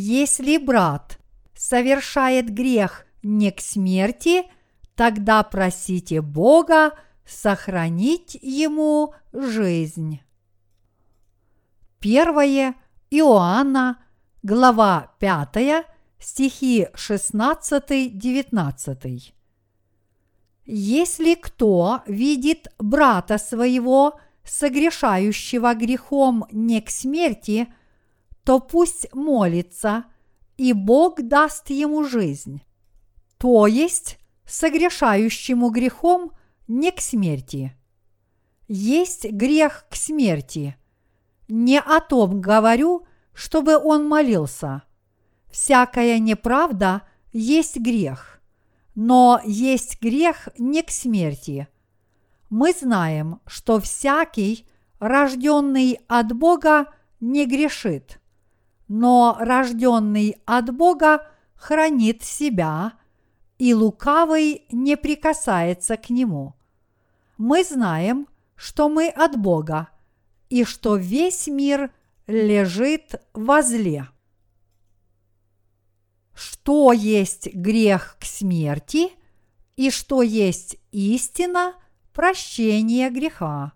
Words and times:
Если 0.00 0.58
брат 0.58 1.18
совершает 1.56 2.54
грех 2.54 3.04
не 3.24 3.50
к 3.50 3.60
смерти, 3.60 4.44
тогда 4.94 5.42
просите 5.42 6.20
Бога 6.20 6.92
сохранить 7.26 8.38
ему 8.40 9.12
жизнь. 9.32 10.20
Первое 11.98 12.76
Иоанна, 13.10 13.98
глава 14.44 15.16
5, 15.18 15.84
стихи 16.20 16.86
16-19. 16.94 19.32
Если 20.64 21.34
кто 21.34 22.02
видит 22.06 22.68
брата 22.78 23.36
своего, 23.36 24.20
согрешающего 24.44 25.74
грехом 25.74 26.46
не 26.52 26.80
к 26.82 26.88
смерти, 26.88 27.66
то 28.48 28.60
пусть 28.60 29.12
молится, 29.12 30.06
и 30.56 30.72
Бог 30.72 31.20
даст 31.20 31.68
ему 31.68 32.02
жизнь. 32.02 32.62
То 33.36 33.66
есть 33.66 34.18
согрешающему 34.46 35.68
грехом 35.68 36.32
не 36.66 36.90
к 36.90 37.02
смерти. 37.02 37.76
Есть 38.66 39.26
грех 39.30 39.84
к 39.90 39.96
смерти. 39.96 40.78
Не 41.48 41.78
о 41.78 42.00
том 42.00 42.40
говорю, 42.40 43.06
чтобы 43.34 43.76
он 43.76 44.08
молился. 44.08 44.82
Всякая 45.50 46.18
неправда 46.18 47.02
есть 47.34 47.76
грех 47.76 48.40
но 48.94 49.42
есть 49.44 50.00
грех 50.00 50.48
не 50.56 50.82
к 50.82 50.90
смерти. 50.90 51.68
Мы 52.48 52.72
знаем, 52.72 53.42
что 53.46 53.78
всякий, 53.78 54.66
рожденный 55.00 56.00
от 56.08 56.32
Бога, 56.32 56.86
не 57.20 57.46
грешит, 57.46 58.17
но 58.88 59.36
рожденный 59.38 60.40
от 60.44 60.74
Бога 60.74 61.26
хранит 61.54 62.22
себя, 62.22 62.94
и 63.58 63.74
лукавый 63.74 64.66
не 64.70 64.96
прикасается 64.96 65.96
к 65.96 66.10
нему. 66.10 66.54
Мы 67.36 67.64
знаем, 67.64 68.28
что 68.56 68.88
мы 68.88 69.08
от 69.08 69.36
Бога, 69.36 69.88
и 70.48 70.64
что 70.64 70.96
весь 70.96 71.46
мир 71.46 71.90
лежит 72.26 73.20
во 73.32 73.62
зле 73.62 74.08
что 76.38 76.92
есть 76.92 77.52
грех 77.52 78.16
к 78.20 78.24
смерти 78.24 79.10
и 79.74 79.90
что 79.90 80.22
есть 80.22 80.76
истина 80.92 81.74
прощения 82.12 83.10
греха. 83.10 83.72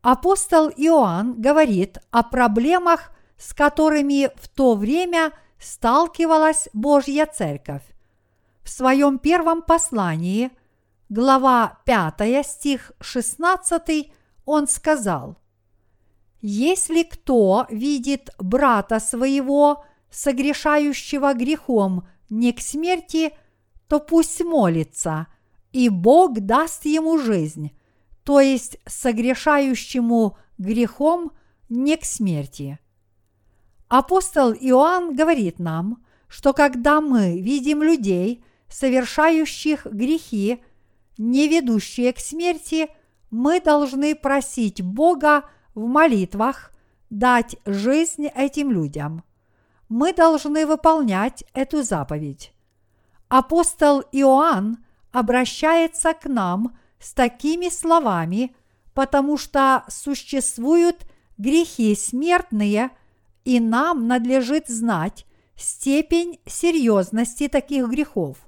Апостол 0.00 0.70
Иоанн 0.70 1.40
говорит 1.40 1.98
о 2.10 2.24
проблемах, 2.24 3.11
с 3.42 3.54
которыми 3.54 4.30
в 4.36 4.48
то 4.48 4.76
время 4.76 5.32
сталкивалась 5.58 6.68
Божья 6.72 7.26
Церковь. 7.26 7.82
В 8.62 8.70
своем 8.70 9.18
первом 9.18 9.62
послании, 9.62 10.50
глава 11.08 11.80
5, 11.84 12.46
стих 12.46 12.92
16, 13.00 14.12
он 14.44 14.68
сказал, 14.68 15.36
«Если 16.40 17.02
кто 17.02 17.66
видит 17.68 18.30
брата 18.38 19.00
своего 19.00 19.84
согрешающего 20.10 21.34
грехом 21.34 22.06
не 22.30 22.52
к 22.52 22.60
смерти, 22.60 23.32
то 23.88 23.98
пусть 23.98 24.40
молится, 24.44 25.26
и 25.72 25.88
Бог 25.88 26.38
даст 26.38 26.84
ему 26.84 27.18
жизнь, 27.18 27.72
то 28.22 28.40
есть 28.40 28.78
согрешающему 28.86 30.38
грехом 30.58 31.32
не 31.68 31.96
к 31.96 32.04
смерти. 32.04 32.78
Апостол 33.92 34.52
Иоанн 34.52 35.14
говорит 35.14 35.58
нам, 35.58 36.02
что 36.26 36.54
когда 36.54 37.02
мы 37.02 37.38
видим 37.38 37.82
людей, 37.82 38.42
совершающих 38.68 39.84
грехи, 39.84 40.62
не 41.18 41.46
ведущие 41.46 42.14
к 42.14 42.18
смерти, 42.18 42.88
мы 43.30 43.60
должны 43.60 44.14
просить 44.14 44.80
Бога 44.80 45.44
в 45.74 45.86
молитвах 45.86 46.72
дать 47.10 47.56
жизнь 47.66 48.28
этим 48.28 48.70
людям 48.70 49.24
мы 49.92 50.14
должны 50.14 50.66
выполнять 50.66 51.44
эту 51.52 51.82
заповедь. 51.82 52.54
Апостол 53.28 54.02
Иоанн 54.10 54.78
обращается 55.12 56.14
к 56.14 56.24
нам 56.24 56.78
с 56.98 57.12
такими 57.12 57.68
словами, 57.68 58.56
потому 58.94 59.36
что 59.36 59.84
существуют 59.88 61.04
грехи 61.36 61.94
смертные, 61.94 62.90
и 63.44 63.60
нам 63.60 64.06
надлежит 64.06 64.68
знать 64.68 65.26
степень 65.56 66.40
серьезности 66.46 67.48
таких 67.48 67.88
грехов. 67.88 68.38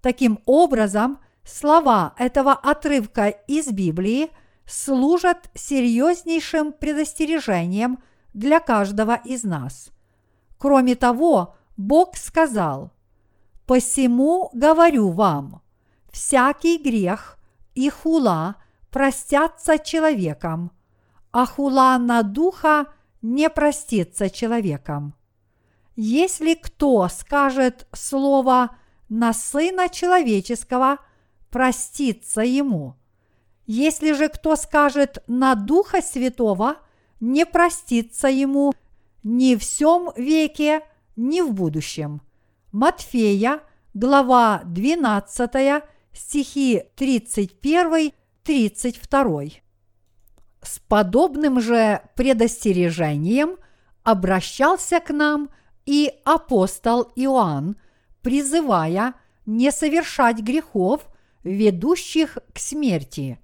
Таким 0.00 0.38
образом, 0.46 1.18
слова 1.44 2.14
этого 2.18 2.52
отрывка 2.52 3.28
из 3.28 3.68
Библии 3.68 4.30
служат 4.66 5.50
серьезнейшим 5.54 6.72
предостережением 6.72 7.98
для 8.34 8.60
каждого 8.60 9.14
из 9.14 9.44
нас– 9.44 9.90
Кроме 10.58 10.94
того, 10.94 11.56
Бог 11.76 12.16
сказал, 12.16 12.92
«Посему 13.66 14.50
говорю 14.52 15.10
вам, 15.10 15.60
всякий 16.10 16.78
грех 16.78 17.38
и 17.74 17.90
хула 17.90 18.56
простятся 18.90 19.78
человеком, 19.78 20.70
а 21.32 21.44
хула 21.44 21.98
на 21.98 22.22
духа 22.22 22.86
не 23.34 23.50
простится 23.50 24.30
человеком. 24.30 25.14
Если 25.96 26.54
кто 26.54 27.08
скажет 27.08 27.86
слово 27.92 28.76
на 29.08 29.32
Сына 29.32 29.88
Человеческого, 29.88 30.98
простится 31.50 32.42
ему. 32.42 32.94
Если 33.66 34.12
же 34.12 34.28
кто 34.28 34.56
скажет 34.56 35.22
на 35.26 35.54
Духа 35.54 36.02
Святого, 36.02 36.76
не 37.20 37.46
простится 37.46 38.28
ему– 38.28 38.74
ни 39.26 39.56
в 39.56 39.60
всем 39.60 40.12
веке, 40.16 40.82
ни 41.16 41.40
в 41.40 41.52
будущем. 41.52 42.20
Матфея, 42.70 43.60
глава 43.92 44.62
12, 44.64 45.82
стихи 46.12 46.84
31-32. 46.96 49.65
С 50.66 50.80
подобным 50.80 51.60
же 51.60 52.02
предостережением 52.16 53.56
обращался 54.02 54.98
к 54.98 55.10
нам 55.10 55.48
и 55.84 56.12
апостол 56.24 57.12
Иоанн, 57.14 57.76
призывая 58.20 59.14
не 59.46 59.70
совершать 59.70 60.40
грехов, 60.40 61.06
ведущих 61.44 62.38
к 62.52 62.58
смерти, 62.58 63.38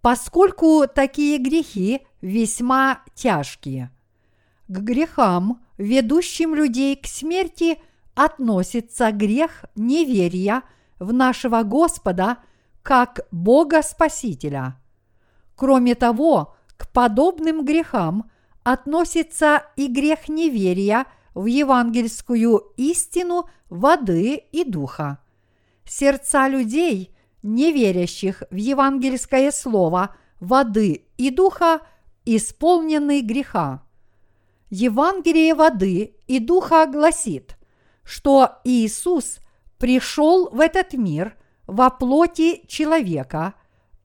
поскольку 0.00 0.84
такие 0.86 1.38
грехи 1.38 2.06
весьма 2.20 3.00
тяжкие– 3.14 3.90
к 4.68 4.78
грехам, 4.78 5.60
ведущим 5.78 6.54
людей 6.54 6.96
к 6.96 7.06
смерти, 7.06 7.78
относится 8.14 9.12
грех 9.12 9.64
неверия 9.76 10.62
в 10.98 11.12
нашего 11.12 11.62
Господа 11.62 12.38
как 12.82 13.20
Бога 13.30 13.82
Спасителя. 13.82 14.76
Кроме 15.56 15.94
того, 15.94 16.54
к 16.76 16.92
подобным 16.92 17.64
грехам 17.64 18.30
относится 18.62 19.64
и 19.76 19.88
грех 19.88 20.28
неверия 20.28 21.06
в 21.34 21.46
евангельскую 21.46 22.72
истину 22.76 23.48
воды 23.70 24.34
и 24.52 24.64
духа. 24.64 25.18
Сердца 25.84 26.48
людей, 26.48 27.14
не 27.42 27.72
верящих 27.72 28.42
в 28.50 28.56
евангельское 28.56 29.50
слово 29.50 30.14
воды 30.40 31.06
и 31.16 31.30
духа, 31.30 31.80
исполнены 32.24 33.20
греха. 33.22 33.82
Евангелие 34.68 35.54
воды 35.54 36.16
и 36.26 36.38
духа 36.38 36.86
гласит, 36.86 37.56
что 38.02 38.58
Иисус 38.64 39.38
пришел 39.78 40.50
в 40.50 40.60
этот 40.60 40.92
мир 40.94 41.36
во 41.66 41.88
плоти 41.88 42.66
человека 42.66 43.54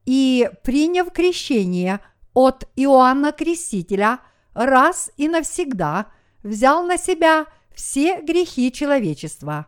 и, 0.04 0.50
приняв 0.62 1.12
крещение 1.12 2.00
от 2.34 2.68
Иоанна 2.76 3.32
Крестителя, 3.32 4.20
раз 4.54 5.10
и 5.16 5.28
навсегда 5.28 6.06
взял 6.42 6.84
на 6.84 6.96
себя 6.98 7.46
все 7.74 8.20
грехи 8.20 8.72
человечества. 8.72 9.66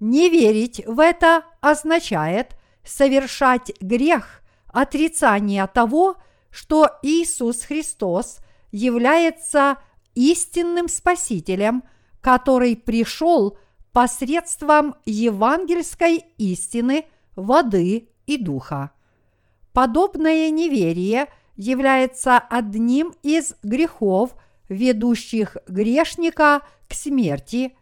Не 0.00 0.28
верить 0.28 0.82
в 0.86 1.00
это 1.00 1.44
означает 1.60 2.56
совершать 2.84 3.72
грех 3.80 4.42
отрицания 4.66 5.66
того, 5.66 6.16
что 6.50 6.90
Иисус 7.02 7.62
Христос 7.62 8.38
является 8.70 9.78
истинным 10.14 10.88
Спасителем, 10.88 11.84
который 12.20 12.76
пришел 12.76 13.58
посредством 13.92 14.96
евангельской 15.04 16.24
истины, 16.38 17.06
воды 17.36 18.08
и 18.26 18.36
духа. 18.36 18.90
Подобное 19.74 20.50
неверие 20.50 21.26
является 21.56 22.38
одним 22.38 23.12
из 23.24 23.56
грехов, 23.64 24.36
ведущих 24.68 25.56
грешника 25.66 26.62
к 26.88 26.94
смерти, 26.94 27.76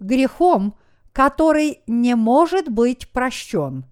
грехом, 0.00 0.74
который 1.12 1.82
не 1.86 2.16
может 2.16 2.68
быть 2.68 3.08
прощен. 3.10 3.84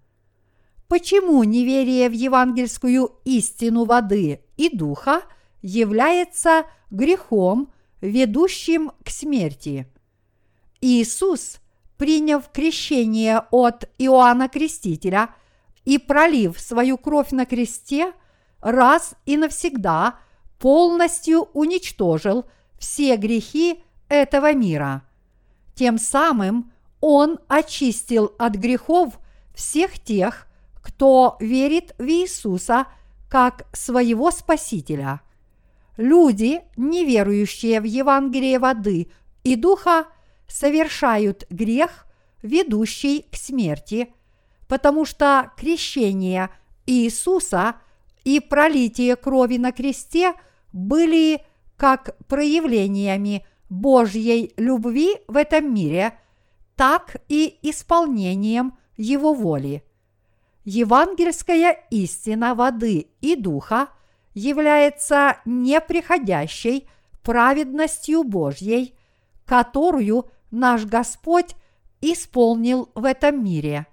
Почему 0.89 1.45
неверие 1.45 2.09
в 2.09 2.13
евангельскую 2.13 3.13
истину 3.25 3.85
воды 3.85 4.41
и 4.57 4.77
духа 4.77 5.23
является 5.63 6.65
грехом, 6.91 7.73
ведущим 8.01 8.91
к 9.05 9.11
смерти? 9.11 9.87
Иисус, 10.81 11.61
приняв 11.99 12.51
крещение 12.51 13.45
от 13.53 13.89
Иоанна 13.99 14.49
Крестителя 14.49 15.33
и 15.85 15.99
пролив 15.99 16.59
свою 16.59 16.99
кровь 16.99 17.31
на 17.31 17.47
кресте, 17.47 18.13
раз 18.61 19.15
и 19.27 19.37
навсегда 19.37 20.19
полностью 20.59 21.49
уничтожил 21.53 22.47
все 22.79 23.17
грехи 23.17 23.83
этого 24.09 24.53
мира. 24.55 25.03
Тем 25.75 25.99
самым 25.99 26.73
Он 27.01 27.39
очистил 27.49 28.35
от 28.39 28.55
грехов 28.55 29.19
всех 29.55 29.99
тех, 29.99 30.47
кто 30.83 31.37
верит 31.41 31.95
в 31.99 32.07
Иисуса 32.07 32.87
как 33.29 33.67
своего 33.73 34.31
Спасителя. 34.31 35.21
Люди, 35.97 36.61
не 36.77 37.05
верующие 37.05 37.81
в 37.81 37.85
Евангелие 37.85 38.59
воды 38.59 39.11
и 39.43 39.57
духа, 39.57 40.07
совершают 40.47 41.47
грех, 41.51 42.07
ведущий 42.43 43.27
к 43.31 43.37
смерти, 43.37 44.13
потому 44.69 45.05
что 45.05 45.53
крещение 45.57 46.51
Иисуса 46.87 47.77
и 48.25 48.41
пролитие 48.41 49.17
крови 49.17 49.57
на 49.57 49.73
кресте 49.73 50.35
были 50.73 51.43
как 51.77 52.17
проявлениями 52.27 53.47
Божьей 53.69 54.53
любви 54.57 55.17
в 55.27 55.37
этом 55.37 55.73
мире, 55.75 56.19
так 56.77 57.17
и 57.29 57.59
исполнением 57.63 58.77
Его 58.97 59.35
воли. 59.35 59.83
Евангельская 60.65 61.85
истина 61.91 62.55
воды 62.55 63.09
и 63.21 63.37
духа 63.37 63.89
является 64.33 65.39
неприходящей 65.45 66.89
праведностью 67.23 68.25
Божьей, 68.25 68.95
которую 69.45 70.31
наш 70.51 70.85
Господь 70.85 71.55
исполнил 72.01 72.91
в 72.95 73.05
этом 73.05 73.45
мире. 73.45 73.87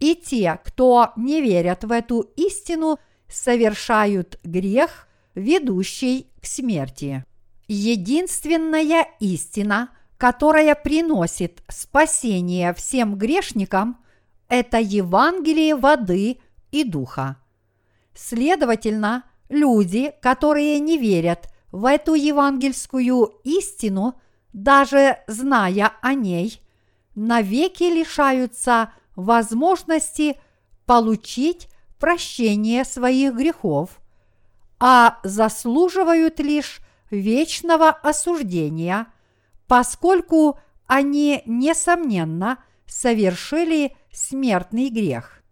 И 0.00 0.14
те, 0.14 0.60
кто 0.64 1.12
не 1.16 1.40
верят 1.40 1.84
в 1.84 1.92
эту 1.92 2.20
истину, 2.36 2.98
совершают 3.28 4.38
грех, 4.44 5.08
ведущий 5.34 6.30
к 6.40 6.46
смерти. 6.46 7.24
Единственная 7.68 9.06
истина, 9.20 9.90
которая 10.18 10.74
приносит 10.74 11.62
спасение 11.68 12.72
всем 12.74 13.16
грешникам, 13.16 13.98
это 14.48 14.78
Евангелие 14.78 15.74
воды 15.74 16.38
и 16.70 16.84
духа. 16.84 17.36
Следовательно, 18.14 19.24
люди, 19.48 20.14
которые 20.22 20.78
не 20.78 20.96
верят 20.98 21.48
в 21.72 21.84
эту 21.84 22.14
евангельскую 22.14 23.40
истину, 23.44 24.18
даже 24.52 25.18
зная 25.26 25.92
о 26.00 26.14
ней, 26.14 26.62
навеки 27.14 27.84
лишаются 27.84 28.92
возможности 29.16 30.38
получить 30.84 31.68
прощение 31.98 32.84
своих 32.84 33.34
грехов, 33.34 34.00
а 34.78 35.18
заслуживают 35.24 36.38
лишь 36.38 36.80
вечного 37.10 37.88
осуждения, 37.88 39.06
поскольку 39.66 40.58
они, 40.86 41.42
несомненно, 41.46 42.58
совершили 42.86 43.96
смертный 44.12 44.90
грех. 44.90 45.42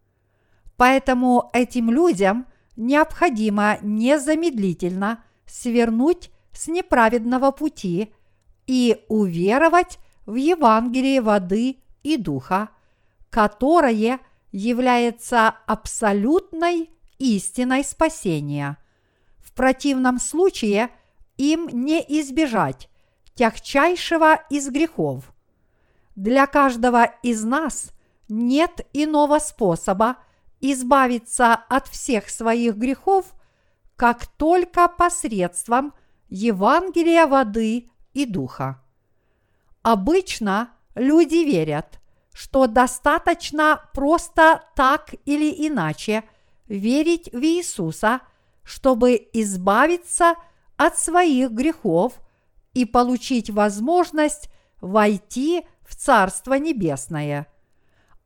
Поэтому 0.76 1.50
этим 1.52 1.90
людям 1.90 2.46
необходимо 2.76 3.78
незамедлительно 3.82 5.24
свернуть 5.46 6.30
с 6.52 6.68
неправедного 6.68 7.50
пути 7.50 8.12
и 8.66 9.04
уверовать 9.08 9.98
в 10.26 10.34
Евангелие 10.34 11.20
воды 11.20 11.78
и 12.02 12.16
духа, 12.16 12.70
которое 13.34 14.20
является 14.52 15.48
абсолютной 15.66 16.88
истиной 17.18 17.82
спасения. 17.82 18.78
В 19.38 19.52
противном 19.54 20.20
случае 20.20 20.90
им 21.36 21.66
не 21.66 21.98
избежать 22.20 22.88
тягчайшего 23.34 24.40
из 24.50 24.68
грехов. 24.68 25.34
Для 26.14 26.46
каждого 26.46 27.06
из 27.24 27.42
нас 27.42 27.90
нет 28.28 28.86
иного 28.92 29.40
способа 29.40 30.18
избавиться 30.60 31.54
от 31.54 31.88
всех 31.88 32.30
своих 32.30 32.76
грехов, 32.76 33.34
как 33.96 34.28
только 34.28 34.86
посредством 34.86 35.92
Евангелия 36.28 37.26
воды 37.26 37.90
и 38.12 38.26
духа. 38.26 38.80
Обычно 39.82 40.70
люди 40.94 41.44
верят, 41.44 41.98
что 42.34 42.66
достаточно 42.66 43.88
просто 43.94 44.64
так 44.74 45.14
или 45.24 45.68
иначе 45.68 46.24
верить 46.66 47.32
в 47.32 47.40
Иисуса, 47.42 48.20
чтобы 48.64 49.28
избавиться 49.32 50.34
от 50.76 50.98
своих 50.98 51.52
грехов 51.52 52.14
и 52.72 52.84
получить 52.84 53.50
возможность 53.50 54.50
войти 54.80 55.64
в 55.86 55.94
Царство 55.94 56.54
Небесное. 56.54 57.46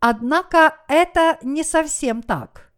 Однако 0.00 0.76
это 0.88 1.38
не 1.42 1.62
совсем 1.62 2.22
так. 2.22 2.72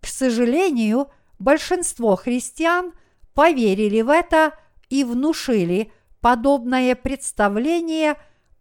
К 0.00 0.06
сожалению, 0.06 1.08
большинство 1.38 2.16
христиан 2.16 2.92
поверили 3.34 4.02
в 4.02 4.10
это 4.10 4.52
и 4.90 5.04
внушили 5.04 5.90
подобное 6.20 6.94
представление 6.94 8.16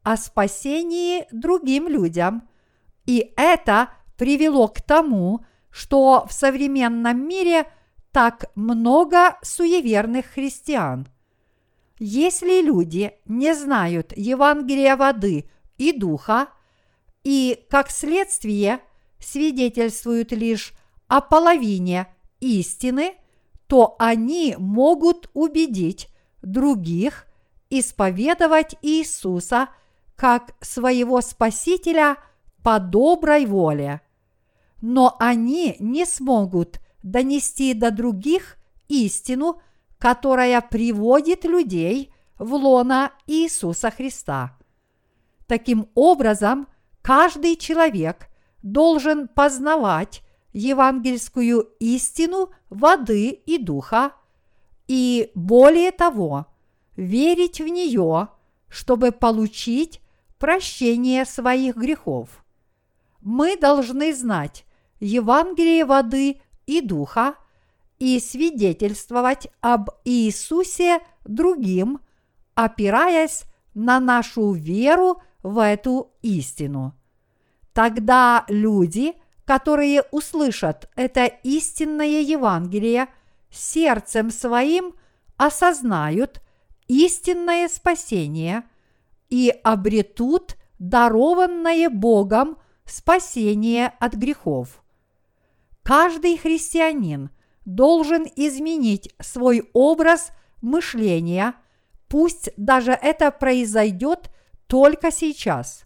о 0.05 0.17
спасении 0.17 1.25
другим 1.31 1.87
людям, 1.87 2.47
и 3.07 3.33
это 3.35 3.89
привело 4.17 4.67
к 4.67 4.79
тому, 4.79 5.43
что 5.71 6.27
в 6.29 6.31
современном 6.31 7.27
мире 7.27 7.65
так 8.11 8.45
много 8.53 9.37
суеверных 9.41 10.27
христиан. 10.27 11.07
Если 11.97 12.61
люди 12.61 13.13
не 13.25 13.55
знают 13.55 14.13
Евангелия 14.15 14.95
воды 14.95 15.49
и 15.77 15.91
духа, 15.91 16.49
и, 17.23 17.65
как 17.71 17.89
следствие, 17.89 18.81
свидетельствуют 19.19 20.31
лишь 20.33 20.73
о 21.07 21.19
половине 21.19 22.07
истины, 22.39 23.15
то 23.65 23.95
они 23.97 24.55
могут 24.59 25.31
убедить 25.33 26.09
других 26.43 27.25
исповедовать 27.71 28.75
Иисуса 28.83 29.69
как 30.15 30.55
своего 30.61 31.21
Спасителя 31.21 32.17
по 32.63 32.79
доброй 32.79 33.45
воле. 33.45 34.01
Но 34.81 35.15
они 35.19 35.75
не 35.79 36.05
смогут 36.05 36.79
донести 37.03 37.73
до 37.73 37.91
других 37.91 38.57
истину, 38.87 39.61
которая 39.97 40.61
приводит 40.61 41.45
людей 41.45 42.13
в 42.37 42.53
лона 42.53 43.11
Иисуса 43.27 43.91
Христа. 43.91 44.57
Таким 45.47 45.89
образом, 45.95 46.67
каждый 47.01 47.55
человек 47.55 48.29
должен 48.63 49.27
познавать 49.27 50.21
евангельскую 50.53 51.69
истину 51.79 52.49
воды 52.69 53.29
и 53.29 53.57
духа, 53.57 54.13
и 54.87 55.31
более 55.35 55.91
того, 55.91 56.47
верить 56.95 57.59
в 57.59 57.67
нее, 57.67 58.29
чтобы 58.69 59.11
получить 59.11 60.01
прощение 60.45 61.25
своих 61.25 61.75
грехов. 61.75 62.45
Мы 63.19 63.57
должны 63.57 64.13
знать 64.13 64.63
Евангелие 64.99 65.85
воды 65.85 66.39
и 66.67 66.81
духа 66.81 67.33
и 67.97 68.19
свидетельствовать 68.19 69.47
об 69.61 69.89
Иисусе 70.03 70.99
другим, 71.25 71.99
опираясь 72.53 73.45
на 73.73 73.99
нашу 73.99 74.51
веру 74.51 75.19
в 75.41 75.57
эту 75.57 76.11
истину. 76.21 76.93
Тогда 77.73 78.45
люди, 78.47 79.15
которые 79.45 80.03
услышат 80.11 80.91
это 80.95 81.25
истинное 81.25 82.21
Евангелие, 82.21 83.07
сердцем 83.49 84.29
своим 84.29 84.93
осознают 85.37 86.39
истинное 86.87 87.67
спасение 87.67 88.63
и 89.29 89.49
обретут 89.63 90.57
дарованное 90.79 91.89
Богом 91.89 92.57
спасение 92.85 93.93
от 93.99 94.13
грехов. 94.13 94.83
Каждый 95.83 96.37
христианин 96.37 97.29
должен 97.65 98.25
изменить 98.35 99.13
свой 99.19 99.69
образ 99.73 100.31
мышления, 100.61 101.55
пусть 102.07 102.49
даже 102.57 102.91
это 102.91 103.31
произойдет– 103.31 104.29
только 104.67 105.11
сейчас. 105.11 105.85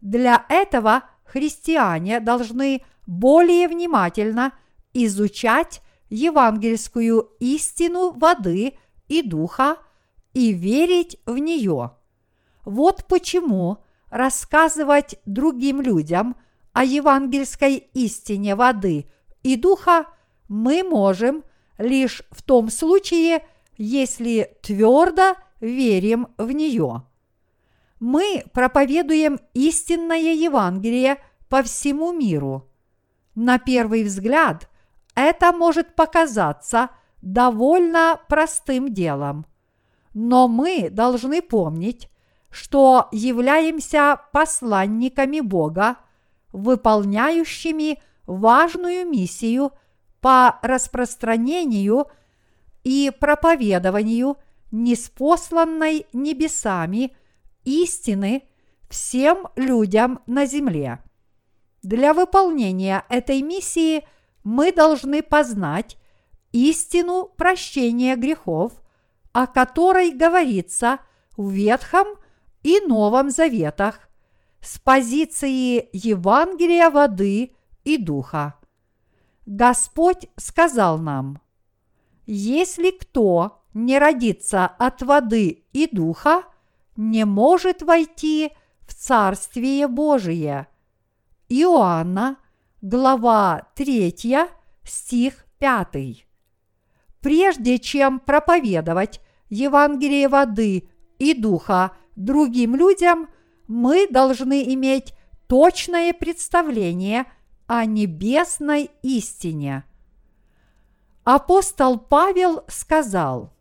Для 0.00 0.46
этого 0.48 1.04
христиане 1.24 2.20
должны 2.20 2.84
более 3.06 3.68
внимательно 3.68 4.52
изучать 4.92 5.82
евангельскую 6.08 7.30
истину 7.38 8.12
воды 8.12 8.74
и 9.08 9.22
духа 9.22 9.76
и 10.32 10.52
верить 10.52 11.18
в 11.26 11.38
нее. 11.38 11.92
Вот 12.64 13.06
почему 13.06 13.78
рассказывать 14.10 15.16
другим 15.24 15.80
людям 15.80 16.36
о 16.72 16.84
евангельской 16.84 17.88
истине 17.94 18.54
воды 18.54 19.06
и 19.42 19.56
духа 19.56 20.06
мы 20.48 20.82
можем 20.82 21.44
лишь 21.78 22.22
в 22.30 22.42
том 22.42 22.70
случае, 22.70 23.46
если 23.76 24.56
твердо 24.62 25.36
верим 25.60 26.28
в 26.36 26.50
нее. 26.50 27.02
Мы 27.98 28.44
проповедуем 28.52 29.38
истинное 29.54 30.32
Евангелие 30.34 31.18
по 31.48 31.62
всему 31.62 32.12
миру. 32.12 32.68
На 33.34 33.58
первый 33.58 34.04
взгляд 34.04 34.68
это 35.14 35.52
может 35.52 35.94
показаться 35.94 36.90
довольно 37.22 38.18
простым 38.28 38.92
делом. 38.92 39.46
Но 40.14 40.48
мы 40.48 40.88
должны 40.90 41.42
помнить, 41.42 42.10
что 42.50 43.08
являемся 43.12 44.20
посланниками 44.32 45.40
Бога, 45.40 45.96
выполняющими 46.52 48.02
важную 48.26 49.08
миссию 49.08 49.72
по 50.20 50.58
распространению 50.62 52.06
и 52.84 53.12
проповедованию 53.18 54.36
неспосланной 54.70 56.06
небесами 56.12 57.16
истины 57.64 58.44
всем 58.88 59.48
людям 59.56 60.20
на 60.26 60.46
земле. 60.46 61.00
Для 61.82 62.12
выполнения 62.12 63.04
этой 63.08 63.42
миссии 63.42 64.06
мы 64.44 64.72
должны 64.72 65.22
познать 65.22 65.96
истину 66.52 67.30
прощения 67.36 68.16
грехов, 68.16 68.72
о 69.32 69.46
которой 69.46 70.10
говорится 70.10 70.98
в 71.36 71.50
Ветхом 71.50 72.06
и 72.62 72.80
Новом 72.80 73.30
Заветах 73.30 74.08
с 74.60 74.78
позиции 74.78 75.88
Евангелия 75.92 76.90
воды 76.90 77.54
и 77.84 77.96
духа. 77.96 78.54
Господь 79.46 80.28
сказал 80.36 80.98
нам, 80.98 81.40
если 82.26 82.90
кто 82.90 83.64
не 83.74 83.98
родится 83.98 84.66
от 84.66 85.02
воды 85.02 85.64
и 85.72 85.88
духа, 85.90 86.44
не 86.96 87.24
может 87.24 87.82
войти 87.82 88.52
в 88.86 88.94
Царствие 88.94 89.88
Божие. 89.88 90.68
Иоанна, 91.48 92.36
глава 92.82 93.68
3, 93.74 94.14
стих 94.84 95.46
5. 95.58 96.26
Прежде 97.20 97.78
чем 97.78 98.20
проповедовать 98.20 99.20
Евангелие 99.48 100.28
воды 100.28 100.88
и 101.18 101.34
духа 101.34 101.92
другим 102.24 102.76
людям, 102.76 103.28
мы 103.66 104.06
должны 104.08 104.72
иметь 104.74 105.14
точное 105.46 106.12
представление 106.12 107.26
о 107.66 107.84
небесной 107.84 108.90
истине. 109.02 109.84
Апостол 111.24 111.98
Павел 111.98 112.64
сказал, 112.68 113.52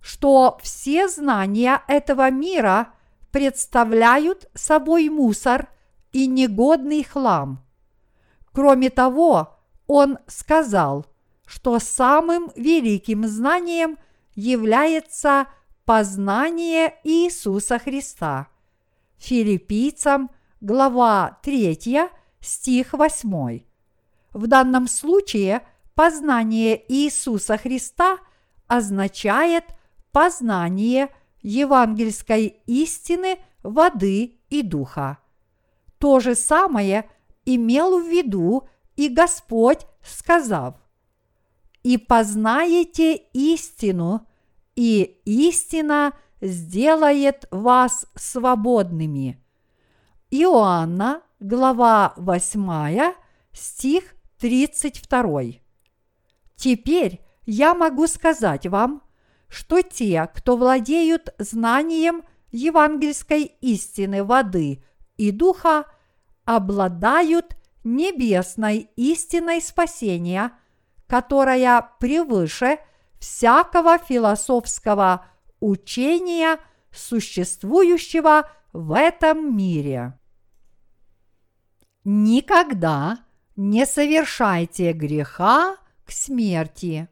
что 0.00 0.58
все 0.62 1.08
знания 1.08 1.82
этого 1.88 2.30
мира 2.30 2.94
представляют 3.30 4.48
собой 4.54 5.08
мусор 5.08 5.68
и 6.12 6.26
негодный 6.26 7.04
хлам. 7.04 7.64
Кроме 8.52 8.90
того, 8.90 9.56
он 9.86 10.18
сказал, 10.26 11.06
что 11.46 11.78
самым 11.78 12.50
великим 12.56 13.26
знанием 13.26 13.98
является 14.34 15.46
познание 15.84 16.98
Иисуса 17.04 17.78
Христа. 17.78 18.48
Филиппийцам, 19.18 20.30
глава 20.60 21.38
3, 21.42 22.08
стих 22.40 22.92
8. 22.92 23.60
В 24.32 24.46
данном 24.46 24.86
случае 24.86 25.62
познание 25.94 26.82
Иисуса 26.88 27.58
Христа 27.58 28.18
означает 28.66 29.64
познание 30.12 31.10
евангельской 31.42 32.62
истины 32.66 33.38
воды 33.62 34.38
и 34.48 34.62
духа. 34.62 35.18
То 35.98 36.20
же 36.20 36.34
самое 36.34 37.10
имел 37.44 38.00
в 38.00 38.08
виду 38.08 38.68
и 38.96 39.08
Господь, 39.08 39.86
сказав, 40.02 40.76
«И 41.82 41.98
познаете 41.98 43.16
истину, 43.32 44.26
и 44.76 45.20
истина 45.24 46.12
сделает 46.40 47.46
вас 47.50 48.06
свободными». 48.14 49.42
Иоанна, 50.30 51.22
глава 51.40 52.14
8, 52.16 53.14
стих 53.52 54.14
32. 54.38 55.42
Теперь 56.54 57.20
я 57.46 57.74
могу 57.74 58.06
сказать 58.06 58.66
вам, 58.66 59.02
что 59.48 59.82
те, 59.82 60.30
кто 60.34 60.56
владеют 60.56 61.34
знанием 61.38 62.22
евангельской 62.52 63.42
истины 63.60 64.22
воды 64.22 64.84
и 65.16 65.32
духа, 65.32 65.84
обладают 66.44 67.56
небесной 67.82 68.90
истиной 68.96 69.60
спасения, 69.60 70.52
которая 71.06 71.90
превыше 71.98 72.78
всякого 73.20 73.98
философского 73.98 75.26
учения, 75.60 76.58
существующего 76.90 78.50
в 78.72 78.96
этом 78.98 79.56
мире. 79.56 80.18
Никогда 82.02 83.18
не 83.54 83.86
совершайте 83.86 84.92
греха 84.92 85.76
к 86.04 86.10
смерти. 86.10 87.08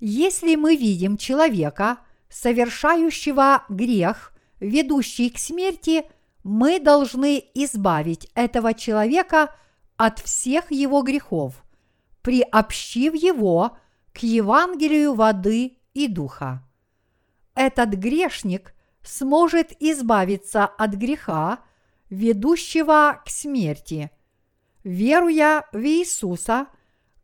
Если 0.00 0.54
мы 0.54 0.76
видим 0.76 1.16
человека, 1.16 1.98
совершающего 2.28 3.64
грех, 3.68 4.32
ведущий 4.60 5.30
к 5.30 5.38
смерти, 5.38 6.04
мы 6.44 6.78
должны 6.78 7.42
избавить 7.54 8.30
этого 8.34 8.74
человека 8.74 9.54
от 9.96 10.20
всех 10.20 10.70
его 10.70 11.02
грехов, 11.02 11.64
приобщив 12.22 13.14
его 13.14 13.76
к 14.18 14.22
Евангелию 14.22 15.14
воды 15.14 15.78
и 15.94 16.08
духа. 16.08 16.62
Этот 17.54 17.90
грешник 17.90 18.74
сможет 19.02 19.72
избавиться 19.80 20.64
от 20.64 20.94
греха, 20.94 21.60
ведущего 22.10 23.22
к 23.24 23.30
смерти, 23.30 24.10
веруя 24.82 25.64
в 25.72 25.78
Иисуса– 25.78 26.66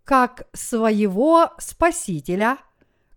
как 0.04 0.46
своего 0.52 1.50
Спасителя, 1.58 2.58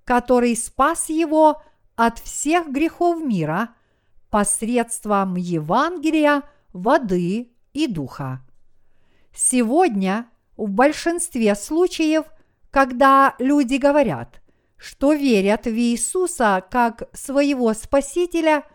который 0.05 0.55
спас 0.55 1.09
его 1.09 1.61
от 1.95 2.19
всех 2.19 2.69
грехов 2.69 3.21
мира 3.21 3.75
посредством 4.29 5.35
Евангелия, 5.35 6.43
воды 6.73 7.51
и 7.73 7.87
духа. 7.87 8.41
Сегодня 9.33 10.29
в 10.55 10.69
большинстве 10.69 11.53
случаев, 11.55 12.25
когда 12.77 13.33
люди 13.39 13.77
говорят, 13.77 14.39
что 14.77 15.13
верят 15.13 15.65
в 15.65 15.73
Иисуса 15.75 16.63
как 16.69 17.09
своего 17.11 17.73
Спасителя, 17.73 18.65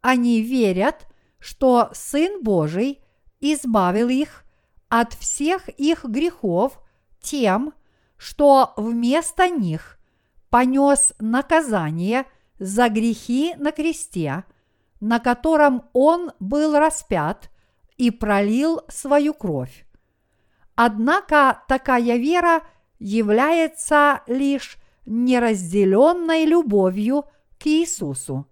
они 0.00 0.40
верят, 0.40 1.06
что 1.38 1.90
Сын 1.92 2.42
Божий 2.42 3.04
избавил 3.40 4.08
их 4.08 4.44
от 4.88 5.12
всех 5.12 5.68
их 5.68 6.06
грехов 6.06 6.80
тем, 7.20 7.74
что 8.16 8.72
вместо 8.78 9.50
них 9.50 9.98
понес 10.48 11.12
наказание 11.18 12.24
за 12.58 12.88
грехи 12.88 13.54
на 13.58 13.70
кресте, 13.70 14.44
на 14.98 15.20
котором 15.20 15.90
он 15.92 16.32
был 16.40 16.74
распят 16.78 17.50
и 17.98 18.10
пролил 18.10 18.80
свою 18.88 19.34
кровь. 19.34 19.84
Однако 20.74 21.62
такая 21.68 22.16
вера 22.16 22.62
является 23.02 24.22
лишь 24.26 24.78
неразделенной 25.06 26.44
любовью 26.44 27.24
к 27.58 27.66
Иисусу. 27.66 28.46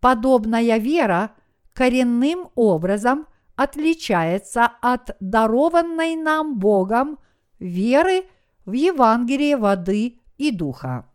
Подобная 0.00 0.78
вера 0.78 1.32
коренным 1.72 2.50
образом 2.54 3.26
отличается 3.56 4.66
от 4.80 5.16
дарованной 5.20 6.16
нам 6.16 6.58
Богом– 6.58 7.18
веры 7.60 8.24
в 8.64 8.72
Евангелие 8.72 9.56
воды 9.56 10.18
и 10.38 10.50
духа. 10.50 11.06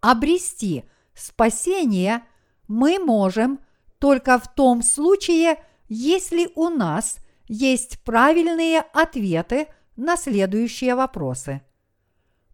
Обрести 0.00 0.84
спасение 1.14 2.22
мы 2.68 2.98
можем 2.98 3.60
только 3.98 4.38
в 4.38 4.52
том 4.54 4.82
случае, 4.82 5.62
если 5.88 6.50
у 6.54 6.68
нас 6.68 7.18
есть 7.46 8.02
правильные 8.02 8.80
ответы 8.80 9.68
на 10.02 10.16
следующие 10.16 10.94
вопросы. 10.94 11.62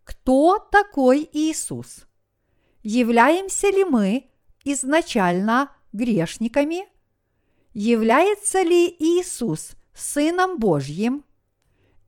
Кто 0.05 0.59
такой 0.59 1.29
Иисус? 1.33 2.07
Являемся 2.83 3.69
ли 3.69 3.85
мы 3.85 4.31
изначально 4.65 5.71
грешниками? 5.93 6.87
Является 7.73 8.63
ли 8.63 8.95
Иисус 8.99 9.73
Сыном 9.95 10.59
Божьим? 10.59 11.25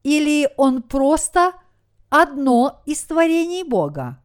Или 0.03 0.49
Он 0.57 0.83
просто 0.83 1.55
одно 2.11 2.83
из 2.87 3.03
творений 3.03 3.63
Бога? 3.63 4.23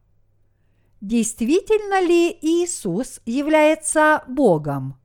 Действительно 1.00 2.00
ли 2.00 2.30
Иисус 2.42 3.20
является 3.24 4.22
Богом? 4.28 4.98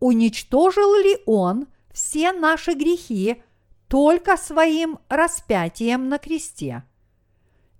Уничтожил 0.00 0.94
ли 0.96 1.18
Он 1.26 1.66
все 1.92 2.32
наши 2.32 2.74
грехи 2.74 3.42
только 3.94 4.36
своим 4.36 4.98
распятием 5.08 6.08
на 6.08 6.18
кресте? 6.18 6.82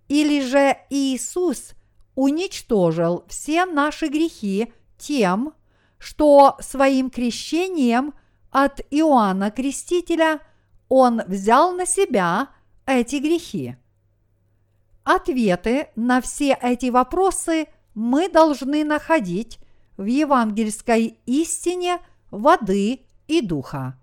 Или 0.06 0.42
же 0.42 0.76
Иисус 0.88 1.72
уничтожил 2.14 3.24
все 3.26 3.66
наши 3.66 4.06
грехи 4.06 4.72
тем, 4.96 5.54
что 5.98 6.56
своим 6.60 7.10
крещением 7.10 8.14
от 8.52 8.80
Иоанна 8.92 9.50
Крестителя 9.50 10.38
Он 10.88 11.20
взял 11.26 11.72
на 11.72 11.84
себя 11.84 12.50
эти 12.86 13.16
грехи? 13.16 13.74
Ответы 15.02 15.88
на 15.96 16.20
все 16.20 16.56
эти 16.62 16.90
вопросы 16.90 17.66
мы 17.94 18.28
должны 18.28 18.84
находить 18.84 19.58
в 19.96 20.04
евангельской 20.04 21.18
истине 21.26 21.98
воды 22.30 23.00
и 23.26 23.40
духа. 23.40 23.98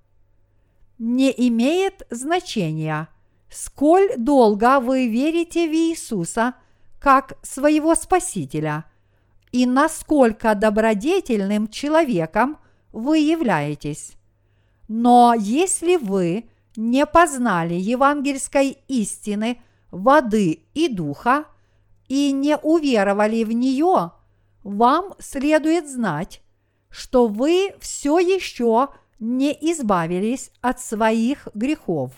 Не 1.01 1.33
имеет 1.49 2.05
значения, 2.11 3.09
сколь 3.49 4.15
долго 4.17 4.79
вы 4.79 5.07
верите 5.07 5.67
в 5.67 5.73
Иисуса 5.73 6.53
как 6.99 7.37
своего 7.41 7.95
Спасителя 7.95 8.85
и 9.51 9.65
насколько 9.65 10.53
добродетельным 10.53 11.67
человеком 11.69 12.59
вы 12.93 13.17
являетесь. 13.17 14.13
Но 14.87 15.33
если 15.37 15.95
вы 15.95 16.45
не 16.75 17.05
познали 17.05 17.73
евангельской 17.73 18.77
истины– 18.87 19.59
воды 19.91 20.63
и 20.73 20.87
духа 20.87 21.45
и 22.07 22.31
не 22.31 22.57
уверовали 22.57 23.43
в 23.43 23.51
нее, 23.51 24.11
вам 24.63 25.13
следует 25.19 25.89
знать, 25.89 26.41
что 26.89 27.27
вы 27.27 27.75
все 27.79 28.19
еще 28.19 28.89
не 29.21 29.53
избавились 29.71 30.51
от 30.61 30.81
своих 30.81 31.47
грехов. 31.53 32.11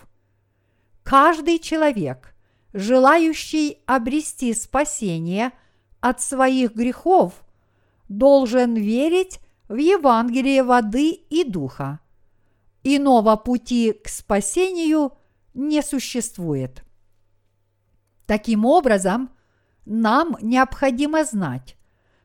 Каждый 1.03 1.59
человек, 1.59 2.33
желающий 2.71 3.83
обрести 3.85 4.53
спасение 4.53 5.51
от 5.99 6.21
своих 6.21 6.73
грехов, 6.73 7.33
должен 8.07 8.75
верить 8.75 9.41
в 9.67 9.75
Евангелие 9.75 10.63
воды 10.63 11.11
и 11.11 11.43
духа. 11.43 11.99
Иного 12.83 13.35
пути 13.35 13.91
к 13.91 14.07
спасению 14.07 15.11
не 15.53 15.81
существует. 15.81 16.83
Таким 18.25 18.63
образом, 18.63 19.29
нам 19.85 20.37
необходимо 20.41 21.25
знать, 21.25 21.75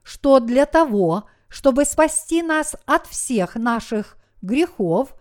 что 0.04 0.38
для 0.38 0.66
того, 0.66 1.24
чтобы 1.48 1.84
спасти 1.84 2.42
нас 2.42 2.76
от 2.86 3.08
всех 3.08 3.56
наших 3.56 4.17
грехов 4.42 5.14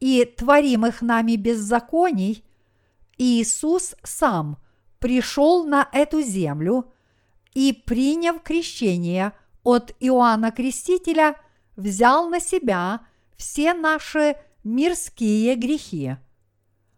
и 0.00 0.24
творимых 0.24 1.02
нами 1.02 1.36
беззаконий, 1.36 2.44
Иисус 3.16 3.94
сам 4.02 4.58
пришел 4.98 5.64
на 5.64 5.88
эту 5.92 6.22
землю 6.22 6.92
и, 7.54 7.72
приняв 7.72 8.42
крещение 8.42 9.32
от 9.62 9.94
Иоанна 10.00 10.50
Крестителя, 10.50 11.36
взял 11.76 12.28
на 12.28 12.40
себя 12.40 13.00
все 13.36 13.74
наши 13.74 14.36
мирские 14.64 15.54
грехи. 15.54 16.16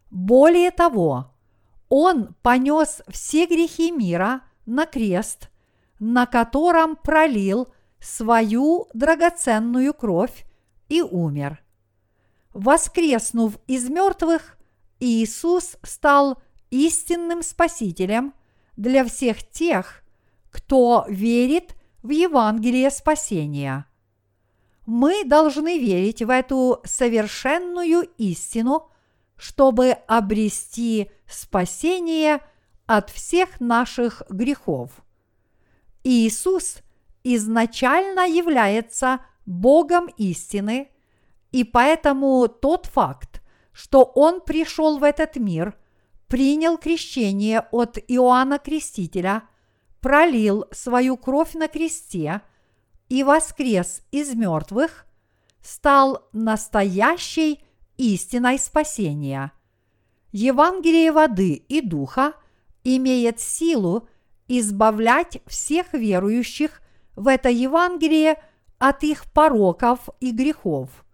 Более 0.09 0.71
того, 0.71 1.33
он 1.89 2.33
понес 2.41 3.01
все 3.07 3.45
грехи 3.45 3.91
мира 3.91 4.41
на 4.65 4.85
крест, 4.85 5.49
на 5.99 6.25
котором 6.25 6.95
пролил 6.95 7.67
свою 7.99 8.87
драгоценную 8.93 9.93
кровь 9.93 10.45
и 10.89 11.01
умер. 11.01 11.63
Воскреснув 12.53 13.57
из 13.67 13.89
мертвых, 13.89 14.57
Иисус 14.99 15.77
стал 15.83 16.41
истинным 16.69 17.43
Спасителем 17.43 18.33
для 18.75 19.05
всех 19.05 19.47
тех, 19.47 20.03
кто 20.49 21.05
верит 21.07 21.75
в 22.03 22.09
Евангелие 22.09 22.89
спасения. 22.89 23.85
Мы 24.85 25.23
должны 25.23 25.77
верить 25.77 26.21
в 26.21 26.29
эту 26.29 26.81
совершенную 26.85 28.09
истину– 28.17 28.89
чтобы 29.37 29.91
обрести 29.91 31.11
спасение 31.27 32.41
от 32.85 33.09
всех 33.09 33.59
наших 33.59 34.23
грехов. 34.29 34.91
Иисус 36.03 36.77
изначально 37.23 38.27
является 38.27 39.19
Богом 39.47 40.07
истины, 40.17 40.91
и 41.51 41.63
поэтому 41.63 42.47
тот 42.47 42.85
факт, 42.85 43.41
что 43.71 44.03
Он 44.03 44.41
пришел 44.41 44.99
в 44.99 45.03
этот 45.03 45.37
мир, 45.37 45.75
принял 46.27 46.77
крещение 46.77 47.61
от 47.71 47.97
Иоанна 48.07 48.59
Крестителя, 48.59 49.43
пролил 50.01 50.65
свою 50.71 51.17
кровь 51.17 51.53
на 51.53 51.69
кресте 51.69 52.41
и 53.07 53.23
воскрес 53.23 54.01
из 54.11 54.35
мертвых, 54.35 55.05
стал 55.61 56.27
настоящей 56.33 57.63
истиной 57.95 58.59
спасения. 58.59 59.53
Евангелие 60.33 61.13
воды 61.13 61.53
и 61.53 61.79
духа 61.79 62.33
имеет 62.83 63.39
силу 63.39 64.09
избавлять 64.49 65.41
всех 65.45 65.93
верующих 65.93 66.81
в 67.15 67.27
это 67.27 67.49
Евангелие 67.49 68.43
от 68.79 69.03
их 69.03 69.25
пороков 69.31 70.09
и 70.19 70.31
грехов. 70.31 71.05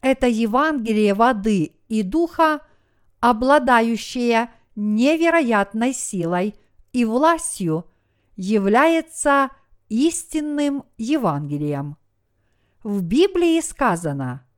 Это 0.00 0.26
Евангелие 0.26 1.14
воды 1.14 1.72
и 1.88 2.02
духа, 2.02 2.60
обладающее 3.20 4.50
невероятной 4.74 5.92
силой 5.92 6.54
и 6.92 7.04
властью, 7.04 7.86
является 8.36 9.50
истинным 9.88 10.84
Евангелием. 10.96 11.96
В 12.82 13.02
Библии 13.02 13.60
сказано– 13.60 14.44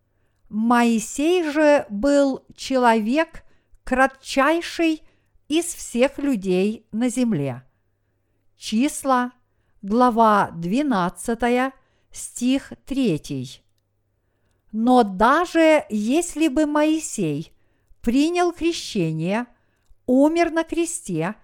Моисей 0.55 1.51
же 1.51 1.85
был 1.91 2.45
человек 2.55 3.43
кратчайший 3.83 5.03
из 5.49 5.65
всех 5.65 6.19
людей 6.19 6.87
на 6.93 7.09
земле. 7.09 7.65
Числа, 8.57 9.33
глава 9.83 10.53
12, 10.53 11.73
стих 12.15 12.73
3. 12.87 13.63
Но 14.73 15.03
даже 15.03 15.85
если 15.91 16.49
бы 16.49 16.67
Моисей 16.67 17.53
принял 18.01 18.53
крещение, 18.53 19.47
умер 20.07 20.51
на 20.51 20.65
кресте 20.65 21.35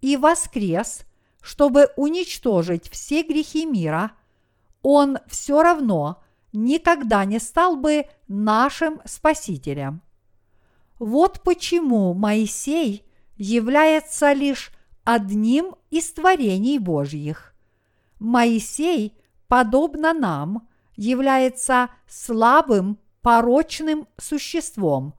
и 0.00 0.16
воскрес, 0.16 1.02
чтобы 1.42 1.88
уничтожить 1.96 2.88
все 2.90 3.22
грехи 3.22 3.66
мира, 3.66 4.12
он 4.82 5.18
все 5.28 5.62
равно– 5.62 6.22
никогда 6.52 7.24
не 7.24 7.38
стал 7.38 7.76
бы 7.76 8.06
нашим 8.28 9.00
Спасителем. 9.04 10.02
Вот 10.98 11.42
почему 11.42 12.12
Моисей 12.14 13.04
является 13.36 14.32
лишь 14.32 14.70
одним 15.04 15.76
из 15.90 16.12
творений 16.12 16.78
Божьих. 16.78 17.54
Моисей, 18.18 19.16
подобно 19.50 20.14
нам, 20.14 20.68
является 20.94 21.90
слабым, 22.06 23.00
порочным 23.20 24.06
существом, 24.16 25.14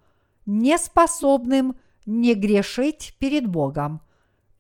неспособным 0.46 1.76
не 2.06 2.34
грешить 2.34 3.14
перед 3.20 3.46
Богом, 3.48 4.02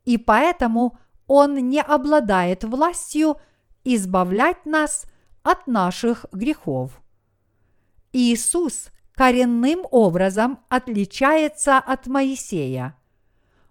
и 0.04 0.18
поэтому 0.18 1.00
он 1.26 1.56
не 1.70 1.82
обладает 1.82 2.66
властью 2.66 3.38
избавлять 3.86 4.66
нас 4.66 5.06
от 5.42 5.68
наших 5.68 6.26
грехов. 6.34 7.02
Иисус 8.12 8.90
коренным 9.14 9.86
образом 9.90 10.60
отличается 10.68 11.78
от 11.78 12.08
Моисея. 12.08 12.98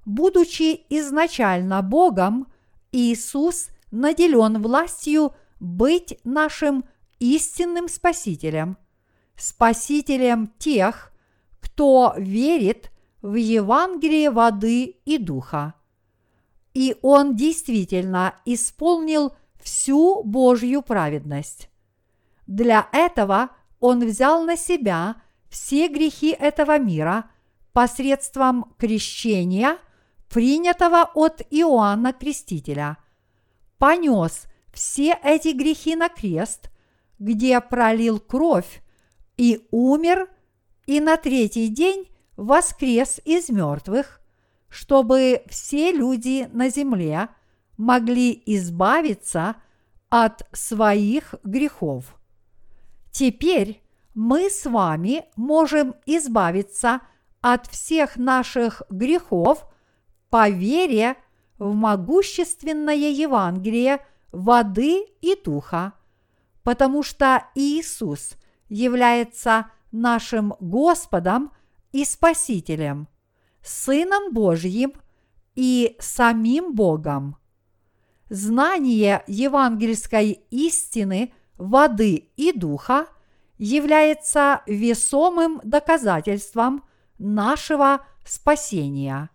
Будучи 0.06 0.80
изначально 0.88 1.82
Богом, 1.82 2.46
Иисус 2.90 3.68
наделен 3.90 4.62
властью 4.62 5.34
быть 5.60 6.18
нашим 6.24 6.84
истинным 7.18 7.88
Спасителем, 7.88 8.76
Спасителем 9.36 10.48
тех, 10.58 11.12
кто 11.60 12.14
верит 12.16 12.90
в 13.22 13.34
Евангелие 13.34 14.30
воды 14.30 14.96
и 15.04 15.18
духа. 15.18 15.74
И 16.74 16.96
он 17.02 17.36
действительно 17.36 18.34
исполнил 18.44 19.34
всю 19.60 20.22
Божью 20.24 20.82
праведность. 20.82 21.68
Для 22.46 22.88
этого 22.92 23.50
он 23.78 24.04
взял 24.04 24.42
на 24.42 24.56
себя 24.56 25.16
все 25.48 25.88
грехи 25.88 26.30
этого 26.30 26.78
мира 26.78 27.30
посредством 27.72 28.74
крещения, 28.78 29.78
принятого 30.28 31.10
от 31.14 31.42
Иоанна 31.50 32.12
Крестителя, 32.12 32.98
понес 33.78 34.46
все 34.72 35.18
эти 35.22 35.48
грехи 35.48 35.96
на 35.96 36.08
крест, 36.08 36.70
где 37.18 37.60
пролил 37.60 38.18
кровь 38.18 38.82
и 39.36 39.66
умер, 39.70 40.28
и 40.86 41.00
на 41.00 41.16
третий 41.16 41.68
день 41.68 42.08
воскрес 42.36 43.20
из 43.24 43.48
мертвых, 43.48 44.20
чтобы 44.68 45.42
все 45.48 45.92
люди 45.92 46.48
на 46.52 46.68
земле 46.68 47.28
могли 47.76 48.42
избавиться 48.46 49.56
от 50.08 50.46
своих 50.52 51.34
грехов. 51.44 52.16
Теперь 53.10 53.82
мы 54.14 54.50
с 54.50 54.66
вами 54.66 55.24
можем 55.36 55.94
избавиться 56.06 57.00
от 57.40 57.66
всех 57.66 58.16
наших 58.16 58.82
грехов 58.90 59.66
по 60.28 60.48
вере 60.48 61.16
в 61.58 61.74
могущественное 61.74 62.94
Евангелие 62.94 64.04
воды 64.32 65.06
и 65.20 65.36
духа, 65.42 65.94
потому 66.62 67.02
что 67.02 67.44
Иисус 67.54 68.34
является 68.68 69.70
нашим 69.92 70.54
Господом 70.60 71.52
и 71.92 72.04
Спасителем, 72.04 73.08
Сыном 73.62 74.32
Божьим 74.32 74.92
и 75.54 75.96
самим 75.98 76.74
Богом. 76.74 77.36
Знание 78.28 79.24
евангельской 79.26 80.44
истины 80.50 81.32
воды 81.58 82.30
и 82.36 82.52
духа 82.52 83.06
является 83.58 84.62
весомым 84.66 85.60
доказательством 85.64 86.84
нашего 87.18 88.06
спасения. 88.24 89.30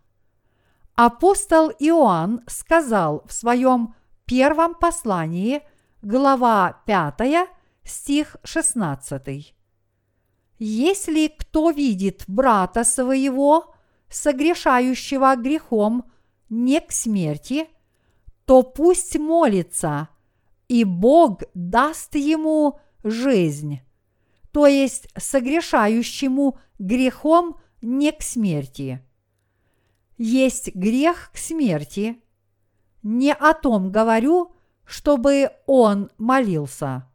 Апостол 0.95 1.71
Иоанн 1.77 2.41
сказал 2.47 3.23
в 3.27 3.33
своем 3.33 3.93
первом 4.25 4.75
послании, 4.75 5.61
глава 6.01 6.81
5, 6.85 7.47
стих 7.83 8.37
16. 8.43 9.55
Если 10.57 11.27
кто 11.27 11.69
видит 11.69 12.23
брата 12.27 12.83
своего, 12.83 13.75
согрешающего 14.09 15.35
грехом 15.35 16.11
не 16.49 16.79
к 16.79 16.91
смерти, 16.91 17.67
то 18.45 18.63
пусть 18.63 19.17
молится, 19.17 20.09
и 20.67 20.83
Бог 20.83 21.41
даст 21.53 22.15
ему 22.15 22.79
жизнь, 23.03 23.81
то 24.51 24.65
есть 24.67 25.07
согрешающему 25.17 26.57
грехом 26.79 27.57
не 27.81 28.11
к 28.11 28.21
смерти. 28.21 29.01
Есть 30.17 30.73
грех 30.73 31.31
к 31.33 31.37
смерти. 31.37 32.21
Не 33.05 33.33
о 33.33 33.53
том 33.53 33.91
говорю, 33.91 34.55
чтобы 34.83 35.51
он 35.67 36.09
молился. 36.17 37.07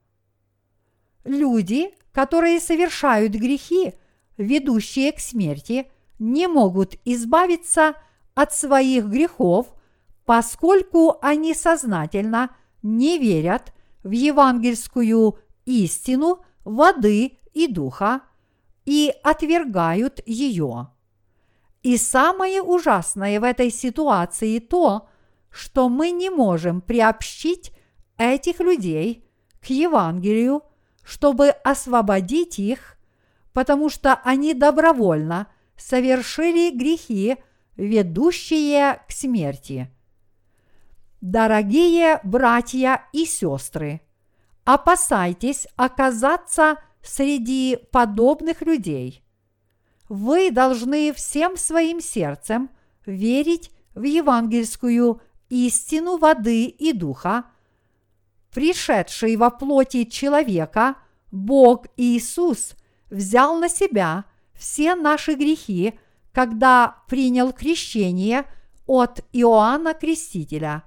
Люди, 1.25 1.93
которые 2.13 2.61
совершают 2.61 3.33
грехи, 3.33 3.95
ведущие 4.37 5.11
к 5.11 5.19
смерти, 5.19 5.91
не 6.21 6.47
могут 6.47 6.95
избавиться 7.05 7.95
от 8.37 8.55
своих 8.55 9.07
грехов, 9.07 9.67
поскольку 10.25 11.19
они 11.23 11.55
сознательно 11.55 12.55
не 12.85 13.19
верят 13.19 13.75
в 14.05 14.13
евангельскую 14.13 15.41
истину 15.65 16.45
воды 16.65 17.37
и 17.53 17.67
духа 17.67 18.21
и 18.85 19.13
отвергают 19.25 20.21
ее. 20.25 20.91
И 21.83 21.97
самое 21.97 22.63
ужасное 22.63 23.41
в 23.41 23.43
этой 23.43 23.73
ситуации 23.73 24.61
то, 24.61 25.10
что 25.51 25.89
мы 25.89 26.11
не 26.11 26.31
можем 26.31 26.81
приобщить 26.81 27.73
этих 28.17 28.61
людей 28.61 29.25
к 29.61 29.67
Евангелию 29.67 30.63
чтобы 31.11 31.49
освободить 31.49 32.61
их, 32.61 32.97
потому 33.53 33.89
что 33.89 34.15
они 34.25 34.55
добровольно 34.55 35.49
совершили 35.77 36.71
грехи, 36.71 37.37
ведущие 37.77 39.03
к 39.09 39.11
смерти. 39.11 39.91
Дорогие 41.21 42.21
братья 42.23 43.09
и 43.13 43.25
сестры, 43.25 44.01
опасайтесь 44.65 45.67
оказаться 45.75 46.77
среди 47.03 47.77
подобных 47.91 48.63
людей. 48.63 49.25
Вы 50.09 50.53
должны 50.53 51.13
всем 51.13 51.57
своим 51.57 52.01
сердцем 52.01 52.71
верить 53.05 53.73
в 53.95 54.05
евангельскую 54.05 55.21
истину 55.51 56.17
воды 56.17 56.65
и 56.65 56.93
духа, 56.93 57.45
пришедший 58.53 59.37
во 59.37 59.51
плоти 59.51 60.05
человека, 60.05 60.97
Бог 61.31 61.87
Иисус 61.97 62.75
взял 63.11 63.59
на 63.59 63.69
себя 63.69 64.25
все 64.55 64.95
наши 64.95 65.35
грехи, 65.35 65.99
когда 66.33 67.03
принял 67.09 67.53
крещение 67.53 68.45
от 68.87 69.25
Иоанна 69.33 69.95
Крестителя, 69.95 70.85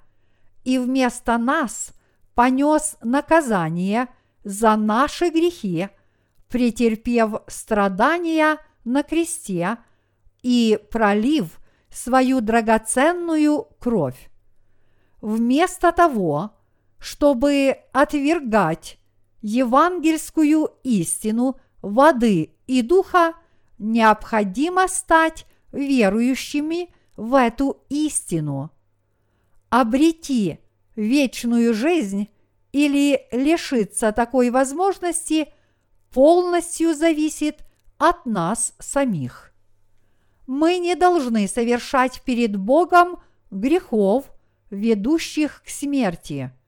и 0.64 0.78
вместо 0.80 1.38
нас 1.38 1.94
понес 2.34 2.98
наказание 3.02 4.08
за 4.44 4.76
наши 4.76 5.30
грехи, 5.30 5.90
претерпев 6.50 7.42
страдания 7.48 8.58
на 8.84 9.04
кресте 9.04 9.78
и 10.42 10.80
пролив 10.92 11.60
свою 11.90 12.42
драгоценную 12.42 13.68
кровь. 13.80 14.30
Вместо 15.24 15.94
того, 15.94 16.52
чтобы 17.00 17.78
отвергать 17.94 19.00
евангельскую 19.42 20.70
истину 20.84 21.62
воды 21.82 22.54
и 22.68 22.82
духа, 22.82 23.34
необходимо 23.78 24.90
стать 24.90 25.46
верующими 25.72 26.94
в 27.16 27.36
эту 27.40 27.86
истину. 27.88 28.70
Обрети 29.70 30.60
вечную 30.98 31.74
жизнь 31.74 32.28
или 32.74 33.26
лишиться 33.32 34.12
такой 34.12 34.50
возможности 34.50 35.54
полностью 36.12 36.94
зависит 36.94 37.64
от 37.98 38.26
нас 38.26 38.74
самих. 38.78 39.54
Мы 40.48 40.80
не 40.80 40.96
должны 40.96 41.48
совершать 41.48 42.22
перед 42.24 42.58
Богом 42.58 43.22
грехов, 43.52 44.26
ведущих 44.74 45.64
к 45.64 45.70
смерти– 45.70 46.52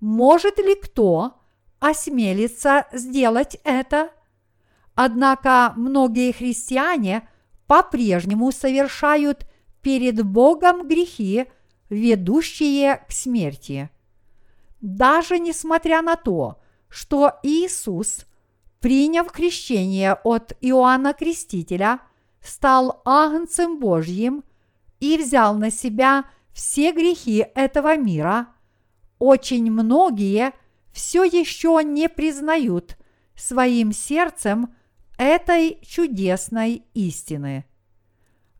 может 0.00 0.58
ли 0.58 0.74
кто 0.74 1.34
осмелиться 1.78 2.86
сделать 2.92 3.58
это? 3.64 4.10
Однако 4.94 5.72
многие 5.76 6.32
христиане 6.32 7.28
по-прежнему 7.66 8.52
совершают 8.52 9.46
перед 9.82 10.22
Богом 10.24 10.86
грехи, 10.86 11.46
ведущие 11.88 13.04
к 13.08 13.12
смерти. 13.12 13.90
Даже 14.80 15.38
несмотря 15.38 16.02
на 16.02 16.16
то, 16.16 16.60
что 16.88 17.38
Иисус, 17.42 18.26
приняв 18.80 19.32
крещение 19.32 20.14
от 20.24 20.52
Иоанна 20.60 21.14
Крестителя, 21.14 22.00
стал 22.40 23.00
агнцем 23.04 23.78
Божьим 23.78 24.44
и 25.00 25.18
взял 25.18 25.54
на 25.54 25.70
себя 25.70 26.24
все 26.56 26.90
грехи 26.90 27.46
этого 27.54 27.98
мира– 27.98 28.48
очень 29.18 29.70
многие 29.70 30.52
все 30.92 31.24
еще 31.24 31.80
не 31.84 32.08
признают 32.08 32.96
своим 33.34 33.92
сердцем 33.92 34.74
этой 35.18 35.78
чудесной 35.82 36.84
истины. 36.94 37.64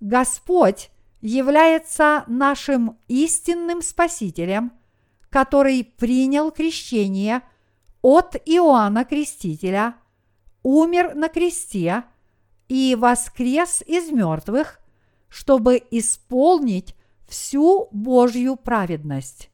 Господь 0.00 0.90
является 1.20 2.24
нашим 2.26 2.98
истинным 3.08 3.82
Спасителем, 3.82 4.72
который 5.30 5.84
принял 5.84 6.50
крещение 6.50 7.42
от 8.02 8.36
Иоанна 8.44 9.04
Крестителя, 9.04 9.96
умер 10.62 11.14
на 11.14 11.28
кресте 11.28 12.04
и 12.68 12.94
воскрес 12.98 13.82
из 13.86 14.10
мертвых, 14.10 14.80
чтобы 15.28 15.82
исполнить 15.90 16.94
всю 17.26 17.88
Божью 17.92 18.56
праведность. 18.56 19.50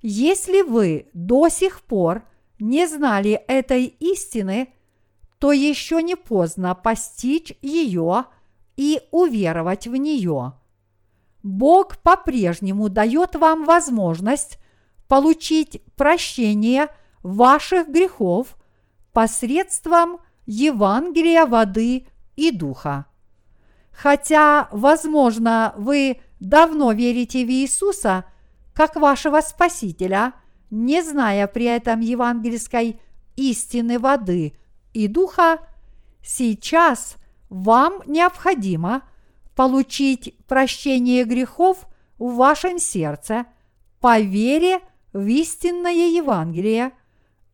Если 0.00 0.62
вы 0.62 1.08
до 1.12 1.48
сих 1.48 1.82
пор 1.82 2.24
не 2.58 2.86
знали 2.86 3.32
этой 3.46 3.84
истины, 3.84 4.72
то 5.38 5.52
еще 5.52 6.02
не 6.02 6.16
поздно 6.16 6.74
постичь 6.74 7.56
ее 7.62 8.24
и 8.76 9.00
уверовать 9.10 9.86
в 9.86 9.96
нее. 9.96 10.54
Бог 11.42 11.98
по-прежнему 11.98 12.88
дает 12.88 13.34
вам 13.34 13.64
возможность 13.64 14.58
получить 15.08 15.82
прощение 15.96 16.88
ваших 17.22 17.88
грехов 17.88 18.56
посредством 19.12 20.18
Евангелия 20.46 21.46
воды 21.46 22.06
и 22.36 22.50
духа. 22.50 23.06
Хотя, 23.90 24.68
возможно, 24.72 25.74
вы 25.76 26.20
давно 26.42 26.90
верите 26.90 27.44
в 27.46 27.48
Иисуса 27.48 28.24
как 28.74 28.96
вашего 28.96 29.40
Спасителя, 29.40 30.34
не 30.70 31.02
зная 31.02 31.46
при 31.46 31.66
этом 31.66 32.00
евангельской 32.00 33.00
истины 33.36 33.98
воды 33.98 34.54
и 34.92 35.06
духа, 35.06 35.58
сейчас 36.22 37.16
вам 37.48 38.02
необходимо 38.06 39.02
получить 39.54 40.36
прощение 40.48 41.24
грехов 41.24 41.86
в 42.18 42.34
вашем 42.34 42.78
сердце 42.78 43.46
по 44.00 44.18
вере 44.18 44.80
в 45.12 45.24
истинное 45.26 46.08
Евангелие, 46.08 46.92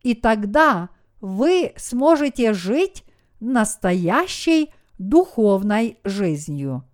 и 0.01 0.15
тогда 0.15 0.89
вы 1.21 1.73
сможете 1.77 2.53
жить 2.53 3.03
настоящей 3.39 4.71
духовной 4.97 5.99
жизнью. 6.03 6.88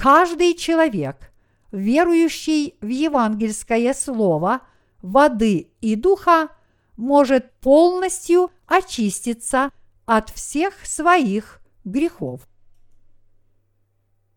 Каждый 0.00 0.54
человек, 0.54 1.30
верующий 1.72 2.74
в 2.80 2.86
евангельское 2.86 3.92
слово 3.92 4.62
воды 5.02 5.72
и 5.82 5.94
духа, 5.94 6.48
может 6.96 7.52
полностью 7.60 8.50
очиститься 8.64 9.70
от 10.06 10.30
всех 10.30 10.86
своих 10.86 11.60
грехов. 11.84 12.48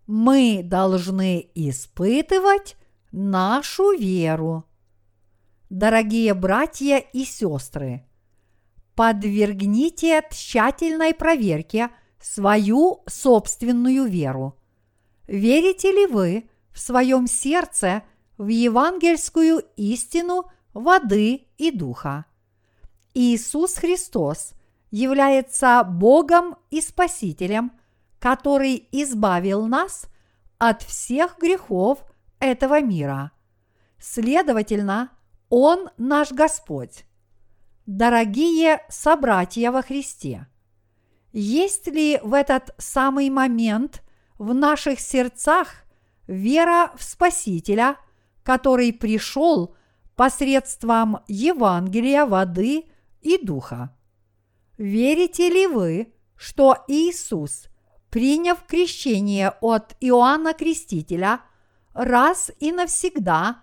Мы 0.06 0.64
должны 0.66 1.50
испытывать 1.56 2.76
нашу 3.14 3.98
веру. 3.98 4.66
Дорогие 5.70 6.34
братья 6.34 6.98
и 6.98 7.24
сестры, 7.24 8.06
подвергните 8.96 10.24
тщательной 10.30 11.14
проверке 11.14 11.90
свою 12.20 13.02
собственную 13.08 14.04
веру. 14.10 14.58
Верите 15.34 15.92
ли 15.92 16.06
вы 16.06 16.48
в 16.72 16.80
своем 16.80 17.26
сердце 17.26 18.04
в 18.38 18.50
евангельскую 18.50 19.64
истину 19.78 20.46
воды 20.76 21.48
и 21.58 21.72
духа? 21.72 22.26
Иисус 23.16 23.78
Христос 23.78 24.52
является 24.92 25.84
Богом 25.84 26.56
и 26.70 26.82
Спасителем, 26.82 27.72
который 28.20 28.88
избавил 28.92 29.66
нас 29.66 30.06
от 30.60 30.84
всех 30.84 31.40
грехов 31.40 32.06
этого 32.40 32.80
мира. 32.80 33.32
Следовательно, 33.98 35.10
Он 35.50 35.90
наш 35.98 36.32
Господь. 36.32 37.06
Дорогие 37.88 38.86
собратья 38.88 39.72
во 39.72 39.82
Христе, 39.82 40.46
есть 41.32 41.88
ли 41.88 42.20
в 42.22 42.36
этот 42.36 42.76
самый 42.78 43.32
момент 43.32 44.03
в 44.38 44.54
наших 44.54 45.00
сердцах 45.00 45.70
вера 46.28 46.92
в 46.96 47.04
Спасителя, 47.04 47.98
который 48.44 48.94
пришел 48.94 49.76
посредством 50.16 51.20
Евангелия 51.28 52.26
воды 52.26 52.86
и 53.22 53.38
духа? 53.44 53.96
Верите 54.78 55.50
ли 55.50 55.68
вы, 55.68 56.14
что 56.36 56.84
Иисус, 56.88 57.68
приняв 58.10 58.64
крещение 58.66 59.52
от 59.62 59.96
Иоанна 60.00 60.54
Крестителя, 60.54 61.42
раз 61.94 62.52
и 62.60 62.72
навсегда 62.72 63.62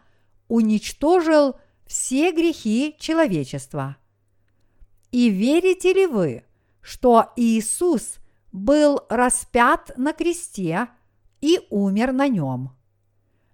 уничтожил 0.48 1.56
все 1.86 2.32
грехи 2.32 2.96
человечества? 2.98 3.96
И 5.10 5.28
верите 5.28 5.92
ли 5.92 6.06
вы, 6.06 6.44
что 6.80 7.32
Иисус 7.36 8.19
был 8.52 9.00
распят 9.08 9.92
на 9.96 10.12
кресте 10.12 10.88
и 11.40 11.60
умер 11.70 12.12
на 12.12 12.28
нем? 12.28 12.70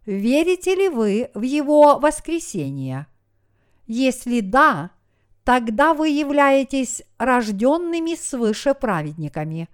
Верите 0.04 0.74
ли 0.74 0.88
вы 0.88 1.30
в 1.34 1.42
Его 1.42 1.98
воскресение? 1.98 3.06
Если 3.86 4.40
да, 4.40 4.90
тогда 5.44 5.94
вы 5.94 6.08
являетесь 6.08 7.02
рожденными 7.18 8.14
свыше 8.14 8.74
праведниками, 8.74 9.68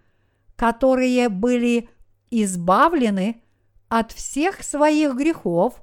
которые 0.56 1.28
были 1.28 1.88
избавлены 2.30 3.42
от 3.88 4.12
всех 4.12 4.62
своих 4.62 5.14
грехов 5.14 5.82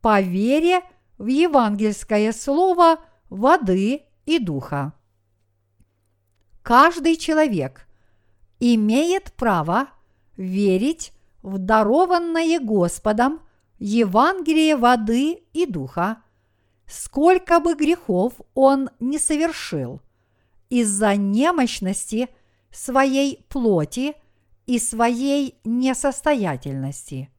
по 0.00 0.20
вере 0.20 0.82
в 1.18 1.26
евангельское 1.26 2.32
слово 2.32 2.98
воды 3.30 4.02
и 4.24 4.38
духа. 4.38 4.92
Каждый 6.62 7.16
человек 7.16 7.85
имеет 8.60 9.32
право 9.32 9.88
верить 10.36 11.12
в 11.42 11.58
дарованное 11.58 12.58
Господом 12.60 13.40
Евангелие 13.78 14.76
воды 14.76 15.42
и 15.52 15.66
духа, 15.66 16.22
сколько 16.86 17.60
бы 17.60 17.74
грехов 17.74 18.34
он 18.54 18.90
не 19.00 19.18
совершил, 19.18 20.00
из-за 20.70 21.16
немощности 21.16 22.28
своей 22.70 23.44
плоти 23.48 24.14
и 24.66 24.78
своей 24.78 25.58
несостоятельности. 25.64 27.30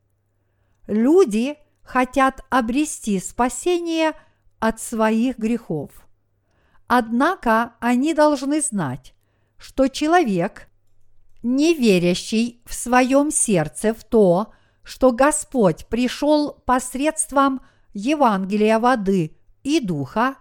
Люди 0.87 1.57
хотят 1.83 2.45
обрести 2.49 3.19
спасение 3.19 4.13
от 4.59 4.79
своих 4.81 5.37
грехов. 5.37 5.91
Однако 6.87 7.73
они 7.79 8.13
должны 8.13 8.61
знать, 8.61 9.13
что 9.57 9.87
человек, 9.89 10.69
не 11.43 11.73
верящий 11.73 12.61
в 12.65 12.73
своем 12.73 13.31
сердце 13.31 13.93
в 13.93 14.03
то, 14.03 14.53
что 14.83 15.11
Господь 15.11 15.85
пришел 15.87 16.51
посредством 16.65 17.61
Евангелия 17.93 18.79
воды 18.79 19.37
и 19.63 19.79
духа, 19.79 20.35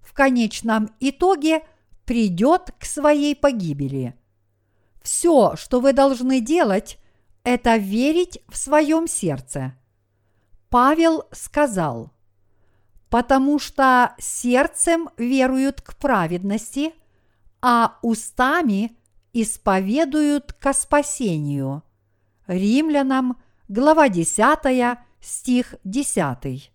в 0.00 0.12
конечном 0.12 0.90
итоге 1.00 1.62
придет 2.04 2.72
к 2.78 2.84
своей 2.84 3.34
погибели. 3.36 4.14
Все, 5.02 5.54
что 5.56 5.80
вы 5.80 5.92
должны 5.92 6.40
делать, 6.40 6.98
это 7.44 7.76
верить 7.76 8.40
в 8.48 8.56
своем 8.56 9.06
сердце. 9.06 9.74
Павел 10.70 11.24
сказал, 11.32 12.10
потому 13.10 13.58
что 13.58 14.14
сердцем 14.18 15.08
веруют 15.16 15.80
к 15.80 15.96
праведности– 15.96 16.92
а 17.60 17.98
устами 18.02 18.96
исповедуют 19.32 20.52
ко 20.52 20.72
спасению. 20.72 21.82
Римлянам, 22.46 23.40
глава 23.68 24.08
10, 24.08 24.98
стих 25.20 25.74
10. 25.84 26.72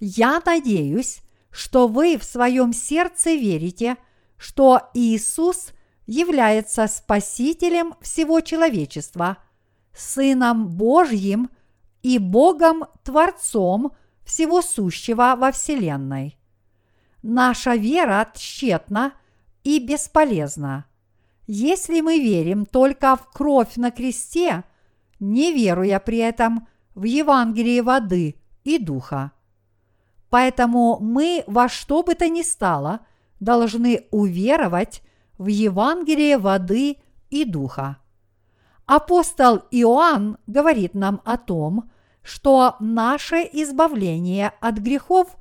Я 0.00 0.42
надеюсь, 0.44 1.20
что 1.50 1.88
вы 1.88 2.16
в 2.18 2.24
своем 2.24 2.72
сердце 2.72 3.34
верите, 3.34 3.96
что 4.36 4.90
Иисус 4.94 5.72
является 6.06 6.86
Спасителем 6.86 7.94
всего 8.00 8.40
человечества, 8.40 9.38
Сыном 9.94 10.68
Божьим 10.68 11.50
и 12.02 12.18
Богом 12.18 12.84
Творцом 13.02 13.92
всего 14.24 14.62
сущего 14.62 15.34
во 15.36 15.52
Вселенной. 15.52 16.38
Наша 17.22 17.74
вера 17.74 18.30
тщетна– 18.34 19.12
и 19.68 19.78
бесполезно. 19.80 20.86
Если 21.50 22.02
мы 22.02 22.18
верим 22.18 22.66
только 22.66 23.16
в 23.16 23.30
кровь 23.30 23.76
на 23.76 23.90
кресте, 23.90 24.64
не 25.18 25.54
веруя 25.54 25.98
при 25.98 26.18
этом 26.18 26.68
в 26.94 27.04
Евангелие 27.04 27.82
воды 27.82 28.36
и 28.64 28.78
духа. 28.78 29.32
Поэтому 30.28 30.98
мы 31.00 31.44
во 31.46 31.70
что 31.70 32.02
бы 32.02 32.14
то 32.14 32.28
ни 32.28 32.42
стало 32.42 33.00
должны 33.40 34.08
уверовать 34.10 35.02
в 35.38 35.46
Евангелие 35.46 36.36
воды 36.36 36.98
и 37.30 37.46
духа. 37.46 37.96
Апостол 38.84 39.62
Иоанн 39.70 40.36
говорит 40.46 40.92
нам 40.92 41.22
о 41.24 41.38
том, 41.38 41.90
что 42.22 42.76
наше 42.78 43.48
избавление 43.54 44.52
от 44.60 44.76
грехов 44.76 45.34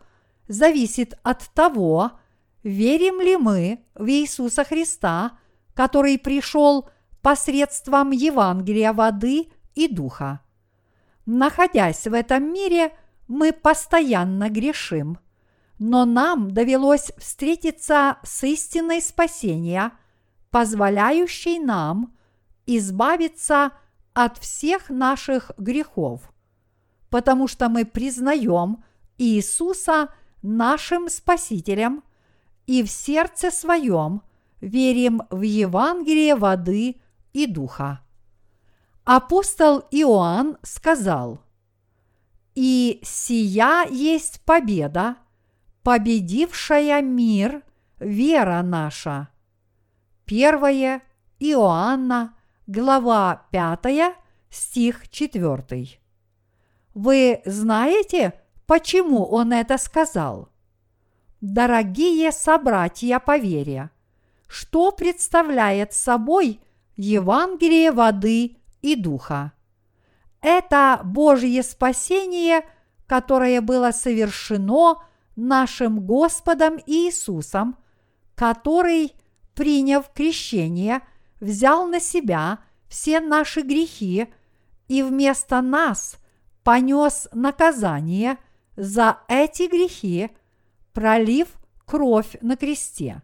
зависит 0.47 1.19
от 1.23 1.49
того, 1.53 2.11
верим 2.63 3.19
ли 3.19 3.35
мы 3.35 3.83
в 3.93 4.07
Иисуса 4.07 4.63
Христа, 4.63 5.37
который 5.77 6.17
пришел 6.17 6.89
посредством 7.21 8.09
Евангелия 8.09 8.93
воды 8.93 9.51
и 9.75 9.87
духа. 9.87 10.41
Находясь 11.27 12.07
в 12.07 12.15
этом 12.15 12.51
мире, 12.51 12.97
мы 13.27 13.53
постоянно 13.53 14.49
грешим. 14.49 15.19
но 15.77 16.05
нам 16.05 16.49
довелось 16.49 17.11
встретиться 17.19 18.17
с 18.23 18.43
истинной 18.43 18.99
спасения, 18.99 19.91
позволяющей 20.49 21.59
нам 21.59 22.17
избавиться 22.65 23.73
от 24.15 24.39
всех 24.39 24.89
наших 24.89 25.51
грехов, 25.59 26.33
потому 27.11 27.47
что 27.47 27.69
мы 27.69 27.85
признаем 27.85 28.83
Иисуса 29.19 30.09
нашим 30.41 31.07
Спасителем 31.09 32.03
и 32.65 32.81
в 32.81 32.89
сердце 32.89 33.51
своем 33.51 34.23
верим 34.61 35.21
в 35.29 35.41
Евангелие 35.41 36.35
воды 36.35 37.01
и 37.33 37.45
духа. 37.45 38.01
Апостол 39.03 39.83
Иоанн 39.91 40.57
сказал, 40.63 41.41
«И 42.55 42.99
сия 43.03 43.87
есть 43.89 44.41
победа, 44.43 45.17
победившая 45.83 47.01
мир, 47.01 47.63
вера 47.99 48.61
наша». 48.63 49.29
Первое 50.25 51.03
Иоанна, 51.39 52.35
глава 52.65 53.47
5, 53.51 54.15
стих 54.49 55.07
4. 55.09 55.99
Вы 56.93 57.41
знаете, 57.45 58.33
почему 58.65 59.23
он 59.23 59.53
это 59.53 59.77
сказал? 59.77 60.49
Дорогие 61.39 62.31
собратья 62.31 63.19
по 63.19 63.37
вере, 63.37 63.91
что 64.47 64.91
представляет 64.91 65.93
собой 65.93 66.59
Евангелие 66.95 67.91
воды 67.91 68.57
и 68.81 68.95
духа? 68.95 69.53
Это 70.41 71.01
Божье 71.03 71.63
спасение, 71.63 72.61
которое 73.05 73.61
было 73.61 73.91
совершено 73.91 75.03
нашим 75.35 75.99
Господом 75.99 76.79
Иисусом, 76.85 77.77
который, 78.35 79.13
приняв 79.55 80.11
крещение, 80.13 81.01
взял 81.39 81.87
на 81.87 81.99
себя 81.99 82.59
все 82.87 83.19
наши 83.19 83.61
грехи 83.61 84.27
и 84.87 85.03
вместо 85.03 85.61
нас 85.61 86.17
понес 86.63 87.27
наказание 87.33 88.37
за 88.75 89.19
эти 89.27 89.67
грехи, 89.67 90.29
пролив 90.93 91.47
кровь 91.85 92.37
на 92.41 92.55
кресте. 92.55 93.21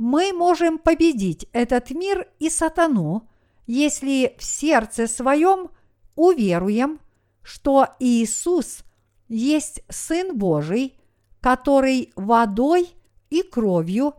Мы 0.00 0.32
можем 0.32 0.78
победить 0.78 1.46
этот 1.52 1.90
мир 1.90 2.26
и 2.38 2.48
сатану, 2.48 3.28
если 3.66 4.34
в 4.38 4.42
сердце 4.42 5.06
своем 5.06 5.68
уверуем, 6.16 7.00
что 7.42 7.86
Иисус 7.98 8.82
есть 9.28 9.82
Сын 9.90 10.38
Божий, 10.38 10.98
который 11.42 12.14
водой 12.16 12.88
и 13.28 13.42
кровью 13.42 14.14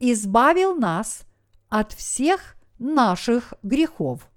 избавил 0.00 0.74
нас 0.74 1.22
от 1.70 1.94
всех 1.94 2.54
наших 2.78 3.54
грехов. 3.62 4.28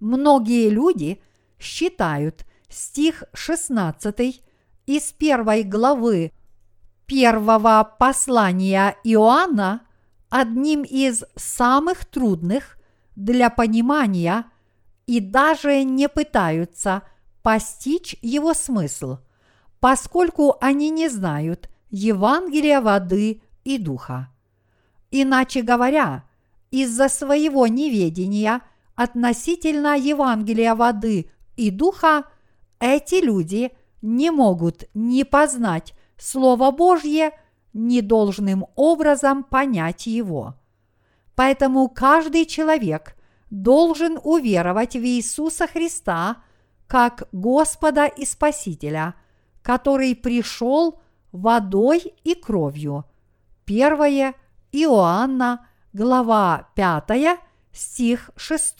Многие 0.00 0.68
люди 0.68 1.22
считают 1.60 2.44
стих 2.68 3.22
16 3.34 4.42
из 4.86 5.12
первой 5.12 5.62
главы 5.62 6.32
первого 7.08 7.90
послания 7.98 8.94
Иоанна 9.02 9.80
одним 10.28 10.82
из 10.82 11.24
самых 11.34 12.04
трудных 12.04 12.78
для 13.16 13.48
понимания 13.50 14.44
и 15.06 15.18
даже 15.18 15.82
не 15.84 16.08
пытаются 16.08 17.02
постичь 17.42 18.14
его 18.20 18.52
смысл, 18.52 19.18
поскольку 19.80 20.56
они 20.60 20.90
не 20.90 21.08
знают 21.08 21.70
Евангелия 21.90 22.82
воды 22.82 23.40
и 23.64 23.78
духа. 23.78 24.28
Иначе 25.10 25.62
говоря, 25.62 26.24
из-за 26.70 27.08
своего 27.08 27.66
неведения 27.66 28.60
относительно 28.94 29.96
Евангелия 29.96 30.74
воды 30.74 31.30
и 31.56 31.70
духа 31.70 32.24
эти 32.80 33.24
люди 33.24 33.70
не 34.02 34.30
могут 34.30 34.84
ни 34.92 35.22
познать 35.22 35.94
Слово 36.18 36.70
Божье, 36.70 37.32
ни 37.72 38.00
должным 38.00 38.66
образом 38.74 39.44
понять 39.44 40.06
его. 40.06 40.54
Поэтому 41.34 41.88
каждый 41.88 42.44
человек 42.44 43.16
должен 43.50 44.18
уверовать 44.22 44.94
в 44.94 45.00
Иисуса 45.04 45.66
Христа 45.66 46.38
как 46.86 47.28
Господа 47.32 48.06
и 48.06 48.24
Спасителя, 48.24 49.14
который 49.62 50.16
пришел 50.16 51.00
водой 51.30 52.14
и 52.24 52.34
кровью. 52.34 53.04
Первое 53.64 54.34
Иоанна, 54.72 55.66
глава 55.92 56.70
5, 56.74 57.38
стих 57.72 58.30
6. 58.36 58.76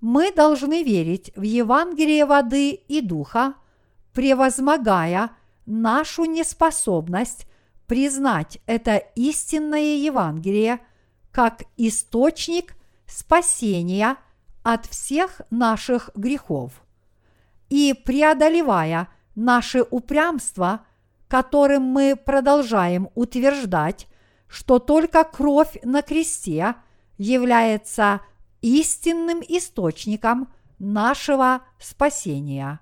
Мы 0.00 0.32
должны 0.32 0.82
верить 0.82 1.32
в 1.36 1.42
Евангелие 1.42 2.26
воды 2.26 2.70
и 2.70 3.00
духа– 3.00 3.54
превозмогая 4.18 5.30
нашу 5.68 6.24
неспособность 6.24 7.46
признать 7.86 8.58
это 8.66 8.96
истинное 9.14 9.96
Евангелие 9.96 10.80
как 11.30 11.62
источник 11.76 12.74
спасения 13.06 14.16
от 14.62 14.86
всех 14.86 15.42
наших 15.50 16.10
грехов. 16.14 16.82
И 17.68 17.94
преодолевая 17.94 19.08
наше 19.34 19.82
упрямство, 19.82 20.86
которым 21.28 21.82
мы 21.82 22.16
продолжаем 22.16 23.10
утверждать, 23.14 24.08
что 24.48 24.78
только 24.78 25.24
кровь 25.24 25.78
на 25.82 26.02
кресте 26.02 26.76
является 27.18 28.20
истинным 28.62 29.42
источником 29.46 30.52
нашего 30.78 31.62
спасения. 31.78 32.80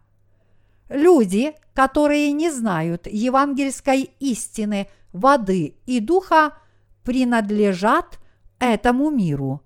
Люди, 0.89 1.55
которые 1.77 2.33
не 2.33 2.51
знают 2.51 3.07
евангельской 3.07 4.11
истины 4.19 4.89
воды 5.13 5.77
и 5.85 6.01
духа, 6.01 6.57
принадлежат 7.05 8.19
этому 8.59 9.11
миру. 9.11 9.61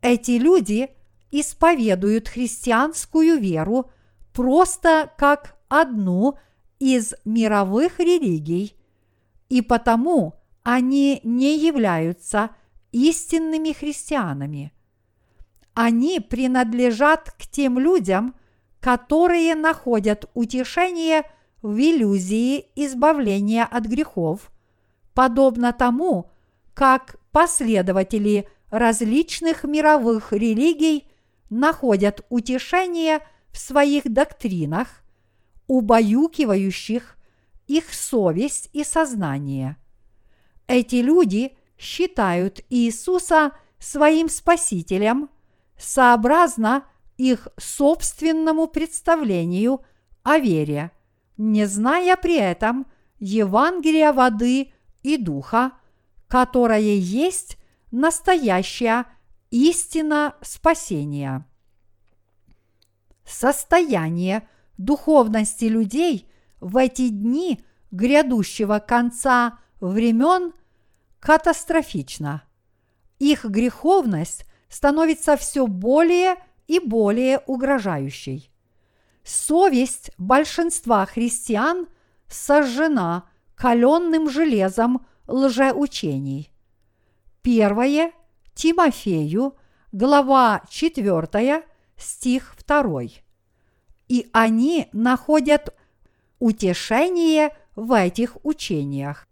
Эти 0.00 0.38
люди 0.38 0.90
исповедуют 1.32 2.28
христианскую 2.28 3.40
веру 3.40 3.90
просто 4.32 5.10
как 5.18 5.56
одну 5.68 6.38
из 6.78 7.14
мировых 7.24 7.98
религий, 7.98 8.76
и 9.48 9.60
потому 9.60 10.34
они 10.62 11.20
не 11.24 11.58
являются 11.58 12.50
истинными 12.92 13.72
христианами. 13.72 14.72
Они 15.74 16.20
принадлежат 16.20 17.32
к 17.32 17.48
тем 17.48 17.80
людям, 17.80 18.36
которые 18.84 19.54
находят 19.54 20.28
утешение 20.34 21.22
в 21.62 21.74
иллюзии 21.78 22.66
избавления 22.76 23.64
от 23.64 23.86
грехов, 23.86 24.52
подобно 25.14 25.72
тому, 25.72 26.30
как 26.74 27.16
последователи 27.32 28.46
различных 28.68 29.64
мировых 29.64 30.34
религий 30.34 31.08
находят 31.48 32.26
утешение 32.28 33.26
в 33.52 33.56
своих 33.56 34.04
доктринах, 34.04 35.02
убаюкивающих 35.66 37.16
их 37.66 37.84
совесть 37.94 38.68
и 38.74 38.84
сознание. 38.84 39.78
Эти 40.66 40.96
люди 40.96 41.56
считают 41.78 42.60
Иисуса 42.68 43.52
своим 43.78 44.28
Спасителем 44.28 45.30
сообразно 45.78 46.84
их 47.16 47.48
собственному 47.56 48.66
представлению 48.66 49.84
о 50.22 50.38
вере, 50.38 50.90
не 51.36 51.66
зная 51.66 52.16
при 52.16 52.36
этом 52.36 52.86
Евангелия 53.18 54.12
воды 54.12 54.72
и 55.02 55.16
духа, 55.16 55.72
которое 56.28 56.96
есть 56.96 57.58
настоящая 57.90 59.06
истина 59.50 60.34
спасения. 60.42 61.46
Состояние 63.24 64.48
духовности 64.76 65.66
людей 65.66 66.28
в 66.60 66.76
эти 66.76 67.08
дни 67.08 67.64
грядущего 67.90 68.80
конца 68.80 69.58
времен 69.80 70.52
катастрофично. 71.20 72.42
Их 73.18 73.44
греховность 73.44 74.44
становится 74.68 75.36
все 75.36 75.66
более 75.66 76.36
и 76.66 76.78
более 76.78 77.40
угрожающей. 77.46 78.50
Совесть 79.22 80.10
большинства 80.18 81.06
христиан 81.06 81.88
сожжена 82.28 83.24
каленным 83.54 84.28
железом 84.28 85.06
лжеучений. 85.26 86.50
Первое 87.42 88.12
Тимофею, 88.54 89.56
глава 89.92 90.62
4, 90.68 91.64
стих 91.96 92.56
2. 92.66 93.02
И 94.08 94.28
они 94.32 94.88
находят 94.92 95.74
утешение 96.38 97.56
в 97.74 97.92
этих 97.92 98.36
учениях. 98.44 99.26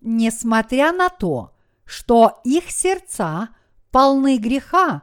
Несмотря 0.00 0.92
на 0.92 1.08
то, 1.08 1.54
что 1.84 2.40
их 2.44 2.70
сердца 2.70 3.48
полны 3.90 4.38
греха, 4.38 5.02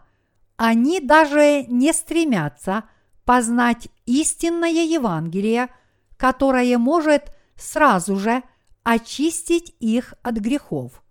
они 0.59 0.99
даже 0.99 1.63
не 1.69 1.93
стремятся 1.93 2.83
познать 3.23 3.87
истинное 4.05 4.83
Евангелие, 4.83 5.69
которое 6.17 6.77
может 6.77 7.31
сразу 7.55 8.17
же 8.17 8.43
очистить 8.83 9.73
их 9.79 10.15
от 10.21 10.35
грехов. 10.35 11.01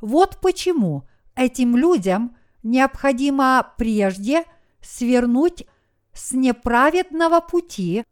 Вот 0.00 0.38
почему 0.40 1.06
этим 1.36 1.76
людям 1.76 2.34
необходимо 2.62 3.74
прежде 3.76 4.44
свернуть 4.80 5.66
с 6.14 6.32
неправедного 6.32 7.40
пути 7.40 8.04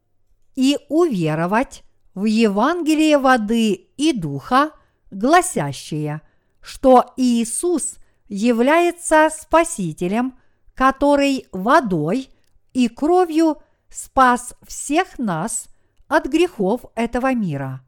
и 0.57 0.79
уверовать 0.91 1.85
в 2.15 2.27
Евангелие 2.27 3.17
воды 3.17 3.73
и 3.97 4.13
духа, 4.13 4.73
гласящее, 5.11 6.21
что 6.61 7.15
Иисус 7.17 7.97
является 8.29 9.31
Спасителем, 9.31 10.35
который 10.77 11.47
водой 11.51 12.29
и 12.75 12.89
кровью 12.89 13.61
спас 13.89 14.55
всех 14.63 15.19
нас 15.19 15.69
от 16.07 16.27
грехов 16.27 16.83
этого 16.95 17.35
мира. 17.35 17.81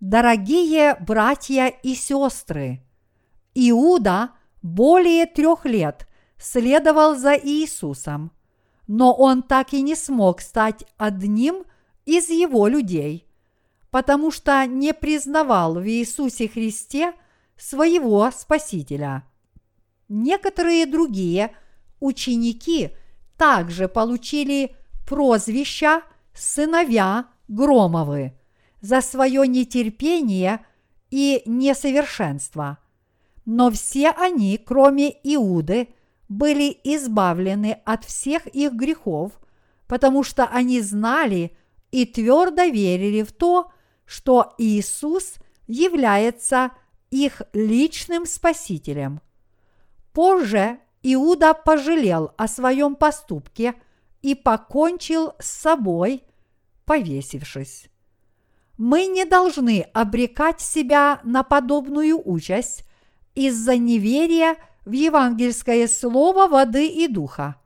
Дорогие 0.00 0.96
братья 0.98 1.66
и 1.66 1.94
сестры, 1.94 2.82
Иуда 3.54 4.30
более 4.62 5.26
трех 5.26 5.66
лет 5.66 6.08
следовал 6.38 7.14
за 7.14 7.34
Иисусом, 7.34 8.32
но 8.86 9.12
он 9.12 9.42
так 9.42 9.74
и 9.74 9.82
не 9.82 9.94
смог 9.94 10.40
стать 10.40 10.84
одним 10.96 11.64
из 12.06 12.30
его 12.30 12.68
людей, 12.68 13.28
потому 13.90 14.30
что 14.30 14.64
не 14.66 14.94
признавал 14.94 15.74
в 15.74 15.86
Иисусе 15.86 16.48
Христе 16.48 17.12
своего 17.56 18.30
Спасителя. 18.30 19.24
Некоторые 20.08 20.86
другие 20.86 21.54
ученики 22.00 22.90
также 23.36 23.88
получили 23.88 24.74
прозвища 25.06 26.02
«сыновья 26.34 27.26
Громовы» 27.48 28.34
за 28.80 29.00
свое 29.00 29.46
нетерпение 29.46 30.64
и 31.10 31.42
несовершенство. 31.46 32.78
Но 33.44 33.70
все 33.70 34.10
они, 34.10 34.58
кроме 34.58 35.10
Иуды, 35.22 35.88
были 36.28 36.78
избавлены 36.84 37.80
от 37.84 38.04
всех 38.04 38.46
их 38.48 38.72
грехов, 38.74 39.32
потому 39.86 40.22
что 40.22 40.44
они 40.44 40.80
знали 40.80 41.56
и 41.90 42.04
твердо 42.04 42.64
верили 42.64 43.22
в 43.22 43.32
то, 43.32 43.72
что 44.04 44.54
Иисус 44.58 45.36
является 45.66 46.72
их 47.10 47.42
личным 47.52 48.26
спасителем. 48.26 49.20
Позже 50.12 50.78
Иуда 51.14 51.54
пожалел 51.54 52.32
о 52.36 52.46
своем 52.48 52.94
поступке 52.94 53.74
и 54.20 54.34
покончил 54.34 55.32
с 55.38 55.46
собой, 55.46 56.22
повесившись. 56.84 57.88
Мы 58.76 59.06
не 59.06 59.24
должны 59.24 59.86
обрекать 59.94 60.60
себя 60.60 61.20
на 61.24 61.42
подобную 61.42 62.20
участь 62.22 62.84
из-за 63.34 63.78
неверия 63.78 64.56
в 64.84 64.92
евангельское 64.92 65.88
слово 65.88 66.46
воды 66.46 66.86
и 66.86 67.08
духа. 67.08 67.56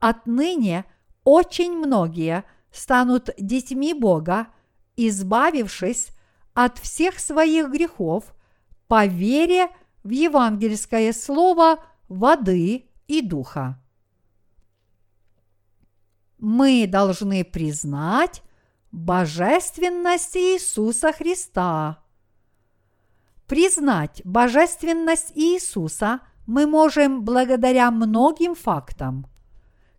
Отныне 0.00 0.84
очень 1.22 1.72
многие 1.72 2.44
станут 2.72 3.30
детьми 3.38 3.94
Бога, 3.94 4.48
избавившись 4.96 6.08
от 6.54 6.78
всех 6.78 7.20
своих 7.20 7.70
грехов 7.70 8.34
по 8.88 9.06
вере 9.06 9.68
в 10.02 10.10
евангельское 10.10 11.12
слово 11.12 11.78
воды 12.08 12.88
и 13.06 13.22
духа. 13.22 13.80
Мы 16.38 16.86
должны 16.86 17.44
признать 17.44 18.42
божественность 18.92 20.36
Иисуса 20.36 21.12
Христа. 21.12 22.02
Признать 23.46 24.22
божественность 24.24 25.32
Иисуса 25.34 26.20
мы 26.46 26.66
можем 26.66 27.24
благодаря 27.24 27.90
многим 27.90 28.54
фактам. 28.54 29.26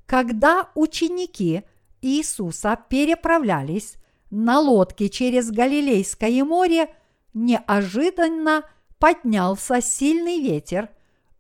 Когда 0.06 0.70
ученики 0.76 1.64
Иисуса 2.02 2.78
переправлялись 2.90 3.96
на 4.30 4.60
лодке 4.60 5.10
через 5.10 5.52
Галилейское 5.52 6.44
море, 6.44 6.94
неожиданно 7.34 8.64
поднялся 9.00 9.82
сильный 9.82 10.40
ветер, 10.40 10.90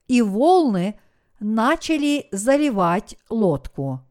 и 0.07 0.21
волны 0.21 0.99
начали 1.39 2.27
заливать 2.31 3.17
лодку. 3.29 4.01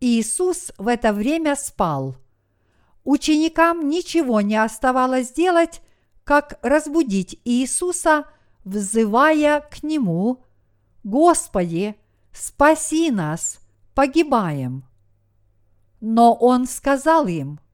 Иисус 0.00 0.72
в 0.78 0.88
это 0.88 1.12
время 1.12 1.56
спал. 1.56 2.16
Ученикам 3.04 3.88
ничего 3.88 4.40
не 4.40 4.56
оставалось 4.56 5.32
делать, 5.32 5.82
как 6.24 6.58
разбудить 6.62 7.40
Иисуса, 7.44 8.24
взывая 8.64 9.60
к 9.60 9.82
Нему 9.82 10.44
«Господи, 11.02 11.96
спаси 12.32 13.10
нас, 13.10 13.60
погибаем!» 13.94 14.84
Но 16.00 16.34
Он 16.34 16.66
сказал 16.66 17.26
им– 17.26 17.58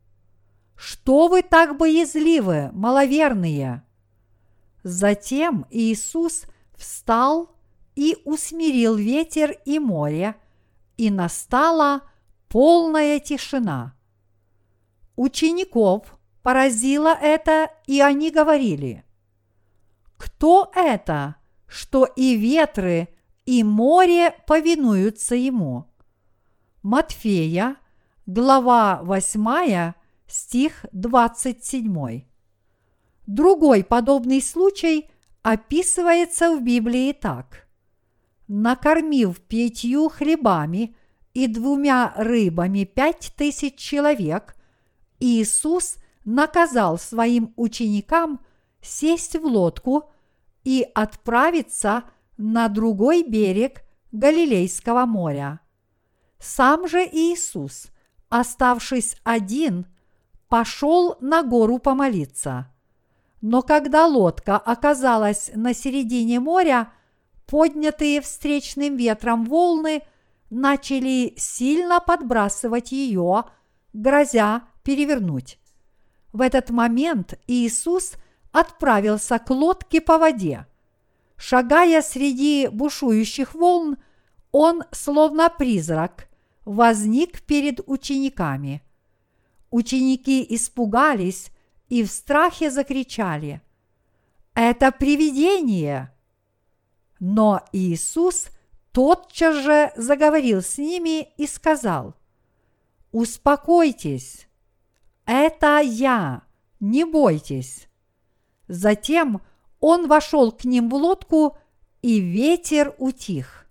что 0.76 1.28
вы 1.28 1.42
так 1.42 1.78
боязливы, 1.78 2.70
маловерные? 2.72 3.82
Затем 4.82 5.66
Иисус 5.70 6.44
встал 6.76 7.50
и 7.94 8.16
усмирил 8.24 8.94
ветер 8.96 9.56
и 9.64 9.78
море, 9.78 10.36
и 10.96 11.10
настала 11.10 12.02
полная 12.48 13.18
тишина. 13.20 13.94
Учеников 15.16 16.18
поразило 16.42 17.16
это, 17.20 17.70
и 17.86 18.00
они 18.00 18.30
говорили, 18.30 19.04
«Кто 20.16 20.70
это, 20.74 21.36
что 21.66 22.04
и 22.04 22.36
ветры, 22.36 23.08
и 23.44 23.62
море 23.64 24.34
повинуются 24.46 25.34
ему?» 25.34 25.86
Матфея, 26.82 27.76
глава 28.26 29.00
8, 29.02 29.94
стих 30.28 30.84
27. 30.92 32.22
Другой 33.26 33.82
подобный 33.82 34.40
случай 34.40 35.10
описывается 35.46 36.56
в 36.56 36.60
Библии 36.60 37.12
так. 37.12 37.68
Накормив 38.48 39.40
пятью 39.42 40.08
хлебами 40.08 40.96
и 41.34 41.46
двумя 41.46 42.12
рыбами 42.16 42.82
пять 42.82 43.32
тысяч 43.36 43.76
человек, 43.76 44.56
Иисус 45.20 45.98
наказал 46.24 46.98
своим 46.98 47.54
ученикам 47.54 48.40
сесть 48.82 49.36
в 49.36 49.44
лодку 49.44 50.10
и 50.64 50.84
отправиться 50.96 52.02
на 52.36 52.66
другой 52.68 53.22
берег 53.22 53.84
Галилейского 54.10 55.06
моря. 55.06 55.60
Сам 56.40 56.88
же 56.88 57.04
Иисус, 57.04 57.92
оставшись 58.28 59.16
один, 59.22 59.86
пошел 60.48 61.16
на 61.20 61.44
гору 61.44 61.78
помолиться. 61.78 62.72
Но 63.48 63.62
когда 63.62 64.06
лодка 64.06 64.56
оказалась 64.58 65.52
на 65.54 65.72
середине 65.72 66.40
моря, 66.40 66.92
поднятые 67.46 68.20
встречным 68.20 68.96
ветром 68.96 69.44
волны 69.44 70.02
начали 70.50 71.32
сильно 71.36 72.00
подбрасывать 72.00 72.90
ее, 72.90 73.44
грозя 73.92 74.64
перевернуть. 74.82 75.60
В 76.32 76.40
этот 76.40 76.70
момент 76.70 77.38
Иисус 77.46 78.14
отправился 78.50 79.38
к 79.38 79.48
лодке 79.50 80.00
по 80.00 80.18
воде. 80.18 80.66
Шагая 81.36 82.02
среди 82.02 82.66
бушующих 82.66 83.54
волн, 83.54 83.96
он, 84.50 84.82
словно 84.90 85.50
призрак, 85.50 86.26
возник 86.64 87.42
перед 87.42 87.78
учениками. 87.86 88.82
Ученики 89.70 90.44
испугались 90.48 91.52
и 91.88 92.04
в 92.04 92.10
страхе 92.10 92.70
закричали 92.70 93.62
«Это 94.54 94.92
привидение!» 94.92 96.12
Но 97.18 97.62
Иисус 97.72 98.48
тотчас 98.92 99.64
же 99.64 99.92
заговорил 99.96 100.62
с 100.62 100.78
ними 100.78 101.28
и 101.36 101.46
сказал 101.46 102.14
«Успокойтесь, 103.12 104.48
это 105.24 105.80
я, 105.80 106.42
не 106.80 107.04
бойтесь». 107.04 107.88
Затем 108.68 109.42
он 109.80 110.08
вошел 110.08 110.52
к 110.52 110.64
ним 110.64 110.90
в 110.90 110.94
лодку, 110.94 111.56
и 112.02 112.20
ветер 112.20 112.94
утих. 112.98 113.66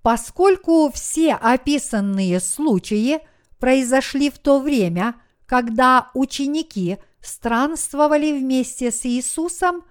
Поскольку 0.01 0.91
все 0.91 1.33
описанные 1.35 2.39
случаи 2.39 3.19
произошли 3.59 4.29
в 4.31 4.39
то 4.39 4.59
время, 4.59 5.15
когда 5.45 6.09
ученики 6.13 6.97
странствовали 7.21 8.31
вместе 8.31 8.91
с 8.91 9.05
Иисусом, 9.05 9.83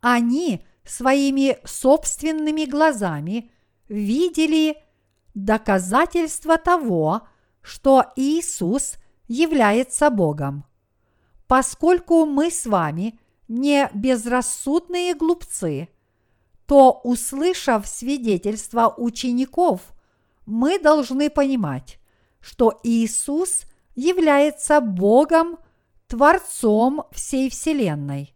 они 0.00 0.64
своими 0.84 1.58
собственными 1.64 2.66
глазами 2.66 3.50
видели 3.88 4.76
доказательство 5.36 6.56
того, 6.56 7.28
что 7.60 8.06
Иисус 8.16 8.96
является 9.28 10.10
Богом. 10.10 10.64
Поскольку 11.46 12.24
мы 12.24 12.50
с 12.50 12.64
вами 12.66 13.20
не 13.46 13.88
безрассудные 13.92 15.14
глупцы, 15.14 15.88
то, 16.66 17.00
услышав 17.04 17.86
свидетельства 17.86 18.92
учеников, 18.96 19.82
мы 20.46 20.78
должны 20.78 21.28
понимать, 21.28 21.98
что 22.40 22.80
Иисус 22.82 23.66
является 23.94 24.80
Богом, 24.80 25.58
Творцом 26.08 27.04
всей 27.12 27.50
Вселенной. 27.50 28.34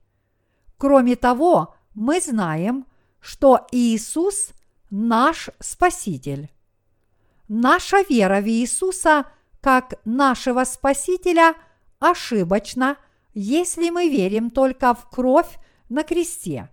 Кроме 0.77 1.17
того, 1.17 1.75
мы 1.95 2.21
знаем, 2.21 2.85
что 3.21 3.67
Иисус– 3.73 4.51
наш 4.91 5.51
Спаситель. 5.61 6.51
Наша 7.53 8.03
вера 8.09 8.41
в 8.41 8.49
Иисуса 8.49 9.27
как 9.61 9.95
нашего 10.05 10.63
Спасителя 10.63 11.57
ошибочна, 11.99 12.97
если 13.35 13.91
мы 13.91 14.09
верим 14.09 14.53
только 14.53 14.95
в 14.95 15.11
кровь 15.11 15.59
на 15.89 16.05
кресте. 16.05 16.71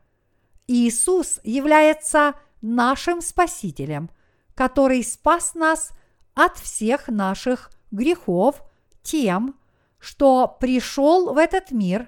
Иисус 0.67 1.39
является 1.43 2.35
нашим 2.61 3.21
Спасителем, 3.21 4.11
который 4.53 5.03
спас 5.03 5.55
нас 5.55 5.89
от 6.35 6.59
всех 6.59 7.07
наших 7.07 7.71
грехов 7.89 8.61
тем, 9.01 9.59
что 9.97 10.47
пришел 10.59 11.33
в 11.33 11.39
этот 11.39 11.71
мир 11.71 12.07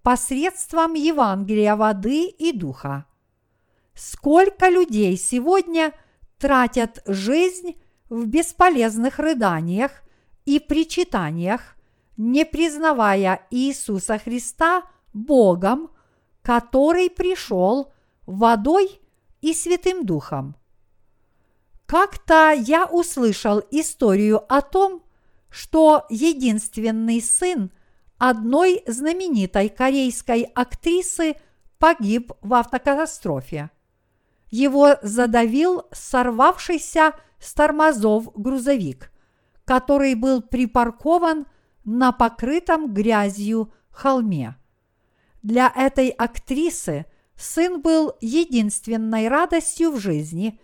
посредством 0.00 0.94
Евангелия 0.94 1.76
воды 1.76 2.28
и 2.28 2.52
духа. 2.52 3.04
Сколько 3.92 4.70
людей 4.70 5.18
сегодня 5.18 5.92
тратят 6.38 7.02
жизнь 7.04 7.76
в 8.08 8.26
бесполезных 8.26 9.18
рыданиях 9.18 9.90
и 10.44 10.58
причитаниях, 10.60 11.76
не 12.16 12.44
признавая 12.44 13.46
Иисуса 13.50 14.18
Христа 14.18 14.84
Богом, 15.12 15.90
который 16.42 17.10
пришел 17.10 17.92
водой 18.26 19.00
и 19.40 19.52
Святым 19.52 20.06
Духом. 20.06 20.56
Как-то 21.86 22.52
я 22.52 22.86
услышал 22.86 23.62
историю 23.70 24.42
о 24.52 24.60
том, 24.60 25.02
что 25.50 26.04
единственный 26.08 27.22
сын 27.22 27.70
одной 28.18 28.82
знаменитой 28.86 29.68
корейской 29.68 30.42
актрисы 30.54 31.36
погиб 31.78 32.32
в 32.40 32.54
автокатастрофе. 32.54 33.70
Его 34.50 34.96
задавил 35.02 35.84
сорвавшийся 35.92 37.12
с 37.46 37.54
тормозов 37.54 38.32
грузовик, 38.34 39.12
который 39.64 40.16
был 40.16 40.42
припаркован 40.42 41.46
на 41.84 42.10
покрытом 42.10 42.92
грязью 42.92 43.72
холме. 43.90 44.56
Для 45.42 45.72
этой 45.74 46.08
актрисы 46.08 47.06
сын 47.36 47.80
был 47.80 48.14
единственной 48.20 49.28
радостью 49.28 49.92
в 49.92 50.00
жизни, 50.00 50.60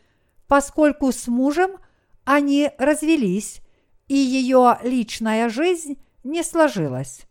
поскольку 0.48 1.12
с 1.12 1.28
мужем 1.28 1.76
они 2.24 2.72
развелись, 2.78 3.60
и 4.08 4.16
ее 4.16 4.78
личная 4.82 5.48
жизнь 5.48 6.02
не 6.24 6.42
сложилась. 6.42 7.26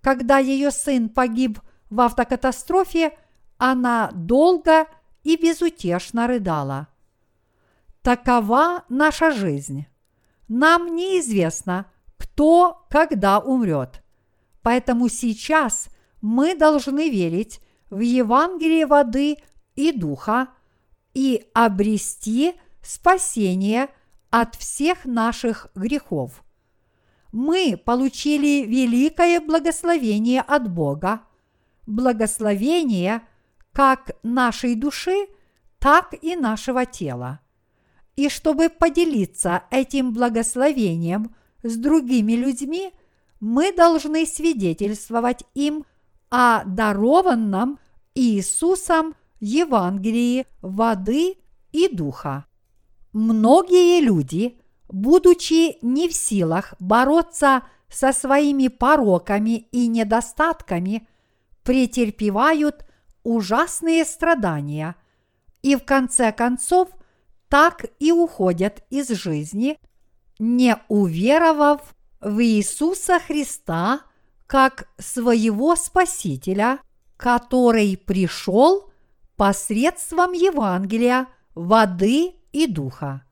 Когда 0.00 0.38
ее 0.38 0.72
сын 0.72 1.08
погиб 1.08 1.60
в 1.90 2.00
автокатастрофе, 2.00 3.16
она 3.56 4.10
долго 4.12 4.88
и 5.22 5.36
безутешно 5.36 6.26
рыдала. 6.26 6.88
Такова 8.04 8.84
наша 8.90 9.30
жизнь. 9.30 9.86
Нам 10.46 10.94
неизвестно, 10.94 11.86
кто 12.18 12.84
когда 12.90 13.38
умрет. 13.38 14.04
Поэтому 14.60 15.08
сейчас 15.08 15.88
мы 16.20 16.54
должны 16.54 17.08
верить 17.08 17.62
в 17.88 18.00
Евангелие 18.00 18.84
воды 18.84 19.38
и 19.74 19.90
духа 19.90 20.48
и 21.14 21.48
обрести 21.54 22.52
спасение 22.82 23.88
от 24.28 24.54
всех 24.54 25.06
наших 25.06 25.68
грехов. 25.74 26.44
Мы 27.32 27.80
получили 27.82 28.66
великое 28.66 29.40
благословение 29.40 30.42
от 30.42 30.70
Бога, 30.70 31.22
благословение 31.86 33.22
как 33.72 34.10
нашей 34.22 34.74
души, 34.74 35.26
так 35.78 36.14
и 36.20 36.36
нашего 36.36 36.84
тела 36.84 37.40
и 38.16 38.28
чтобы 38.28 38.68
поделиться 38.68 39.64
этим 39.70 40.12
благословением 40.12 41.34
с 41.62 41.76
другими 41.76 42.32
людьми, 42.32 42.92
мы 43.40 43.72
должны 43.72 44.26
свидетельствовать 44.26 45.44
им 45.54 45.84
о 46.30 46.64
дарованном 46.64 47.78
Иисусом 48.14 49.14
Евангелии 49.40 50.46
воды 50.62 51.36
и 51.72 51.88
духа. 51.88 52.46
Многие 53.12 54.00
люди, 54.00 54.58
будучи 54.88 55.84
не 55.84 56.08
в 56.08 56.14
силах 56.14 56.74
бороться 56.78 57.62
со 57.88 58.12
своими 58.12 58.68
пороками 58.68 59.66
и 59.72 59.86
недостатками, 59.86 61.06
претерпевают 61.62 62.86
ужасные 63.22 64.04
страдания 64.04 64.96
и 65.62 65.76
в 65.76 65.84
конце 65.84 66.30
концов– 66.30 66.90
так 67.54 67.86
и 68.00 68.10
уходят 68.10 68.82
из 68.90 69.10
жизни, 69.10 69.78
не 70.40 70.76
уверовав 70.88 71.94
в 72.20 72.42
Иисуса 72.42 73.20
Христа 73.20 74.00
как 74.48 74.88
своего 74.98 75.76
Спасителя, 75.76 76.80
который 77.16 77.96
пришел 77.96 78.90
посредством 79.36 80.32
Евангелия, 80.32 81.28
воды 81.54 82.32
и 82.50 82.66
духа. 82.66 83.22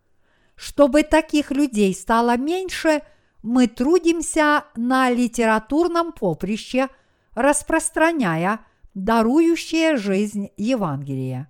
Чтобы 0.55 1.03
таких 1.03 1.51
людей 1.51 1.93
стало 1.93 2.37
меньше, 2.37 3.03
мы 3.43 3.67
трудимся 3.67 4.67
на 4.77 5.11
литературном 5.11 6.13
поприще, 6.13 6.91
распространяя 7.35 8.61
дарующее 8.95 9.97
жизнь 9.97 10.51
Евангелие. 10.57 11.49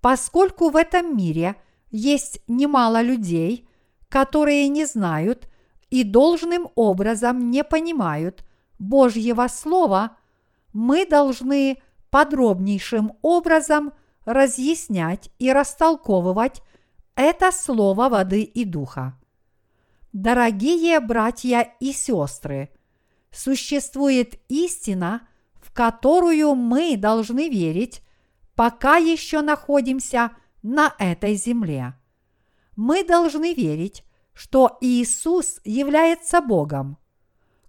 Поскольку 0.00 0.70
в 0.70 0.76
этом 0.76 1.14
мире 1.14 1.56
есть 1.92 2.40
немало 2.48 3.00
людей, 3.00 3.68
которые 4.08 4.66
не 4.68 4.86
знают 4.86 5.48
и 5.90 6.02
должным 6.02 6.68
образом 6.74 7.50
не 7.50 7.62
понимают 7.62 8.44
Божьего 8.78 9.46
Слова, 9.46 10.16
мы 10.72 11.06
должны 11.06 11.78
подробнейшим 12.10 13.12
образом 13.22 13.92
разъяснять 14.24 15.30
и 15.38 15.52
растолковывать 15.52 16.62
это 17.14 17.52
слово 17.52 18.08
воды 18.08 18.42
и 18.42 18.64
духа. 18.64 19.18
Дорогие 20.12 21.00
братья 21.00 21.74
и 21.80 21.92
сестры, 21.92 22.70
существует 23.30 24.40
истина, 24.48 25.28
в 25.54 25.72
которую 25.72 26.54
мы 26.54 26.96
должны 26.96 27.48
верить, 27.48 28.02
пока 28.54 28.96
еще 28.96 29.40
находимся 29.40 30.32
на 30.62 30.94
этой 30.98 31.34
земле. 31.34 31.94
Мы 32.76 33.04
должны 33.04 33.54
верить, 33.54 34.04
что 34.32 34.78
Иисус 34.80 35.60
является 35.64 36.40
Богом. 36.40 36.98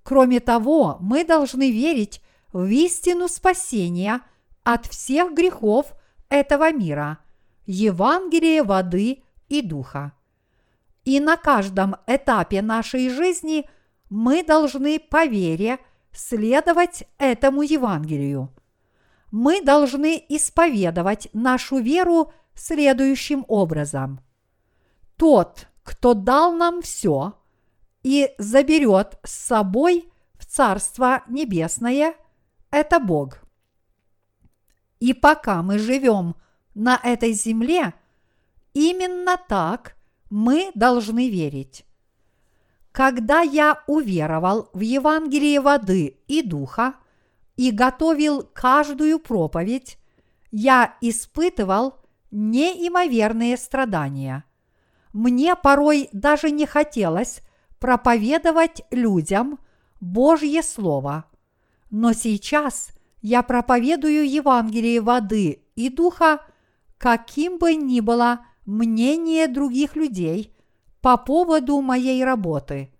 Кроме 0.03 0.39
того, 0.39 0.97
мы 0.99 1.23
должны 1.25 1.71
верить 1.71 2.21
в 2.51 2.65
истину 2.65 3.27
спасения 3.27 4.21
от 4.63 4.85
всех 4.85 5.33
грехов 5.33 5.93
этого 6.29 6.71
мира, 6.71 7.19
Евангелие 7.65 8.63
воды 8.63 9.23
и 9.47 9.61
духа. 9.61 10.13
И 11.05 11.19
на 11.19 11.35
каждом 11.35 11.97
этапе 12.07 12.61
нашей 12.61 13.09
жизни 13.09 13.69
мы 14.09 14.43
должны 14.43 14.99
по 14.99 15.25
вере 15.25 15.79
следовать 16.11 17.03
этому 17.17 17.61
Евангелию. 17.61 18.53
Мы 19.31 19.61
должны 19.61 20.23
исповедовать 20.29 21.27
нашу 21.33 21.79
веру 21.79 22.31
следующим 22.55 23.45
образом. 23.47 24.21
Тот, 25.17 25.67
кто 25.83 26.13
дал 26.13 26.53
нам 26.53 26.81
все 26.81 27.37
и 28.03 28.33
заберет 28.37 29.19
с 29.23 29.31
собой 29.31 30.09
в 30.35 30.45
Царство 30.45 31.23
Небесное, 31.27 32.15
это 32.71 32.99
Бог. 32.99 33.39
И 34.99 35.13
пока 35.13 35.61
мы 35.61 35.79
живем 35.79 36.35
на 36.75 36.99
этой 37.03 37.33
земле, 37.33 37.93
именно 38.73 39.37
так 39.37 39.95
мы 40.29 40.71
должны 40.75 41.29
верить. 41.29 41.85
Когда 42.91 43.41
я 43.41 43.83
уверовал 43.87 44.69
в 44.73 44.79
Евангелие 44.79 45.61
воды 45.61 46.19
и 46.27 46.41
духа 46.41 46.95
и 47.55 47.71
готовил 47.71 48.43
каждую 48.53 49.19
проповедь, 49.19 49.97
я 50.51 50.95
испытывал 51.01 51.95
неимоверные 52.33 53.55
страдания. 53.57 54.43
Мне 55.13 55.55
порой 55.55 56.09
даже 56.11 56.49
не 56.49 56.65
хотелось 56.65 57.41
проповедовать 57.79 58.81
людям 58.89 59.59
Божье 60.01 60.63
Слово. 60.63 61.25
Но 61.91 62.13
сейчас 62.13 62.89
я 63.21 63.43
проповедую 63.43 64.27
Евангелие 64.27 64.99
воды 64.99 65.63
и 65.75 65.89
духа, 65.89 66.41
каким 66.97 67.59
бы 67.59 67.75
ни 67.75 67.99
было 67.99 68.45
мнение 68.65 69.47
других 69.47 69.95
людей 69.95 70.55
по 71.01 71.17
поводу 71.17 71.81
моей 71.81 72.23
работы. 72.23 72.91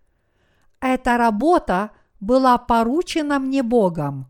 Эта 0.80 1.18
работа 1.18 1.92
была 2.20 2.58
поручена 2.60 3.40
мне 3.40 3.64
Богом. 3.64 4.28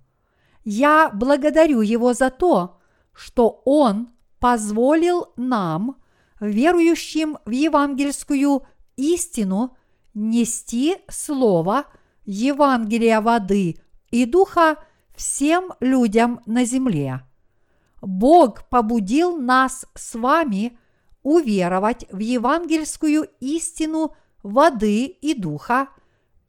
Я 0.63 1.11
благодарю 1.13 1.81
Его 1.81 2.13
за 2.13 2.29
то, 2.29 2.79
что 3.11 3.61
Он 3.65 4.12
позволил 4.43 5.31
нам, 5.37 5.95
верующим 6.41 7.37
в 7.45 7.51
евангельскую 7.51 8.67
истину, 8.97 9.77
нести 10.13 10.97
Слово 11.07 11.85
Евангелия 12.25 13.21
воды 13.21 13.77
и 14.11 14.25
духа 14.25 14.83
всем 15.15 15.71
людям 15.79 16.41
на 16.45 16.65
земле. 16.65 17.21
Бог 18.01 18.67
побудил 18.67 19.37
нас 19.37 19.85
с 19.95 20.13
вами 20.13 20.77
уверовать 21.21 22.05
в 22.11 22.19
евангельскую 22.19 23.29
истину 23.39 24.13
воды 24.43 25.05
и 25.05 25.35
духа 25.35 25.87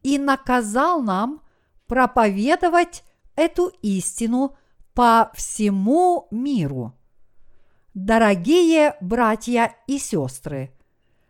и 0.03 0.19
наказал 0.19 1.01
нам 1.01 1.43
проповедовать 1.87 3.05
эту 3.37 3.69
истину 3.83 4.57
по 4.95 5.31
всему 5.37 6.27
миру. 6.33 6.93
Дорогие 7.95 8.97
братья 9.01 9.77
и 9.87 9.99
сестры, 9.99 10.73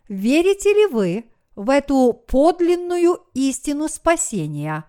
верите 0.09 0.73
ли 0.73 0.87
вы 0.87 1.27
в 1.55 1.69
эту 1.69 2.15
подлинную 2.27 3.19
истину 3.35 3.87
спасения, 3.89 4.87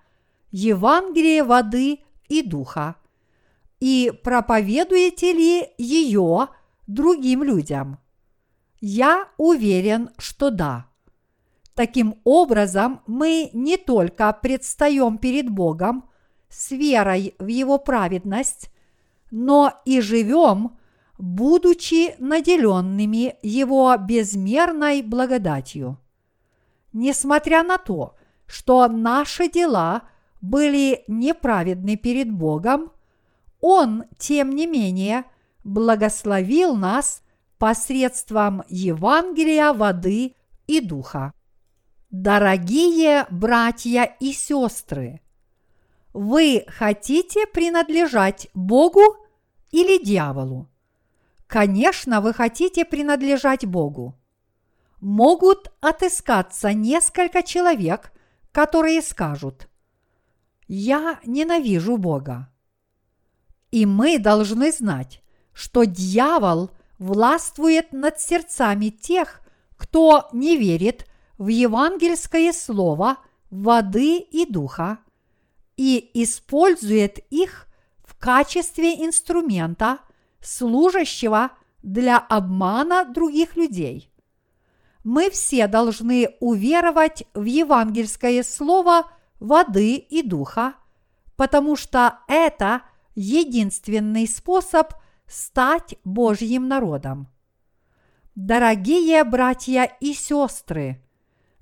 Евангелие 0.51 1.43
воды 1.43 1.99
и 2.30 2.41
духа, 2.43 2.95
и 3.82 4.13
проповедуете 4.23 5.34
ли 5.34 5.67
ее 5.78 6.47
другим 6.88 7.43
людям? 7.43 7.99
Я 8.80 9.28
уверен, 9.36 10.11
что 10.17 10.51
да. 10.51 10.86
Таким 11.73 12.21
образом, 12.23 13.01
мы 13.05 13.49
не 13.51 13.76
только 13.76 14.32
предстаем 14.32 15.17
перед 15.17 15.49
Богом 15.49 16.09
с 16.47 16.71
верой 16.71 17.36
в 17.38 17.47
Его 17.47 17.80
праведность, 17.80 18.71
но 19.30 19.73
и 19.84 19.99
живем– 19.99 20.78
будучи 21.18 22.16
наделенными 22.20 23.36
Его 23.41 23.95
безмерной 23.97 25.01
благодатью. 25.01 25.99
Несмотря 26.93 27.63
на 27.63 27.78
то, 27.78 28.16
что 28.45 28.88
наши 28.88 29.49
дела 29.49 30.03
были 30.41 31.03
неправедны 31.07 31.95
перед 31.95 32.32
Богом, 32.32 32.91
Он, 33.59 34.05
тем 34.18 34.51
не 34.51 34.68
менее, 34.68 35.26
благословил 35.63 36.76
нас 36.76 37.24
посредством 37.57 38.63
Евангелия 38.70 39.74
воды 39.74 40.36
и 40.68 40.82
духа. 40.82 41.34
Дорогие 42.11 43.26
братья 43.30 44.03
и 44.20 44.32
сестры, 44.32 45.22
вы 46.13 46.66
хотите 46.68 47.45
принадлежать 47.47 48.47
Богу 48.53 49.01
или 49.72 50.01
дьяволу? 50.01 50.70
Конечно, 51.48 52.22
вы 52.22 52.34
хотите 52.34 52.86
принадлежать 52.86 53.66
Богу. 53.66 54.16
Могут 55.00 55.72
отыскаться 55.82 56.74
несколько 56.74 57.43
человек, 57.43 58.12
которые 58.52 59.02
скажут, 59.02 59.68
«Я 60.68 61.20
ненавижу 61.26 61.98
Бога». 61.98 62.50
И 63.70 63.86
мы 63.86 64.18
должны 64.18 64.72
знать, 64.72 65.22
что 65.54 65.84
дьявол 65.84 66.72
властвует 66.98 67.91
над 67.91 68.20
сердцами 68.20 68.89
тех, 68.89 69.41
кто 69.78 70.28
не 70.32 70.58
верит 70.58 71.06
в 71.38 71.50
евангельское 71.50 72.54
слово 72.54 73.18
воды 73.52 74.18
и 74.18 74.46
духа 74.50 75.00
и 75.76 76.10
использует 76.14 77.20
их 77.30 77.68
в 78.04 78.18
качестве 78.18 79.06
инструмента– 79.06 80.00
служащего 80.46 81.52
для 81.84 82.18
обмана 82.18 83.06
других 83.06 83.56
людей. 83.56 84.12
Мы 85.04 85.30
все 85.30 85.68
должны 85.68 86.36
уверовать 86.39 87.26
в 87.34 87.43
евангельское 87.43 88.43
слово 88.43 89.12
воды 89.39 89.96
и 89.96 90.24
духа, 90.24 90.76
потому 91.36 91.76
что 91.76 92.20
это 92.28 92.82
единственный 93.14 94.28
способ 94.28 94.93
стать 95.28 95.96
Божьим 96.04 96.68
народом. 96.68 97.28
Дорогие 98.36 99.24
братья 99.24 99.84
и 100.00 100.14
сестры, 100.14 101.02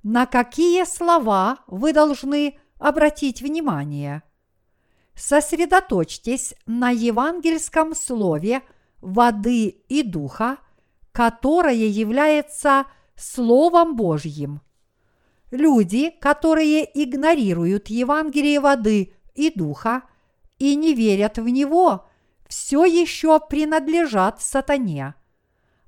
на 0.03 0.25
какие 0.25 0.85
слова 0.85 1.59
вы 1.67 1.93
должны 1.93 2.57
обратить 2.79 3.41
внимание? 3.41 4.23
Сосредоточьтесь 5.15 6.55
на 6.65 6.89
евангельском 6.89 7.93
слове 7.93 8.63
воды 9.03 9.67
и 9.89 10.01
духа, 10.03 10.57
которое 11.11 11.87
является 11.87 12.85
Словом 13.15 13.95
Божьим. 13.95 14.61
Люди, 15.51 16.09
которые 16.09 16.89
игнорируют 16.93 17.87
Евангелие 17.87 18.59
воды 18.59 19.13
и 19.35 19.51
духа 19.51 20.03
и 20.57 20.75
не 20.75 20.95
верят 20.95 21.37
в 21.37 21.47
него, 21.47 22.07
все 22.47 22.85
еще 22.85 23.39
принадлежат 23.39 24.41
сатане. 24.41 25.13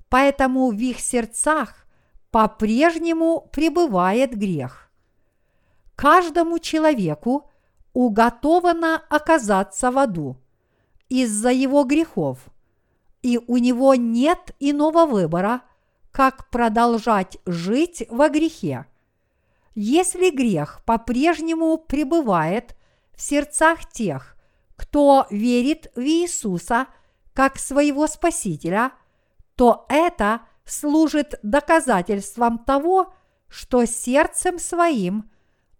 Поэтому 0.08 0.70
в 0.70 0.78
их 0.78 1.00
сердцах 1.00 1.86
по-прежнему 2.30 3.48
пребывает 3.52 4.36
грех. 4.36 4.90
Каждому 5.96 6.58
человеку 6.58 7.50
уготовано 7.92 9.02
оказаться 9.08 9.90
в 9.90 9.98
аду 9.98 10.36
из-за 11.08 11.50
его 11.50 11.84
грехов, 11.84 12.38
и 13.26 13.40
у 13.48 13.56
него 13.56 13.96
нет 13.96 14.54
иного 14.60 15.04
выбора, 15.04 15.62
как 16.12 16.48
продолжать 16.48 17.38
жить 17.44 18.06
во 18.08 18.28
грехе. 18.28 18.86
Если 19.74 20.30
грех 20.30 20.80
по-прежнему 20.86 21.76
пребывает 21.76 22.76
в 23.16 23.20
сердцах 23.20 23.90
тех, 23.90 24.36
кто 24.76 25.26
верит 25.30 25.90
в 25.96 26.02
Иисуса 26.02 26.86
как 27.34 27.58
своего 27.58 28.06
Спасителя, 28.06 28.92
то 29.56 29.86
это 29.88 30.42
служит 30.64 31.40
доказательством 31.42 32.58
того, 32.58 33.12
что 33.48 33.86
сердцем 33.86 34.60
своим 34.60 35.28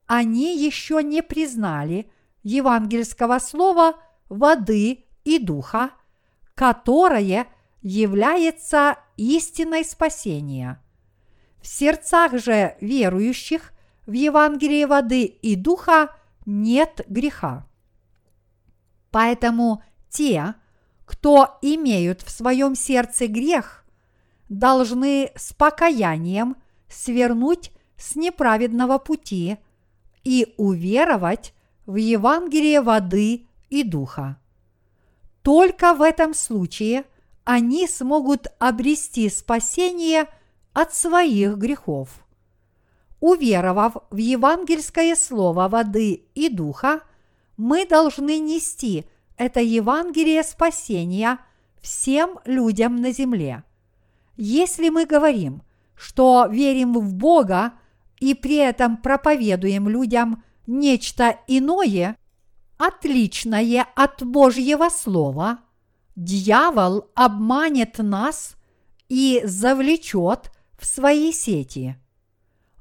они 0.08 0.58
еще 0.58 1.00
не 1.00 1.22
признали 1.22 2.10
евангельского 2.42 3.38
слова 3.38 3.94
воды 4.28 5.04
и 5.22 5.38
духа, 5.38 5.90
которое 6.56 7.46
является 7.82 8.96
истиной 9.16 9.84
спасения. 9.84 10.82
В 11.60 11.68
сердцах 11.68 12.38
же 12.38 12.76
верующих 12.80 13.72
в 14.06 14.12
Евангелие 14.12 14.86
воды 14.86 15.24
и 15.24 15.54
духа 15.54 16.16
нет 16.46 17.02
греха. 17.08 17.68
Поэтому 19.10 19.82
те, 20.08 20.54
кто 21.04 21.58
имеют 21.60 22.22
в 22.22 22.30
своем 22.30 22.74
сердце 22.74 23.26
грех, 23.26 23.84
должны 24.48 25.32
с 25.36 25.52
покаянием 25.52 26.56
свернуть 26.88 27.70
с 27.96 28.16
неправедного 28.16 28.98
пути 28.98 29.58
и 30.24 30.54
уверовать 30.56 31.52
в 31.84 31.96
Евангелие 31.96 32.80
воды 32.80 33.46
и 33.68 33.82
духа. 33.82 34.38
Только 35.46 35.94
в 35.94 36.02
этом 36.02 36.34
случае 36.34 37.04
они 37.44 37.86
смогут 37.86 38.48
обрести 38.58 39.30
спасение 39.30 40.26
от 40.72 40.92
своих 40.92 41.56
грехов. 41.56 42.26
Уверовав 43.20 43.94
в 44.10 44.16
евангельское 44.16 45.14
слово 45.14 45.68
воды 45.68 46.24
и 46.34 46.48
духа, 46.48 47.02
мы 47.56 47.86
должны 47.86 48.40
нести 48.40 49.06
это 49.36 49.60
Евангелие 49.60 50.42
спасения 50.42 51.38
всем 51.80 52.40
людям 52.44 52.96
на 52.96 53.12
земле. 53.12 53.62
Если 54.36 54.88
мы 54.88 55.06
говорим, 55.06 55.62
что 55.94 56.48
верим 56.50 56.94
в 56.94 57.14
Бога 57.14 57.74
и 58.18 58.34
при 58.34 58.56
этом 58.56 58.96
проповедуем 58.96 59.88
людям 59.88 60.42
нечто 60.66 61.38
иное, 61.46 62.16
отличное 62.78 63.86
от 63.94 64.22
Божьего 64.22 64.88
Слова, 64.88 65.60
дьявол 66.14 67.10
обманет 67.14 67.98
нас 67.98 68.56
и 69.08 69.42
завлечет 69.44 70.50
в 70.78 70.86
свои 70.86 71.32
сети. 71.32 71.96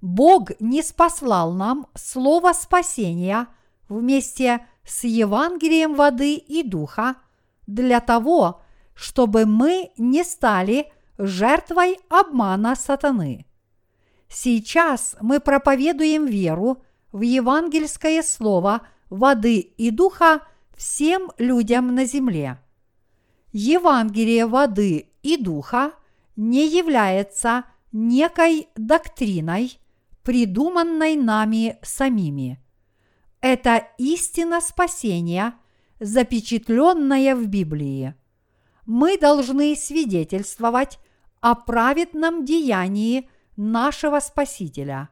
Бог 0.01 0.51
не 0.59 0.83
спаслал 0.83 1.53
нам 1.53 1.87
слово 1.95 2.53
спасения 2.53 3.47
вместе 3.89 4.65
с 4.85 5.03
Евангелием 5.03 5.95
воды 5.95 6.35
и 6.35 6.63
духа 6.63 7.15
для 7.65 7.99
того, 7.99 8.61
чтобы 8.93 9.45
мы 9.45 9.91
не 9.97 10.23
стали 10.23 10.91
жертвой 11.17 11.97
обмана 12.09 12.75
сатаны. 12.75 13.45
Сейчас 14.27 15.15
мы 15.21 15.39
проповедуем 15.39 16.25
веру 16.25 16.83
в 17.11 17.21
евангельское 17.21 18.21
слово 18.21 18.81
воды 19.09 19.59
и 19.59 19.91
духа 19.91 20.41
всем 20.75 21.31
людям 21.37 21.95
на 21.95 22.05
земле. 22.05 22.59
Евангелие 23.51 24.45
воды 24.45 25.09
и 25.23 25.37
духа 25.37 25.93
не 26.35 26.67
является 26.67 27.65
некой 27.91 28.67
доктриной, 28.75 29.79
придуманной 30.23 31.15
нами 31.15 31.77
самими. 31.81 32.59
Это 33.41 33.87
истина 33.97 34.59
спасения, 34.59 35.53
запечатленная 35.99 37.35
в 37.35 37.47
Библии. 37.47 38.15
Мы 38.85 39.17
должны 39.17 39.75
свидетельствовать 39.75 40.99
о 41.41 41.55
праведном 41.55 42.43
деянии 42.43 43.29
нашего 43.55 44.19
Спасителя. 44.19 45.09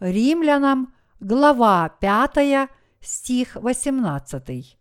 Римлянам, 0.00 0.94
глава 1.20 1.88
5, 1.88 2.68
стих 3.02 3.56
18, 3.56 4.78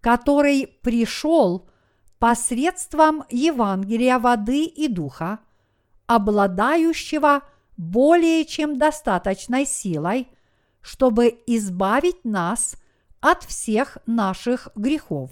который 0.00 0.66
пришел 0.82 1.68
посредством 2.18 3.24
Евангелия 3.30 4.18
воды 4.18 4.64
и 4.64 4.88
духа, 4.88 5.40
обладающего 6.06 7.42
более 7.76 8.44
чем 8.44 8.78
достаточной 8.78 9.66
силой, 9.66 10.28
чтобы 10.80 11.42
избавить 11.46 12.24
нас 12.24 12.76
от 13.20 13.44
всех 13.44 13.98
наших 14.06 14.68
грехов. 14.74 15.30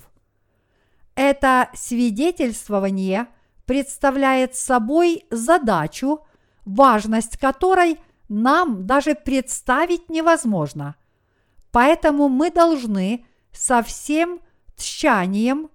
Это 1.15 1.71
свидетельствование 1.75 3.27
представляет 3.67 4.55
собой 4.55 5.25
задачу, 5.31 6.25
важность 6.65 7.37
которой 7.37 7.99
нам 8.29 8.87
даже 8.87 9.15
представить 9.15 10.09
невозможно. 10.09 10.97
Поэтому 11.73 12.29
мы 12.29 12.51
должны 12.51 13.25
со 13.53 13.83
всем 13.83 14.41
тщанием 14.77 15.71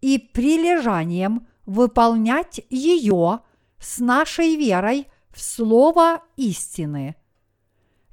и 0.00 0.18
прилежанием 0.18 1.46
выполнять 1.66 2.60
ее 2.70 3.40
с 3.78 3.98
нашей 3.98 4.56
верой 4.56 5.08
в 5.30 5.40
Слово 5.40 6.22
истины. 6.36 7.16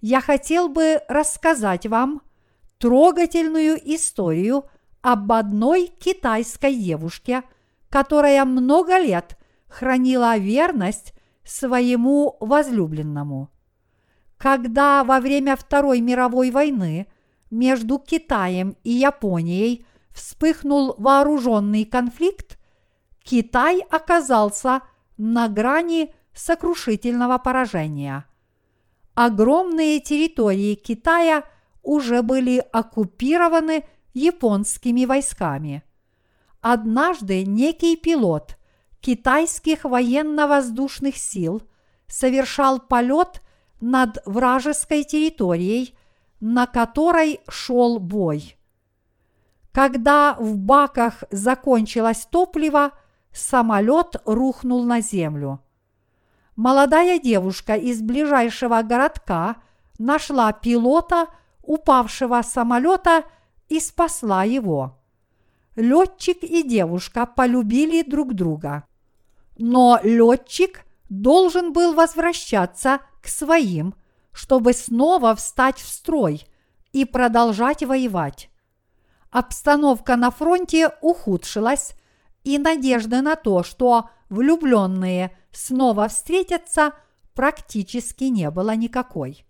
Я 0.01 0.19
хотел 0.19 0.67
бы 0.67 1.01
рассказать 1.07 1.87
вам 1.87 2.21
трогательную 2.77 3.79
историю 3.95 4.65
об 5.01 5.31
одной 5.31 5.87
китайской 5.87 6.75
девушке, 6.75 7.43
которая 7.89 8.43
много 8.43 8.97
лет 8.97 9.37
хранила 9.67 10.37
верность 10.37 11.13
своему 11.45 12.35
возлюбленному. 12.39 13.49
Когда 14.37 15.03
во 15.03 15.19
время 15.21 15.55
Второй 15.55 16.01
мировой 16.01 16.51
войны 16.51 17.07
между 17.53 17.99
Китаем 17.99 18.75
и 18.83 18.91
Японией 18.91 19.85
вспыхнул 20.11 20.95
вооруженный 20.97 21.85
конфликт, 21.85 22.57
Китай 23.23 23.81
оказался 23.89 24.81
на 25.17 25.47
грани 25.47 26.13
сокрушительного 26.33 27.37
поражения. 27.37 28.25
Огромные 29.13 29.99
территории 29.99 30.73
Китая 30.73 31.43
уже 31.83 32.23
были 32.23 32.57
оккупированы 32.57 33.85
японскими 34.13 35.05
войсками. 35.05 35.83
Однажды 36.61 37.45
некий 37.45 37.95
пилот 37.95 38.57
китайских 38.99 39.83
военно-воздушных 39.83 41.17
сил 41.17 41.61
совершал 42.07 42.79
полет 42.79 43.41
над 43.79 44.17
вражеской 44.25 45.03
территорией 45.03 45.95
на 46.45 46.67
которой 46.67 47.39
шел 47.47 47.99
бой. 47.99 48.57
Когда 49.71 50.35
в 50.37 50.57
баках 50.57 51.23
закончилось 51.31 52.27
топливо, 52.29 52.91
самолет 53.31 54.17
рухнул 54.25 54.83
на 54.83 54.99
землю. 54.99 55.61
Молодая 56.57 57.17
девушка 57.17 57.75
из 57.75 58.01
ближайшего 58.01 58.81
городка 58.81 59.55
нашла 59.99 60.51
пилота 60.51 61.27
упавшего 61.61 62.41
самолета 62.41 63.23
и 63.69 63.79
спасла 63.79 64.43
его. 64.43 64.99
Летчик 65.77 66.43
и 66.43 66.61
девушка 66.61 67.25
полюбили 67.25 68.01
друг 68.01 68.33
друга. 68.33 68.83
Но 69.57 69.97
летчик 70.03 70.83
должен 71.07 71.71
был 71.71 71.93
возвращаться 71.93 72.99
к 73.21 73.29
своим– 73.29 73.95
чтобы 74.33 74.73
снова 74.73 75.35
встать 75.35 75.79
в 75.79 75.87
строй 75.87 76.45
и 76.91 77.05
продолжать 77.05 77.83
воевать. 77.83 78.49
Обстановка 79.31 80.15
на 80.15 80.31
фронте 80.31 80.91
ухудшилась, 81.01 81.95
и 82.43 82.57
надежды 82.57 83.21
на 83.21 83.35
то, 83.35 83.63
что 83.63 84.09
влюбленные 84.29 85.35
снова 85.51 86.07
встретиться 86.09 86.93
практически 87.33 88.25
не 88.25 88.51
было 88.51 88.75
никакой. 88.75 89.45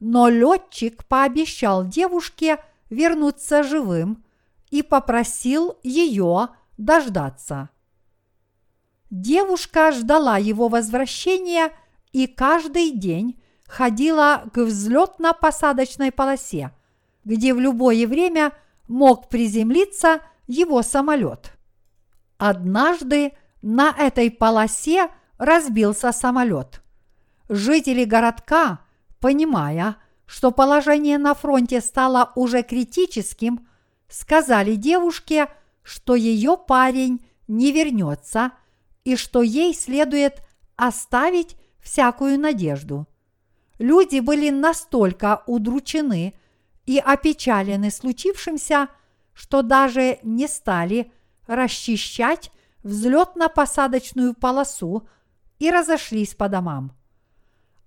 Но 0.00 0.28
летчик 0.28 1.04
пообещал 1.06 1.84
девушке 1.84 2.62
вернуться 2.88 3.62
живым 3.62 4.24
и 4.70 4.82
попросил 4.82 5.78
ее 5.82 6.48
дождаться. 6.78 7.70
Девушка 9.10 9.92
ждала 9.92 10.38
его 10.38 10.68
возвращения 10.68 11.72
и 12.12 12.26
каждый 12.26 12.90
день 12.90 13.40
ходила 13.74 14.44
к 14.52 14.58
взлетно-посадочной 14.58 16.12
полосе, 16.12 16.70
где 17.24 17.52
в 17.52 17.58
любое 17.58 18.06
время 18.06 18.52
мог 18.86 19.28
приземлиться 19.28 20.20
его 20.46 20.82
самолет. 20.82 21.56
Однажды 22.38 23.32
на 23.62 23.90
этой 23.90 24.30
полосе 24.30 25.08
разбился 25.38 26.12
самолет. 26.12 26.84
Жители 27.48 28.04
городка, 28.04 28.78
понимая, 29.18 29.96
что 30.24 30.52
положение 30.52 31.18
на 31.18 31.34
фронте 31.34 31.80
стало 31.80 32.30
уже 32.36 32.62
критическим, 32.62 33.66
сказали 34.08 34.76
девушке, 34.76 35.48
что 35.82 36.14
ее 36.14 36.56
парень 36.56 37.26
не 37.48 37.72
вернется 37.72 38.52
и 39.02 39.16
что 39.16 39.42
ей 39.42 39.74
следует 39.74 40.42
оставить 40.76 41.56
всякую 41.82 42.38
надежду. 42.38 43.08
Люди 43.78 44.20
были 44.20 44.50
настолько 44.50 45.42
удручены 45.46 46.34
и 46.86 46.98
опечалены 46.98 47.90
случившимся, 47.90 48.88
что 49.32 49.62
даже 49.62 50.18
не 50.22 50.46
стали 50.46 51.12
расчищать 51.46 52.52
взлетно-посадочную 52.82 54.34
полосу 54.34 55.08
и 55.58 55.70
разошлись 55.70 56.34
по 56.34 56.48
домам. 56.48 56.92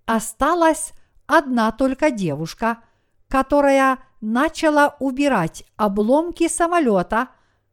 Осталась 0.06 0.94
одна 1.26 1.72
только 1.72 2.12
девушка, 2.12 2.80
которая 3.28 4.00
начала 4.22 4.96
убирать 5.00 5.64
обломки 5.76 6.48
самолета 6.48 7.30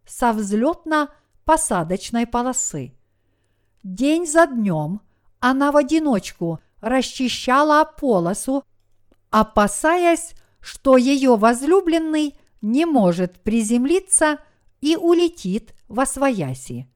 со 0.07 0.33
взлетно-посадочной 0.33 2.27
полосы. 2.27 2.95
День 3.83 4.27
за 4.27 4.47
днем 4.47 5.01
она 5.41 5.73
в 5.73 5.77
одиночку 5.77 6.61
расчищала 6.85 7.85
полосу, 7.85 8.63
опасаясь, 9.31 10.35
что 10.61 10.99
ее 10.99 11.37
возлюбленный 11.37 12.37
не 12.61 12.85
может 12.85 13.41
приземлиться 13.43 14.39
и 14.81 14.97
улетит 14.97 15.75
во 15.89 16.07
свояси. 16.07 16.89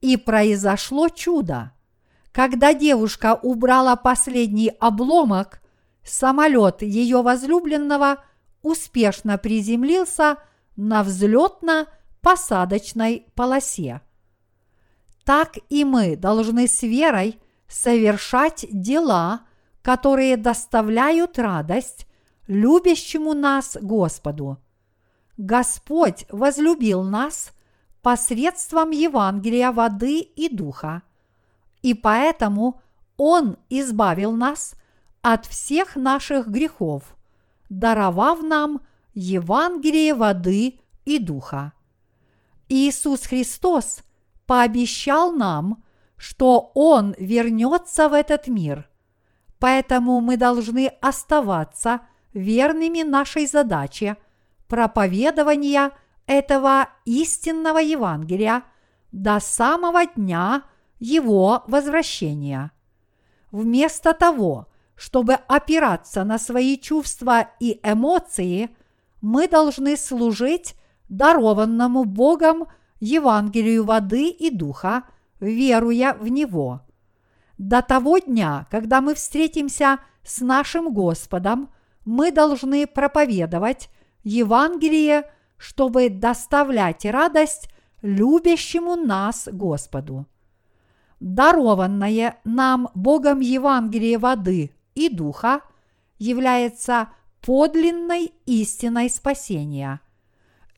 И 0.00 0.16
произошло 0.16 1.08
чудо. 1.08 1.72
Когда 2.30 2.72
девушка 2.74 3.40
убрала 3.42 3.96
последний 3.96 4.68
обломок, 4.68 5.60
самолет 6.04 6.82
ее 6.82 7.22
возлюбленного 7.22 8.22
успешно 8.62 9.36
приземлился 9.38 10.36
на 10.76 11.02
взлетно-посадочной 11.02 13.26
полосе. 13.34 14.02
Так 15.24 15.58
и 15.70 15.84
мы 15.84 16.14
должны 16.16 16.68
с 16.68 16.82
верой 16.82 17.40
совершать 17.68 18.66
дела, 18.70 19.42
которые 19.82 20.36
доставляют 20.36 21.38
радость 21.38 22.06
любящему 22.46 23.34
нас 23.34 23.76
Господу. 23.80 24.58
Господь 25.36 26.26
возлюбил 26.30 27.02
нас 27.02 27.52
посредством 28.02 28.90
Евангелия 28.90 29.72
воды 29.72 30.20
и 30.20 30.48
духа, 30.48 31.02
и 31.82 31.94
поэтому 31.94 32.80
Он 33.16 33.56
избавил 33.68 34.32
нас 34.32 34.74
от 35.22 35.46
всех 35.46 35.96
наших 35.96 36.48
грехов, 36.48 37.16
даровав 37.68 38.42
нам 38.42 38.80
Евангелие 39.14 40.14
воды 40.14 40.78
и 41.04 41.18
духа. 41.18 41.72
Иисус 42.68 43.22
Христос 43.22 44.00
пообещал 44.46 45.32
нам, 45.32 45.82
что 46.16 46.72
Он 46.74 47.14
вернется 47.18 48.08
в 48.08 48.12
этот 48.12 48.48
мир, 48.48 48.88
поэтому 49.58 50.20
мы 50.20 50.36
должны 50.36 50.88
оставаться 51.00 52.00
верными 52.32 53.02
нашей 53.02 53.46
задаче 53.46 54.16
проповедования 54.68 55.92
этого 56.26 56.88
истинного 57.04 57.78
Евангелия 57.78 58.62
до 59.12 59.40
самого 59.40 60.06
дня 60.06 60.62
его 60.98 61.64
возвращения. 61.66 62.72
Вместо 63.50 64.12
того, 64.12 64.66
чтобы 64.96 65.34
опираться 65.34 66.24
на 66.24 66.38
свои 66.38 66.78
чувства 66.78 67.50
и 67.60 67.80
эмоции, 67.82 68.70
мы 69.20 69.48
должны 69.48 69.96
служить 69.96 70.74
дарованному 71.08 72.04
Богом 72.04 72.66
Евангелию 72.98 73.84
воды 73.84 74.28
и 74.28 74.50
духа, 74.50 75.04
веруя 75.40 76.14
в 76.14 76.28
Него. 76.28 76.82
До 77.58 77.82
того 77.82 78.18
дня, 78.18 78.66
когда 78.70 79.00
мы 79.00 79.14
встретимся 79.14 79.98
с 80.22 80.40
нашим 80.40 80.92
Господом, 80.92 81.70
мы 82.04 82.30
должны 82.30 82.86
проповедовать 82.86 83.88
Евангелие, 84.22 85.30
чтобы 85.56 86.10
доставлять 86.10 87.04
радость 87.04 87.68
любящему 88.02 88.96
нас 88.96 89.48
Господу. 89.50 90.26
Дарованное 91.20 92.38
нам 92.44 92.90
Богом 92.94 93.40
Евангелие 93.40 94.18
воды 94.18 94.70
и 94.94 95.08
духа 95.08 95.62
является 96.18 97.08
подлинной 97.40 98.32
истиной 98.44 99.08
спасения. 99.08 100.00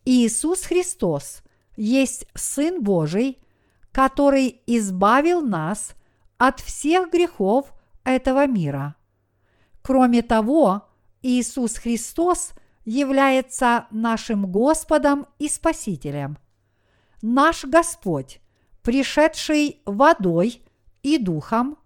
Иисус 0.04 0.62
Христос 0.62 1.42
есть 1.76 2.26
Сын 2.34 2.82
Божий, 2.82 3.38
который 3.92 4.62
избавил 4.66 5.40
нас 5.40 5.94
от 6.36 6.60
всех 6.60 7.10
грехов 7.10 7.72
этого 8.04 8.46
мира. 8.46 8.96
Кроме 9.82 10.22
того, 10.22 10.88
Иисус 11.22 11.76
Христос 11.76 12.52
является 12.84 13.86
нашим 13.90 14.50
Господом 14.50 15.26
и 15.38 15.48
Спасителем. 15.48 16.38
Наш 17.20 17.64
Господь, 17.64 18.40
пришедший 18.82 19.82
водой 19.84 20.62
и 21.02 21.18
духом, 21.18 21.76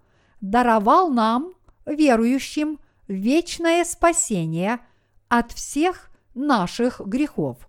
даровал 0.40 1.10
нам, 1.10 1.54
верующим, 1.86 2.78
вечное 3.08 3.84
спасение 3.84 4.80
от 5.28 5.52
всех 5.52 6.10
наших 6.34 7.00
грехов. 7.00 7.68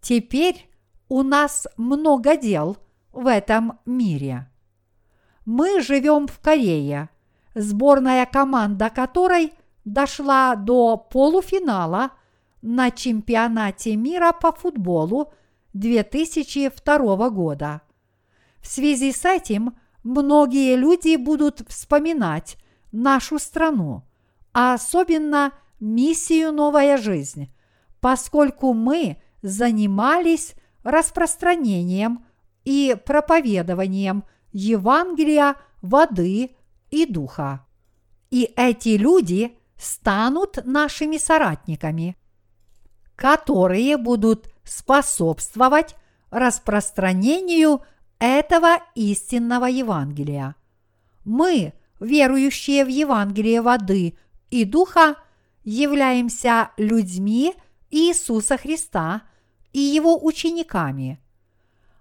Теперь 0.00 0.68
у 1.08 1.22
нас 1.22 1.66
много 1.76 2.36
дел 2.36 2.76
в 3.12 3.26
этом 3.26 3.78
мире. 3.84 4.48
Мы 5.44 5.80
живем 5.80 6.26
в 6.26 6.38
Корее, 6.40 7.10
сборная 7.54 8.26
команда 8.26 8.90
которой 8.90 9.52
дошла 9.84 10.54
до 10.54 10.96
полуфинала 10.96 12.12
на 12.62 12.90
чемпионате 12.90 13.96
мира 13.96 14.32
по 14.32 14.52
футболу 14.52 15.32
2002 15.74 17.30
года. 17.30 17.82
В 18.60 18.66
связи 18.66 19.12
с 19.12 19.24
этим 19.24 19.76
многие 20.04 20.76
люди 20.76 21.16
будут 21.16 21.62
вспоминать 21.68 22.56
нашу 22.92 23.38
страну, 23.38 24.04
а 24.52 24.74
особенно 24.74 25.52
миссию 25.80 26.52
«Новая 26.52 26.96
жизнь», 26.98 27.50
поскольку 28.00 28.72
мы 28.72 29.20
занимались 29.42 30.54
распространением 30.84 32.24
и 32.64 32.96
проповедованием 33.04 34.24
Евангелия 34.52 35.56
воды 35.80 36.56
и 36.90 37.06
духа. 37.06 37.66
И 38.30 38.52
эти 38.56 38.90
люди 38.90 39.56
станут 39.76 40.64
нашими 40.64 41.18
соратниками, 41.18 42.16
которые 43.16 43.96
будут 43.96 44.48
способствовать 44.64 45.96
распространению 46.30 47.82
этого 48.18 48.78
истинного 48.94 49.66
Евангелия. 49.66 50.54
Мы, 51.24 51.72
верующие 52.00 52.84
в 52.84 52.88
Евангелие 52.88 53.60
воды 53.60 54.16
и 54.50 54.64
духа, 54.64 55.16
являемся 55.64 56.70
людьми 56.76 57.54
Иисуса 57.90 58.56
Христа 58.56 59.22
и 59.72 59.80
Его 59.80 60.24
учениками. 60.24 61.20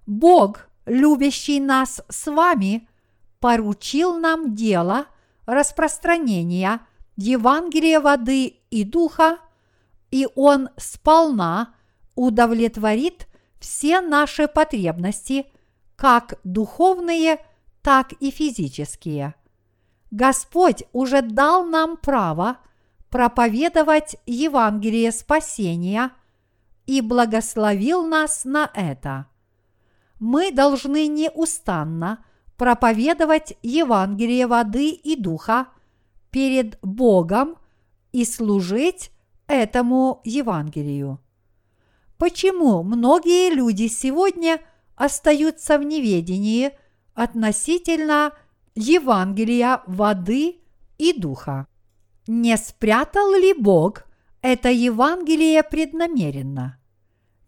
Бог, 0.05 0.67
любящий 0.85 1.59
нас 1.59 2.01
с 2.09 2.31
вами, 2.31 2.87
поручил 3.39 4.17
нам 4.17 4.55
дело 4.55 5.05
распространения– 5.45 6.79
Евангелие 7.21 7.99
воды 7.99 8.59
и 8.69 8.83
духа, 8.83 9.37
и 10.09 10.27
Он 10.35 10.69
сполна 10.77 11.75
удовлетворит 12.15 13.27
все 13.59 14.01
наши 14.01 14.47
потребности, 14.47 15.45
как 15.95 16.39
духовные, 16.43 17.39
так 17.81 18.13
и 18.13 18.31
физические. 18.31 19.35
Господь 20.09 20.83
уже 20.93 21.21
дал 21.21 21.63
нам 21.63 21.95
право 21.95 22.57
проповедовать 23.09 24.17
Евангелие 24.25 25.11
спасения 25.11 26.11
и 26.85 27.01
благословил 27.01 28.05
нас 28.05 28.45
на 28.45 28.69
это. 28.73 29.27
Мы 30.21 30.51
должны 30.51 31.07
неустанно 31.07 32.23
проповедовать 32.55 33.57
Евангелие 33.63 34.45
воды 34.45 34.91
и 34.91 35.15
духа 35.15 35.69
перед 36.29 36.77
Богом 36.83 37.55
и 38.11 38.23
служить 38.23 39.09
этому 39.47 40.21
Евангелию. 40.23 41.19
Почему 42.19 42.83
многие 42.83 43.51
люди 43.51 43.87
сегодня 43.87 44.61
остаются 44.95 45.79
в 45.79 45.83
неведении 45.83 46.69
относительно 47.15 48.33
Евангелия 48.75 49.81
воды 49.87 50.57
и 50.99 51.19
духа? 51.19 51.65
Не 52.27 52.57
спрятал 52.57 53.33
ли 53.33 53.55
Бог 53.55 54.03
это 54.43 54.69
Евангелие 54.69 55.63
преднамеренно? 55.63 56.77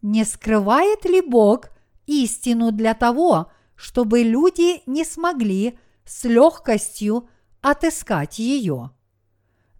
Не 0.02 0.24
скрывает 0.24 1.04
ли 1.04 1.20
Бог 1.20 1.68
истину 2.06 2.72
для 2.72 2.94
того, 2.94 3.50
чтобы 3.76 4.22
люди 4.22 4.82
не 4.86 5.04
смогли 5.04 5.78
с 6.04 6.24
легкостью 6.24 7.28
отыскать 7.60 8.38
ее? 8.38 8.90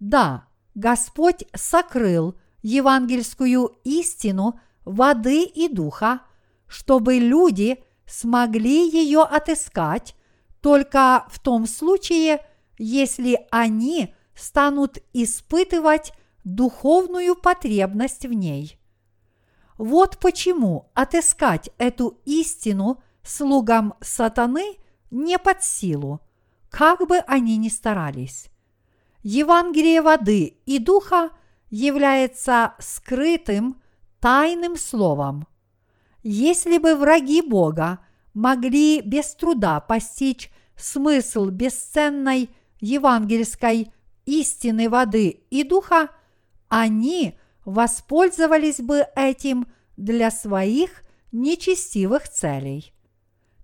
Да, 0.00 0.46
Господь 0.74 1.44
сокрыл 1.54 2.34
евангельскую 2.62 3.76
истину 3.84 4.58
воды 4.84 5.44
и 5.44 5.68
духа, 5.68 6.20
чтобы 6.66 7.18
люди 7.18 7.82
смогли 8.06 8.88
ее 8.90 9.22
отыскать 9.22 10.16
только 10.60 11.26
в 11.30 11.38
том 11.38 11.66
случае, 11.66 12.44
если 12.78 13.46
они 13.50 14.14
станут 14.34 14.98
испытывать 15.12 16.12
духовную 16.42 17.36
потребность 17.36 18.26
в 18.26 18.32
ней. 18.32 18.78
Вот 19.76 20.18
почему 20.18 20.90
отыскать 20.94 21.70
эту 21.78 22.20
истину 22.24 23.02
слугам 23.22 23.94
сатаны 24.00 24.78
не 25.10 25.38
под 25.38 25.62
силу, 25.62 26.20
как 26.70 27.06
бы 27.06 27.18
они 27.18 27.56
ни 27.56 27.68
старались. 27.68 28.50
Евангелие 29.22 30.02
воды 30.02 30.58
и 30.66 30.78
духа 30.78 31.30
является 31.70 32.74
скрытым 32.78 33.80
тайным 34.20 34.76
словом. 34.76 35.46
Если 36.22 36.78
бы 36.78 36.94
враги 36.94 37.42
Бога 37.42 37.98
могли 38.32 39.00
без 39.00 39.34
труда 39.34 39.80
постичь 39.80 40.50
смысл 40.76 41.46
бесценной 41.46 42.50
евангельской 42.80 43.92
истины 44.24 44.88
воды 44.88 45.44
и 45.50 45.64
духа, 45.64 46.10
они 46.68 47.38
воспользовались 47.64 48.80
бы 48.80 49.06
этим 49.16 49.66
для 49.96 50.30
своих 50.30 51.02
нечестивых 51.32 52.28
целей. 52.28 52.92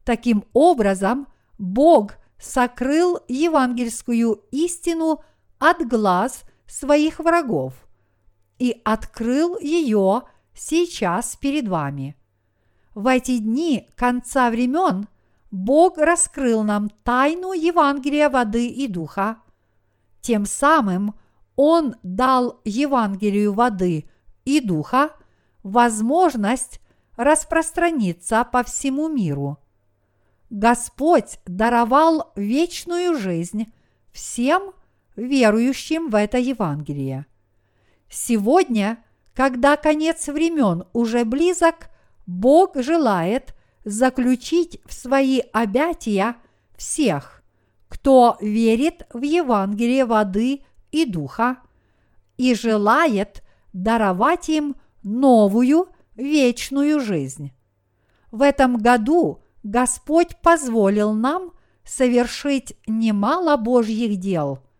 Таким 0.05 0.45
образом, 0.53 1.29
Бог 1.59 2.15
сокрыл 2.39 3.21
евангельскую 3.29 4.43
истину 4.51 5.23
от 5.59 5.87
глаз 5.87 6.45
своих 6.67 7.19
врагов 7.19 7.75
и 8.59 8.81
открыл 8.85 9.59
ее 9.59 10.23
сейчас 10.55 11.37
перед 11.37 11.69
вами. 11.69 12.17
В 12.95 13.07
эти 13.07 13.39
дни 13.39 13.89
конца 13.97 14.51
времен 14.51 15.07
Бог 15.51 15.99
раскрыл 15.99 16.63
нам 16.63 16.91
тайну 17.03 17.53
Евангелия 17.53 18.29
воды 18.31 18.67
и 18.67 18.87
духа. 18.89 19.39
Тем 20.21 20.45
самым 20.47 21.15
Он 21.63 21.95
дал 22.03 22.63
Евангелию 22.65 23.53
воды 23.53 24.07
и 24.47 24.61
духа 24.61 25.11
возможность 25.63 26.81
распространиться 27.17 28.49
по 28.51 28.63
всему 28.63 29.11
миру. 29.11 29.59
Господь 30.49 31.39
даровал 31.45 32.33
вечную 32.35 33.15
жизнь 33.15 33.71
всем 34.11 34.73
верующим 35.17 36.09
в 36.09 36.15
это 36.15 36.39
Евангелие. 36.39 37.27
Сегодня, 38.09 39.05
когда 39.35 39.77
конец 39.77 40.29
времен 40.29 40.87
уже 40.95 41.27
близок, 41.27 41.91
Бог 42.27 42.75
желает 42.77 43.55
заключить 43.85 44.81
в 44.87 44.95
свои 44.95 45.43
обятия 45.53 46.37
всех, 46.75 47.43
кто 47.91 48.39
верит 48.41 49.07
в 49.13 49.21
Евангелие 49.21 50.07
воды 50.07 50.63
и 50.93 51.05
духа, 51.05 51.59
и 52.37 52.55
желает 52.55 53.43
даровать 53.73 54.49
им 54.49 54.77
новую 55.03 55.89
вечную 56.17 57.01
жизнь. 57.01 57.53
В 58.31 58.43
этом 58.43 58.77
году 58.77 59.43
Господь 59.63 60.37
позволил 60.43 61.13
нам 61.13 61.53
совершить 61.85 62.77
немало 62.87 63.57
Божьих 63.57 64.17
дел– 64.19 64.61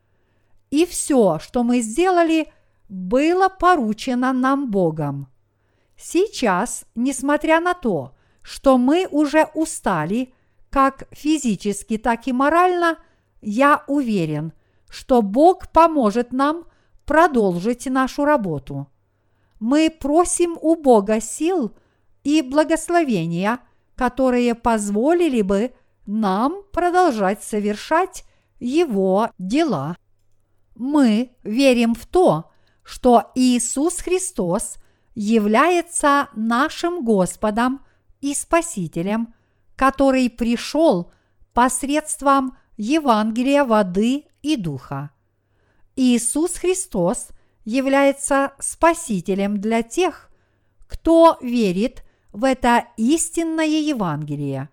и 0.71 0.87
все, 0.87 1.39
что 1.41 1.63
мы 1.63 1.81
сделали, 1.81 2.53
было 2.89 3.49
поручено 3.49 4.33
нам 4.33 4.71
Богом. 4.71 5.29
Сейчас, 5.97 6.85
несмотря 6.95 7.61
на 7.61 7.75
то, 7.75 8.15
что 8.43 8.79
мы 8.79 9.07
уже 9.11 9.49
устали, 9.55 10.33
как 10.71 11.09
физически, 11.11 11.99
так 11.99 12.27
и 12.27 12.33
морально, 12.33 12.99
я 13.43 13.85
уверен, 13.87 14.53
что 14.91 15.23
Бог 15.23 15.69
поможет 15.69 16.33
нам 16.33 16.65
продолжить 17.07 17.87
нашу 17.87 18.25
работу. 18.25 18.89
Мы 19.59 19.91
просим 19.91 20.59
у 20.61 20.77
Бога 20.77 21.21
сил 21.21 21.75
и 22.25 22.43
благословения, 22.43 23.61
которые 23.95 24.55
позволили 24.55 25.43
бы 25.43 25.73
нам 26.07 26.63
продолжать 26.73 27.43
совершать 27.43 28.25
Его 28.59 29.31
дела 29.39 29.97
мы 30.81 31.37
верим 31.43 31.95
в 31.95 32.07
то, 32.07 32.51
что 32.83 33.31
Иисус 33.35 33.99
Христос 33.99 34.77
является 35.15 36.31
нашим 36.35 37.05
Господом 37.05 37.85
и 38.23 38.33
Спасителем, 38.33 39.35
который 39.77 40.31
пришел 40.31 41.13
посредством 41.53 42.57
Евангелия 42.83 43.65
воды 43.65 44.25
и 44.43 44.57
духа. 44.57 45.11
Иисус 45.97 46.55
Христос 46.55 47.29
является 47.65 48.53
Спасителем 48.59 49.61
для 49.61 49.83
тех, 49.83 50.31
кто 50.87 51.37
верит 51.41 52.03
в 52.33 52.45
это 52.45 52.87
истинное 52.97 53.67
Евангелие. 53.67 54.71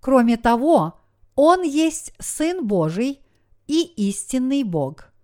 Кроме 0.00 0.36
того, 0.36 1.00
Он 1.34 1.62
есть 1.62 2.12
Сын 2.18 2.66
Божий 2.66 3.20
и 3.66 3.82
истинный 3.82 4.62
Бог– 4.62 5.10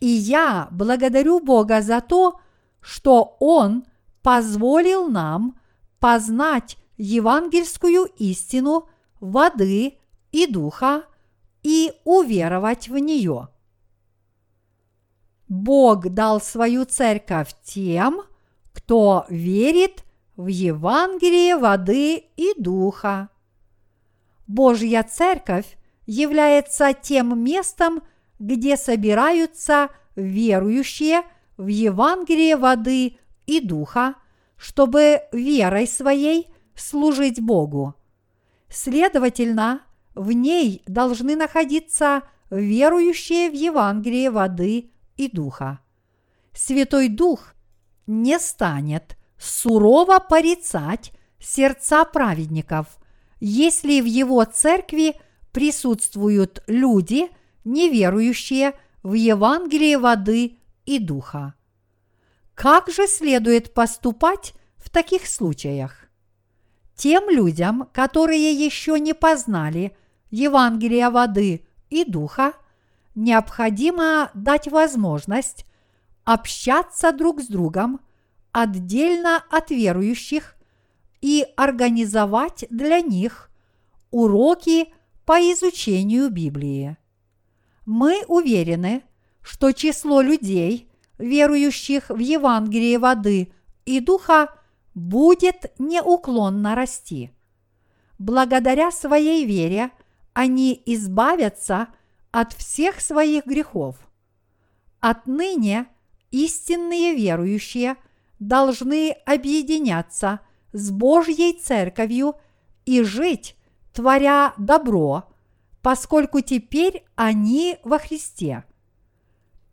и 0.00 0.06
я 0.06 0.68
благодарю 0.70 1.40
Бога 1.40 1.82
за 1.82 2.00
то, 2.00 2.40
что 2.80 3.36
Он 3.40 3.84
позволил 4.22 5.08
нам 5.08 5.58
познать 5.98 6.76
евангельскую 6.96 8.04
истину 8.16 8.88
воды 9.20 9.98
и 10.30 10.46
духа 10.46 11.04
и 11.68 11.92
уверовать 12.04 12.88
в 12.88 12.96
нее. 12.96 13.48
Бог 15.48 16.08
дал 16.08 16.40
свою 16.40 16.86
церковь 16.86 17.54
тем, 17.62 18.22
кто 18.72 19.26
верит 19.28 20.02
в 20.36 20.46
Евангелие 20.46 21.58
воды 21.58 22.24
и 22.38 22.54
духа. 22.56 23.28
Божья 24.46 25.02
церковь 25.02 25.76
является 26.06 26.94
тем 26.94 27.38
местом, 27.44 28.00
где 28.38 28.78
собираются 28.78 29.90
верующие 30.16 31.20
в 31.58 31.66
Евангелие 31.66 32.56
воды 32.56 33.18
и 33.44 33.60
духа, 33.60 34.14
чтобы 34.56 35.20
верой 35.32 35.86
своей 35.86 36.48
служить 36.74 37.42
Богу. 37.42 37.94
Следовательно, 38.70 39.82
в 40.18 40.32
ней 40.32 40.82
должны 40.86 41.36
находиться 41.36 42.22
верующие 42.50 43.50
в 43.50 43.54
Евангелие 43.54 44.30
воды 44.30 44.90
и 45.16 45.30
духа. 45.30 45.78
Святой 46.52 47.08
Дух 47.08 47.54
не 48.08 48.38
станет 48.40 49.16
сурово 49.38 50.18
порицать 50.18 51.12
сердца 51.38 52.04
праведников, 52.04 52.98
если 53.38 54.00
в 54.00 54.06
его 54.06 54.42
церкви 54.44 55.14
присутствуют 55.52 56.64
люди, 56.66 57.28
неверующие 57.64 58.72
в 59.04 59.12
Евангелие 59.12 59.98
воды 59.98 60.58
и 60.84 60.98
духа. 60.98 61.54
Как 62.56 62.88
же 62.88 63.06
следует 63.06 63.72
поступать 63.72 64.54
в 64.78 64.90
таких 64.90 65.28
случаях? 65.28 66.08
Тем 66.96 67.30
людям, 67.30 67.88
которые 67.92 68.52
еще 68.52 68.98
не 68.98 69.14
познали 69.14 69.96
Евангелия 70.30 71.10
воды 71.10 71.64
и 71.90 72.04
духа, 72.04 72.52
необходимо 73.14 74.30
дать 74.34 74.68
возможность 74.68 75.66
общаться 76.24 77.12
друг 77.12 77.40
с 77.40 77.46
другом 77.46 78.00
отдельно 78.52 79.42
от 79.50 79.70
верующих 79.70 80.56
и 81.20 81.46
организовать 81.56 82.66
для 82.70 83.00
них 83.00 83.50
уроки 84.10 84.92
по 85.24 85.38
изучению 85.52 86.30
Библии. 86.30 86.96
Мы 87.86 88.22
уверены, 88.28 89.02
что 89.42 89.72
число 89.72 90.20
людей, 90.20 90.90
верующих 91.18 92.10
в 92.10 92.18
Евангелие 92.18 92.98
воды 92.98 93.52
и 93.86 94.00
духа, 94.00 94.54
будет 94.94 95.72
неуклонно 95.78 96.74
расти. 96.74 97.30
Благодаря 98.18 98.90
своей 98.90 99.44
вере 99.46 99.90
они 100.38 100.80
избавятся 100.86 101.88
от 102.30 102.52
всех 102.52 103.00
своих 103.00 103.44
грехов. 103.44 103.96
Отныне 105.00 105.86
истинные 106.30 107.16
верующие 107.16 107.96
должны 108.38 109.16
объединяться 109.26 110.38
с 110.72 110.92
Божьей 110.92 111.54
Церковью 111.54 112.36
и 112.86 113.02
жить, 113.02 113.56
творя 113.92 114.54
добро, 114.58 115.24
поскольку 115.82 116.40
теперь 116.40 117.04
они 117.16 117.78
во 117.82 117.98
Христе. 117.98 118.62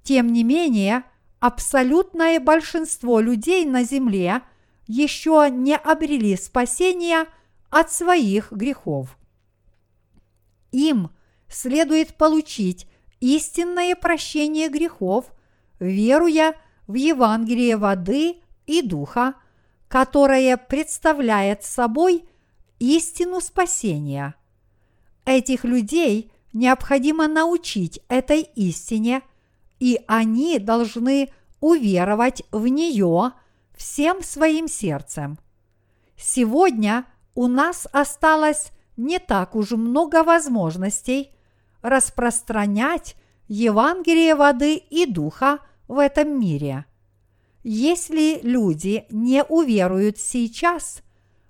Тем 0.01 0.33
не 0.33 0.43
менее, 0.43 1.03
абсолютное 1.39 2.39
большинство 2.39 3.19
людей 3.19 3.65
на 3.65 3.83
земле 3.83 4.41
еще 4.87 5.47
не 5.51 5.77
обрели 5.77 6.35
спасения 6.35 7.27
от 7.69 7.91
своих 7.91 8.51
грехов. 8.51 9.15
Им 10.75 11.09
следует 11.47 12.15
получить 12.15 12.85
истинное 13.21 13.95
прощение 13.95 14.67
грехов, 14.67 15.33
веруя 15.79 16.53
в 16.85 16.95
Евангелие 16.95 17.77
воды 17.77 18.41
и 18.65 18.81
духа, 18.81 19.35
которое 19.87 20.57
представляет 20.57 21.63
собой 21.63 22.25
истину 22.79 23.39
спасения. 23.39 24.35
Этих 25.23 25.63
людей 25.63 26.29
необходимо 26.51 27.29
научить 27.29 28.01
этой 28.09 28.41
истине, 28.41 29.21
и 29.79 30.01
они 30.07 30.59
должны 30.59 31.29
уверовать 31.61 32.43
в 32.51 32.67
нее 32.67 33.31
всем 33.77 34.21
своим 34.21 34.67
сердцем. 34.67 35.39
Сегодня 36.17 37.05
у 37.33 37.47
нас 37.47 37.87
осталось 37.93 38.73
не 38.97 39.19
так 39.19 39.55
уж 39.55 39.71
много 39.71 40.23
возможностей 40.23 41.31
распространять 41.81 43.15
Евангелие 43.47 44.35
воды 44.35 44.75
и 44.75 45.05
духа 45.05 45.59
в 45.87 45.99
этом 45.99 46.39
мире. 46.39 46.85
Если 47.63 48.39
люди 48.43 49.05
не 49.09 49.43
уверуют 49.43 50.17
сейчас, 50.17 51.01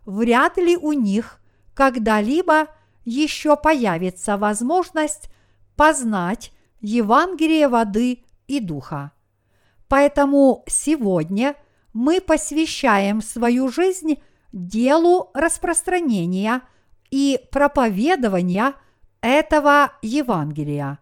вряд 0.06 0.58
ли 0.58 0.78
у 0.78 0.93
них 0.93 1.39
когда-либо 1.74 2.68
еще 3.04 3.56
появится 3.56 4.38
возможность 4.38 5.30
познать 5.76 6.52
Евангелие 6.80 7.68
воды 7.68 8.24
и 8.48 8.60
духа. 8.60 9.12
Поэтому 9.88 10.64
сегодня 10.68 11.56
мы 11.93 12.20
посвящаем 12.20 13.22
свою 13.22 13.70
жизнь 13.70 14.22
делу 14.52 15.32
распространения 15.34 16.62
и 17.16 17.39
проповедования 17.49 18.74
этого 19.22 19.93
Евангелия. 20.01 20.99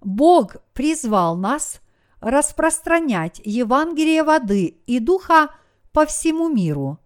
Бог 0.00 0.58
призвал 0.74 1.36
нас 1.36 1.80
распространять 2.20 3.40
Евангелие 3.44 4.22
воды 4.22 4.76
и 4.86 5.00
духа 5.00 5.48
по 5.90 6.06
всему 6.06 6.48
миру. 6.48 7.00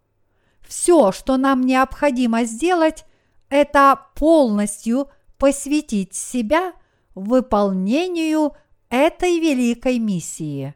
Все, 0.60 1.10
что 1.10 1.38
нам 1.38 1.62
необходимо 1.62 2.44
сделать, 2.44 3.06
это 3.48 3.98
полностью 4.14 5.08
посвятить 5.38 6.12
себя 6.12 6.74
выполнению 7.14 8.52
этой 8.90 9.40
великой 9.40 9.98
миссии. 9.98 10.74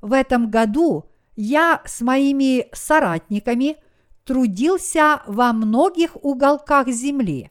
В 0.00 0.14
этом 0.14 0.50
году 0.50 1.04
я 1.36 1.82
с 1.84 2.00
моими 2.00 2.66
соратниками 2.72 3.76
трудился 4.24 5.22
во 5.26 5.52
многих 5.52 6.16
уголках 6.22 6.88
земли. 6.88 7.50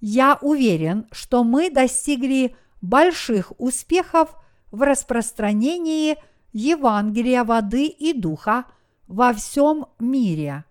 Я 0.00 0.38
уверен, 0.42 1.06
что 1.10 1.42
мы 1.42 1.70
достигли 1.70 2.54
больших 2.82 3.52
успехов 3.58 4.36
в 4.70 4.82
распространении 4.82 6.16
Евангелия 6.52 7.44
воды 7.44 7.86
и 7.86 8.12
духа 8.12 8.66
во 9.08 9.32
всем 9.32 9.86
мире. 9.98 10.64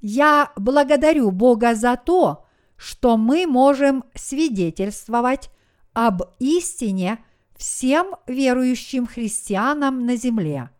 Я 0.00 0.52
благодарю 0.56 1.30
Бога 1.30 1.74
за 1.74 1.96
то, 1.96 2.46
что 2.76 3.16
мы 3.16 3.46
можем 3.46 4.04
свидетельствовать 4.14 5.50
об 5.92 6.22
истине 6.38 7.24
всем 7.56 8.16
верующим 8.26 9.06
христианам 9.06 10.04
на 10.04 10.16
земле. 10.16 10.70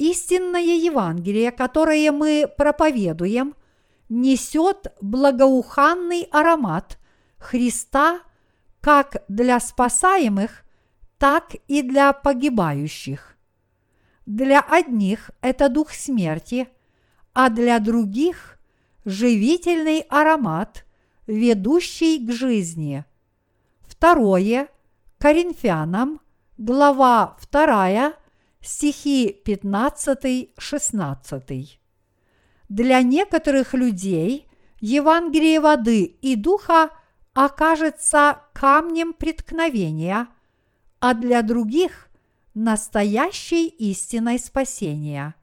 Истинное 0.00 0.62
Евангелие, 0.62 1.52
которое 1.52 2.10
мы 2.10 2.50
проповедуем, 2.56 3.54
несет 4.08 4.94
благоуханный 5.02 6.26
аромат 6.32 6.98
Христа 7.36 8.20
как 8.80 9.22
для 9.28 9.60
спасаемых, 9.60 10.64
так 11.18 11.54
и 11.68 11.82
для 11.82 12.14
погибающих. 12.14 13.36
Для 14.24 14.60
одних 14.60 15.32
это 15.42 15.68
дух 15.68 15.92
смерти, 15.92 16.70
а 17.34 17.50
для 17.50 17.78
других– 17.78 18.58
живительный 19.04 20.06
аромат, 20.08 20.86
ведущий 21.26 22.26
к 22.26 22.32
жизни. 22.32 23.04
Второе– 23.82 24.68
Коринфянам, 25.18 26.22
глава 26.56 27.36
2, 27.52 28.14
стихи 28.60 29.42
15-16. 29.44 31.78
Для 32.68 33.02
некоторых 33.02 33.74
людей 33.74 34.46
Евангелие 34.80 35.58
воды 35.60 36.04
и 36.04 36.36
духа 36.36 36.90
окажется 37.34 38.42
камнем 38.52 39.12
преткновения, 39.12 40.28
а 41.00 41.14
для 41.14 41.42
других– 41.42 42.08
настоящей 42.54 43.68
истиной 43.68 44.38
спасения. 44.38 45.34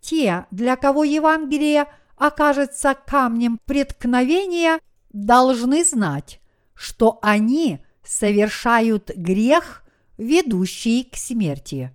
Те, 0.00 0.46
для 0.50 0.76
кого 0.76 1.04
Евангелие 1.04 1.86
окажется 2.16 2.94
камнем 2.94 3.58
преткновения, 3.64 4.80
должны 5.12 5.84
знать, 5.84 6.40
что 6.74 7.18
они 7.22 7.80
совершают 8.02 9.10
грех, 9.14 9.84
ведущий 10.16 11.04
к 11.04 11.16
смерти. 11.16 11.94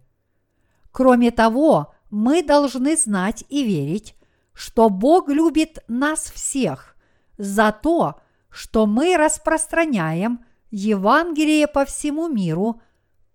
Кроме 0.98 1.30
того, 1.30 1.94
мы 2.10 2.42
должны 2.42 2.98
знать 2.98 3.46
и 3.50 3.64
верить, 3.64 4.16
что 4.52 4.90
Бог 4.90 5.30
любит 5.30 5.78
нас 5.88 6.22
всех 6.22 6.96
за 7.38 7.72
то, 7.72 8.20
что 8.50 8.88
мы 8.88 9.16
распространяем 9.16 10.44
Евангелие 10.72 11.68
по 11.68 11.86
всему 11.86 12.28
миру 12.30 12.82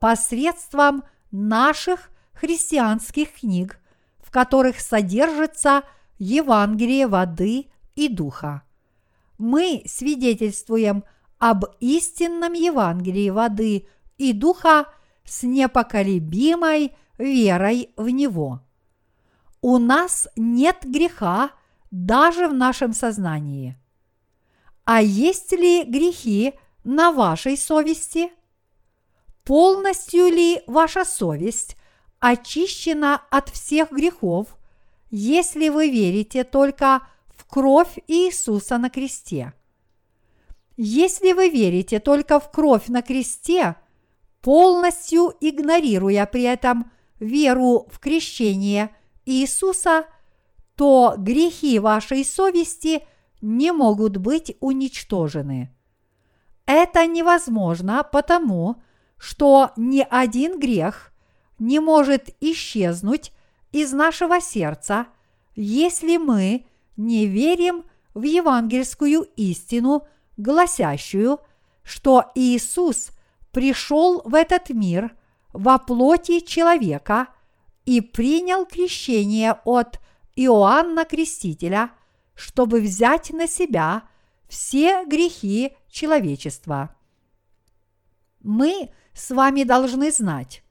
посредством 0.01 1.05
наших 1.31 2.11
христианских 2.33 3.33
книг, 3.33 3.79
в 4.19 4.33
которых 4.33 4.81
содержится 4.81 5.85
Евангелие 6.19 7.07
воды 7.07 7.69
и 7.95 8.09
духа. 8.09 8.65
Мы 9.39 9.85
свидетельствуем 9.87 11.05
об 11.39 11.67
истинном 11.79 12.55
Евангелии 12.55 13.31
воды 13.31 13.87
и 14.19 14.33
духа 14.33 14.87
с 15.25 15.45
непоколебимой 15.45 16.97
верой 17.23 17.91
в 17.97 18.09
Него. 18.09 18.61
У 19.61 19.79
нас 19.79 20.29
нет 20.37 20.79
греха 20.83 21.51
даже 21.91 22.49
в 22.49 22.55
нашем 22.55 22.93
сознании. 22.93 23.77
А 24.85 25.01
есть 25.01 25.53
ли 25.53 25.85
грехи 25.85 26.55
на 26.85 27.13
вашей 27.13 27.57
совести? 27.57 28.31
Полностью 29.45 30.27
ли 30.27 30.63
ваша 30.67 31.05
совесть 31.05 31.77
очищена 32.19 33.23
от 33.31 33.49
всех 33.51 33.93
грехов, 33.93 34.59
если 35.11 35.69
вы 35.69 35.91
верите 35.91 36.45
только 36.45 37.07
в 37.29 37.45
кровь 37.47 37.99
Иисуса 38.09 38.79
на 38.79 38.91
кресте? 38.91 39.53
Если 40.77 41.33
вы 41.33 41.49
верите 41.49 42.01
только 42.01 42.41
в 42.41 42.51
кровь 42.51 42.89
на 42.89 43.03
кресте, 43.03 43.77
полностью 44.41 45.35
игнорируя 45.41 46.27
при 46.27 46.43
этом 46.43 46.91
веру 47.23 47.89
в 47.91 47.99
крещение 47.99 48.91
Иисуса, 49.25 50.07
то 50.75 51.15
грехи 51.17 51.79
вашей 51.79 52.25
совести 52.25 53.05
не 53.41 53.73
могут 53.73 54.17
быть 54.17 54.57
уничтожены. 54.61 55.75
Это 56.67 57.07
невозможно 57.07 58.07
потому, 58.11 58.83
что 59.19 59.71
ни 59.77 60.07
один 60.09 60.59
грех 60.59 61.13
не 61.59 61.79
может 61.81 62.31
исчезнуть 62.41 63.33
из 63.71 63.93
нашего 63.93 64.41
сердца, 64.41 65.07
если 65.55 66.17
мы 66.17 66.67
не 66.97 67.27
верим 67.27 67.85
в 68.15 68.23
евангельскую 68.23 69.23
истину, 69.37 70.07
гласящую, 70.37 71.41
что 71.83 72.31
Иисус 72.35 73.11
пришел 73.51 74.23
в 74.25 74.35
этот 74.35 74.71
мир 74.71 75.15
во 75.53 75.79
плоти 75.79 76.41
человека 76.41 77.29
и 77.85 78.01
принял 78.01 78.65
крещение 78.67 79.59
от 79.65 80.01
Иоанна 80.37 81.05
Крестителя, 81.05 81.91
чтобы 82.35 82.81
взять 82.81 83.31
на 83.31 83.47
себя 83.47 84.05
все 84.49 85.05
грехи 85.05 85.77
человечества. 85.91 86.95
Мы 88.41 88.91
с 89.15 89.31
вами 89.31 89.65
должны 89.65 90.11
знать, 90.11 90.63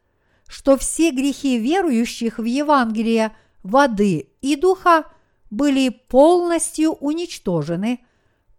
что 0.48 0.78
все 0.78 1.12
грехи 1.12 1.58
верующих 1.58 2.38
в 2.38 2.44
Евангелие 2.44 3.36
воды 3.64 4.30
и 4.42 4.56
духа 4.56 5.06
были 5.50 5.90
полностью 5.90 6.94
уничтожены, 6.94 8.04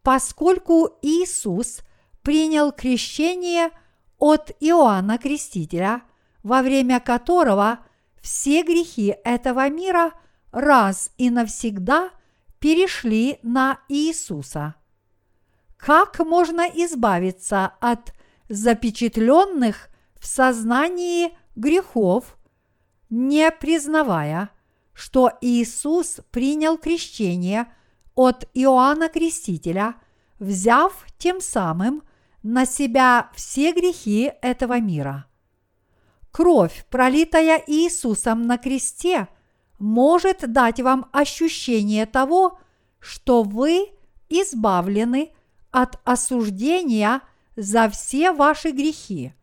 поскольку 0.02 0.98
Иисус 1.02 1.80
принял 2.22 2.72
крещение 2.72 3.70
от 4.18 4.52
Иоанна 4.60 5.18
Крестителя, 5.18 6.02
во 6.43 6.62
время 6.62 7.01
которого 7.01 7.78
все 8.20 8.62
грехи 8.62 9.16
этого 9.24 9.69
мира 9.69 10.12
раз 10.51 11.10
и 11.19 11.31
навсегда 11.31 12.10
перешли 12.59 13.39
на 13.43 13.81
Иисуса. 13.89 14.74
Как 15.77 16.20
можно 16.20 16.60
избавиться 16.62 17.73
от 17.81 18.14
запечатленных 18.48 19.89
в 20.19 20.27
сознании 20.27 21.36
грехов, 21.56 22.36
не 23.10 23.51
признавая, 23.51 24.51
что 24.93 25.32
Иисус 25.40 26.20
принял 26.31 26.78
крещение 26.78 27.66
от 28.14 28.48
Иоанна 28.55 29.09
Крестителя, 29.09 29.97
взяв 30.39 31.05
тем 31.19 31.40
самым 31.40 32.02
на 32.43 32.66
себя 32.66 33.31
все 33.35 33.73
грехи 33.73 34.32
этого 34.43 34.81
мира. 34.81 35.27
Кровь, 36.32 36.86
пролитая 36.88 37.62
Иисусом 37.66 38.46
на 38.46 38.56
кресте, 38.56 39.28
может 39.78 40.50
дать 40.50 40.80
вам 40.80 41.09
ощущение 41.12 42.06
того, 42.06 42.59
что 43.00 43.42
вы 43.42 43.90
избавлены 44.30 45.32
от 45.70 46.00
осуждения 46.04 47.20
за 47.54 47.90
все 47.90 48.32
ваши 48.32 48.70
грехи. 48.70 49.34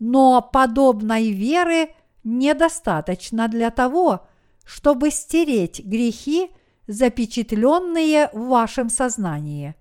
Но 0.00 0.42
подобной 0.52 1.30
веры 1.30 1.94
недостаточно 2.24 3.46
для 3.46 3.70
того, 3.70 4.26
чтобы 4.64 5.10
стереть 5.10 5.84
грехи, 5.84 6.50
запечатленные 6.88 8.30
в 8.32 8.48
вашем 8.48 8.90
сознании. 8.90 9.76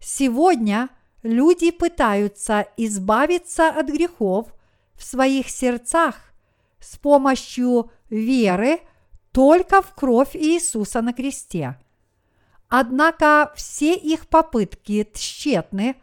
Сегодня 0.00 0.88
люди 1.22 1.70
пытаются 1.70 2.66
избавиться 2.78 3.68
от 3.68 3.88
грехов 3.88 4.54
в 5.04 5.06
своих 5.06 5.50
сердцах 5.50 6.32
с 6.80 6.96
помощью 6.96 7.90
веры 8.08 8.80
только 9.32 9.82
в 9.82 9.94
кровь 9.94 10.34
Иисуса 10.34 11.02
на 11.02 11.12
кресте. 11.12 11.78
Однако 12.70 13.52
все 13.54 13.94
их 13.94 14.26
попытки 14.28 15.06
тщетны, 15.12 15.96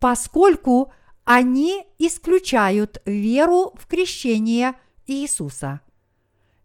поскольку 0.00 0.92
они 1.24 1.86
исключают 1.98 3.00
веру 3.04 3.72
в 3.76 3.86
крещение 3.86 4.74
Иисуса. 5.06 5.80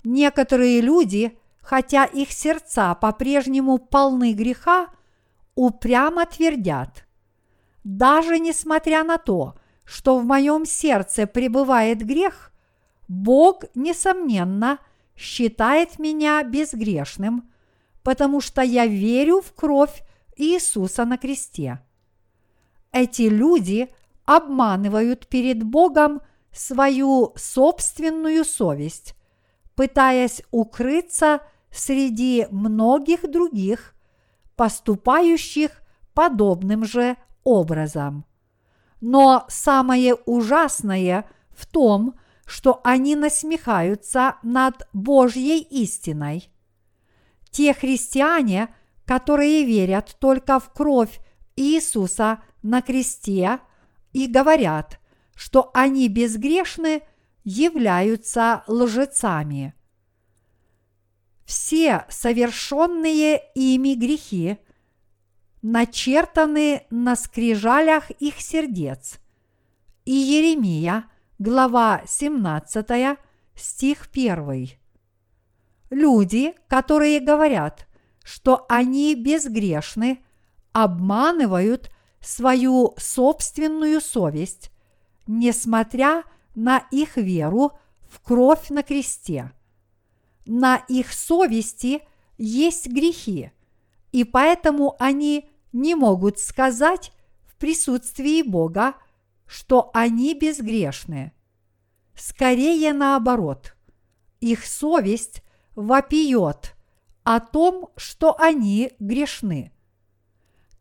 Некоторые 0.03 0.82
люди, 0.82 1.38
хотя 1.62 2.06
их 2.06 2.32
сердца 2.32 2.95
по-прежнему 2.95 3.78
полны 3.78 4.34
греха, 4.34 4.88
упрямо 5.53 6.26
твердят. 6.26 7.06
Даже 7.84 8.40
несмотря 8.40 9.03
на 9.03 9.20
то, 9.20 9.53
что 9.86 10.18
в 10.18 10.26
моем 10.26 10.66
сердце 10.66 11.28
пребывает 11.28 11.99
грех, 12.06 12.52
Бог, 13.07 13.64
несомненно, 13.76 14.80
считает 15.16 15.99
меня 15.99 16.44
безгрешным, 16.44 17.52
потому 18.03 18.41
что 18.41 18.62
я 18.62 18.88
верю 18.88 19.41
в 19.41 19.53
кровь 19.53 20.03
Иисуса 20.36 21.06
на 21.06 21.18
кресте. 21.18 21.80
Эти 22.91 23.24
люди 23.24 23.90
обманывают 24.26 25.28
перед 25.28 25.64
Богом 25.64 26.22
свою 26.52 27.34
собственную 27.36 28.44
совесть, 28.44 29.16
пытаясь 29.76 30.41
укрыться 30.52 31.41
среди 31.72 32.48
многих 32.52 33.30
других, 33.30 33.94
поступающих 34.56 35.82
подобным 36.14 36.86
же 36.86 37.18
образом. 37.44 38.26
Но 39.01 39.45
самое 39.49 40.15
ужасное 40.15 41.30
в 41.51 41.65
том, 41.65 42.15
что 42.45 42.81
они 42.84 43.15
насмехаются 43.15 44.35
над 44.43 44.88
Божьей 44.93 45.61
истиной. 45.61 46.49
Те 47.51 47.73
христиане, 47.73 48.73
которые 49.05 49.63
верят 49.65 50.15
только 50.19 50.59
в 50.59 50.72
кровь 50.72 51.19
Иисуса 51.55 52.41
на 52.61 52.81
кресте 52.81 53.59
и 54.13 54.27
говорят, 54.27 54.99
что 55.35 55.72
они 55.73 56.07
безгрешны, 56.07 57.01
являются 57.43 58.63
лжецами. 58.67 59.73
Все 61.45 62.05
совершенные 62.09 63.41
ими 63.53 63.93
грехи 63.93 64.57
начертаны 65.67 66.85
на 66.91 67.15
скрижалях 67.15 68.11
их 68.11 68.39
сердец. 68.39 69.19
И 70.05 70.11
Еремия, 70.11 71.05
глава 71.39 72.03
17, 72.05 73.17
стих 73.55 74.07
1. 74.13 74.69
Люди, 75.89 76.53
которые 76.67 77.19
говорят, 77.19 77.87
что 78.23 78.67
они 78.69 79.15
безгрешны, 79.15 80.23
обманывают 80.71 81.89
свою 82.21 82.93
собственную 82.97 84.01
совесть, 84.01 84.69
несмотря 85.25 86.25
на 86.53 86.85
их 86.91 87.17
веру 87.17 87.71
в 88.07 88.19
кровь 88.19 88.69
на 88.69 88.83
кресте. 88.83 89.51
На 90.45 90.75
их 90.75 91.11
совести 91.11 92.03
есть 92.37 92.85
грехи, 92.85 93.51
и 94.11 94.23
поэтому 94.23 94.95
они 94.99 95.49
не 95.76 95.93
могут 95.93 96.39
сказать 96.39 97.11
в 97.45 97.57
присутствии 97.57 98.41
Бога, 98.41 98.95
что 99.45 99.91
они 99.93 100.34
безгрешны. 100.34 101.34
Скорее 102.15 102.93
наоборот, 102.93 103.76
их 104.39 104.65
совесть 104.65 105.43
вопиет 105.76 106.76
о 107.23 107.41
том, 107.41 107.89
что 107.97 108.39
они 108.39 108.93
грешны. 108.99 109.73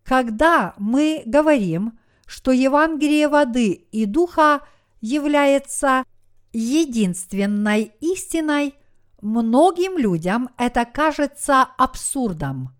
Когда 0.05 0.75
мы 0.79 1.25
говорим, 1.27 1.99
что 2.27 2.53
Евангелие 2.53 3.27
воды 3.27 3.73
и 3.73 4.07
духа 4.07 4.61
является 5.01 6.05
единственной 6.53 7.93
истиной, 8.01 8.75
многим 9.21 9.99
людям 9.99 10.51
это 10.57 10.85
кажется 10.85 11.63
абсурдом. 11.63 12.71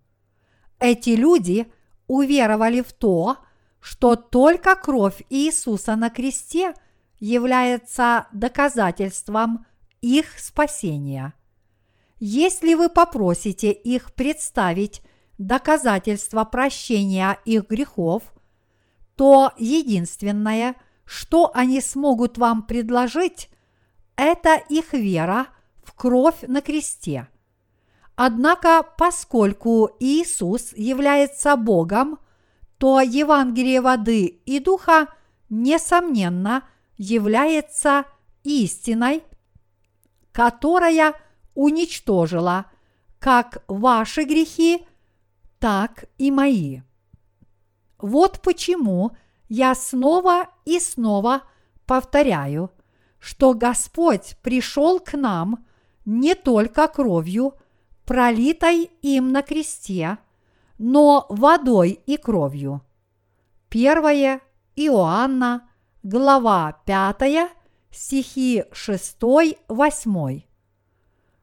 Эти 0.79 1.09
люди 1.09 1.69
уверовали 2.07 2.81
в 2.81 2.93
то, 2.93 3.37
что 3.79 4.15
только 4.15 4.75
кровь 4.75 5.23
Иисуса 5.29 5.95
на 5.95 6.09
кресте 6.09 6.73
является 7.19 8.27
доказательством 8.33 9.65
их 10.01 10.39
спасения. 10.39 11.33
Если 12.19 12.73
вы 12.73 12.89
попросите 12.89 13.71
их 13.71 14.13
представить 14.13 15.01
доказательства 15.37 16.45
прощения 16.45 17.37
их 17.45 17.67
грехов, 17.67 18.23
то 19.15 19.51
единственное, 19.57 20.75
что 21.05 21.51
они 21.53 21.81
смогут 21.81 22.37
вам 22.37 22.63
предложить, 22.63 23.49
это 24.15 24.55
их 24.55 24.93
вера 24.93 25.47
в 25.83 25.93
кровь 25.93 26.41
на 26.47 26.61
кресте– 26.61 27.27
Однако, 28.15 28.83
поскольку 28.97 29.89
Иисус 29.99 30.73
является 30.73 31.55
Богом, 31.57 32.17
то 32.77 33.01
Евангелие 33.01 33.81
воды 33.81 34.25
и 34.25 34.59
духа, 34.59 35.07
несомненно, 35.49 36.63
является 36.97 38.05
истиной, 38.43 39.23
которая 40.31 41.13
уничтожила 41.55 42.65
как 43.19 43.63
ваши 43.67 44.23
грехи, 44.23 44.87
так 45.59 46.05
и 46.17 46.31
мои. 46.31 46.81
Вот 47.97 48.41
почему 48.41 49.11
я 49.49 49.73
снова 49.75 50.49
и 50.63 50.79
снова 50.79 51.43
повторяю, 51.85 52.71
что 53.19 53.53
Господь 53.53 54.37
пришел 54.41 54.99
к 54.99 55.13
нам 55.13 55.65
не 56.05 56.35
только 56.35 56.87
кровью, 56.87 57.55
пролитой 58.05 58.91
им 59.01 59.31
на 59.31 59.41
кресте, 59.41 60.17
но 60.77 61.25
водой 61.29 61.99
и 62.05 62.17
кровью. 62.17 62.81
Первое 63.69 64.41
Иоанна, 64.75 65.69
глава 66.03 66.81
5, 66.85 67.49
стихи 67.91 68.63
6-8. 68.71 70.43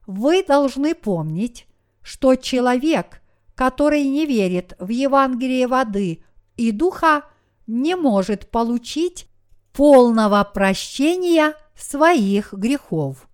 Вы 0.07 0.45
должны 0.45 0.95
помнить, 0.95 1.67
что 2.03 2.37
человек, 2.37 3.23
который 3.55 4.05
не 4.05 4.27
верит 4.27 4.75
в 4.79 4.89
Евангелие 4.89 5.67
воды 5.67 6.25
и 6.57 6.73
духа, 6.73 7.25
не 7.67 7.97
может 7.97 8.51
получить 8.51 9.29
полного 9.73 10.45
прощения 10.45 11.55
своих 11.77 12.53
грехов. 12.53 13.29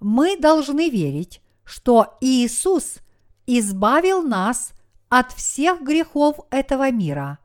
Мы 0.00 0.38
должны 0.38 0.88
верить, 0.88 1.42
что 1.64 2.16
Иисус 2.20 2.98
избавил 3.46 4.22
нас 4.22 4.72
от 5.08 5.32
всех 5.32 5.82
грехов 5.82 6.38
этого 6.50 6.90
мира. 6.90 7.38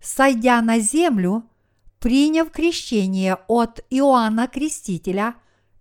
Сойдя 0.00 0.60
на 0.62 0.78
землю, 0.78 1.44
приняв 1.98 2.50
крещение 2.50 3.38
от 3.48 3.84
Иоанна 3.90 4.48
Крестителя 4.48 5.34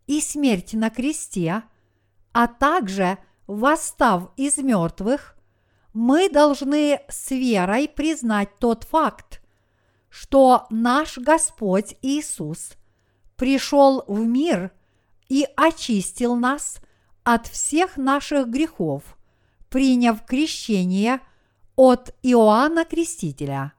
и 0.08 0.22
смерть 0.22 0.74
на 0.74 0.90
кресте, 0.90 1.64
а 2.34 2.48
также 2.48 3.18
восстав 3.48 4.32
из 4.36 4.58
мертвых, 4.58 5.36
мы 5.94 6.30
должны 6.30 7.02
с 7.10 7.32
верой 7.32 7.88
признать 7.88 8.50
тот 8.60 8.84
факт, 8.84 9.42
что 10.10 10.68
наш 10.70 11.18
Господь 11.18 11.96
Иисус 12.02 12.74
пришел 13.36 14.04
в 14.08 14.20
мир 14.26 14.72
и 15.30 15.48
очистил 15.56 16.36
нас 16.36 16.80
от 17.24 17.48
всех 17.48 17.98
наших 17.98 18.48
грехов, 18.48 19.18
приняв 19.70 20.26
крещение 20.26 21.20
от 21.76 22.16
Иоанна 22.24 22.86
Крестителя. 22.86 23.74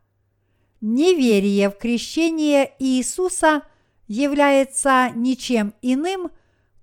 Неверие 0.80 1.68
в 1.68 1.76
крещение 1.76 2.72
Иисуса 2.78 3.62
является 4.06 5.10
ничем 5.14 5.74
иным, 5.82 6.30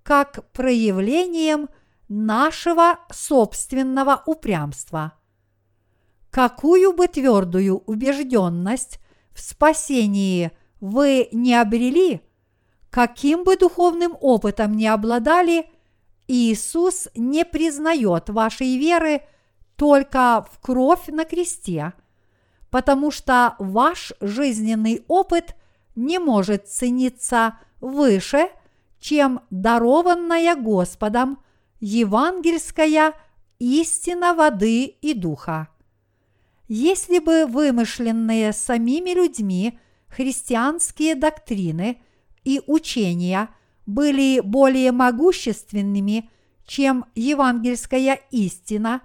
как 0.04 0.50
проявлением 0.52 1.70
нашего 2.08 3.00
собственного 3.12 4.24
упрямства. 4.26 5.14
Какую 6.30 6.94
бы 6.94 7.08
твердую 7.08 7.80
убежденность 7.80 9.00
в 9.32 9.42
спасении 9.42 10.52
вы 10.80 11.30
не 11.32 11.56
обрели, 11.56 12.22
каким 12.90 13.44
бы 13.44 13.58
духовным 13.58 14.16
опытом 14.22 14.76
не 14.76 14.88
обладали, 14.88 15.70
Иисус 16.28 17.08
не 17.16 17.46
признает 17.46 18.30
вашей 18.30 18.78
веры 18.78 19.22
только 19.76 20.46
в 20.52 20.60
кровь 20.60 21.08
на 21.08 21.24
кресте, 21.24 21.94
потому 22.70 23.12
что 23.12 23.56
ваш 23.60 24.14
жизненный 24.20 25.04
опыт 25.08 25.56
не 25.96 26.20
может 26.20 26.68
цениться 26.68 27.58
выше, 27.80 28.50
чем 29.00 29.42
дарованная 29.50 30.56
Господом 30.56 31.40
евангельская 31.80 33.14
истина 33.60 34.34
воды 34.34 34.86
и 34.86 35.14
духа. 35.14 35.70
Если 36.68 37.20
бы 37.20 37.46
вымышленные 37.46 38.52
самими 38.52 39.12
людьми 39.12 39.80
христианские 40.10 41.16
доктрины 41.16 42.02
и 42.44 42.62
учения 42.68 43.50
были 43.88 44.42
более 44.42 44.92
могущественными, 44.92 46.30
чем 46.68 47.06
евангельская 47.16 48.20
истина, 48.30 49.02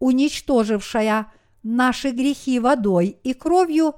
уничтожившая 0.00 1.32
наши 1.62 2.10
грехи 2.10 2.58
водой 2.58 3.16
и 3.22 3.32
кровью, 3.32 3.94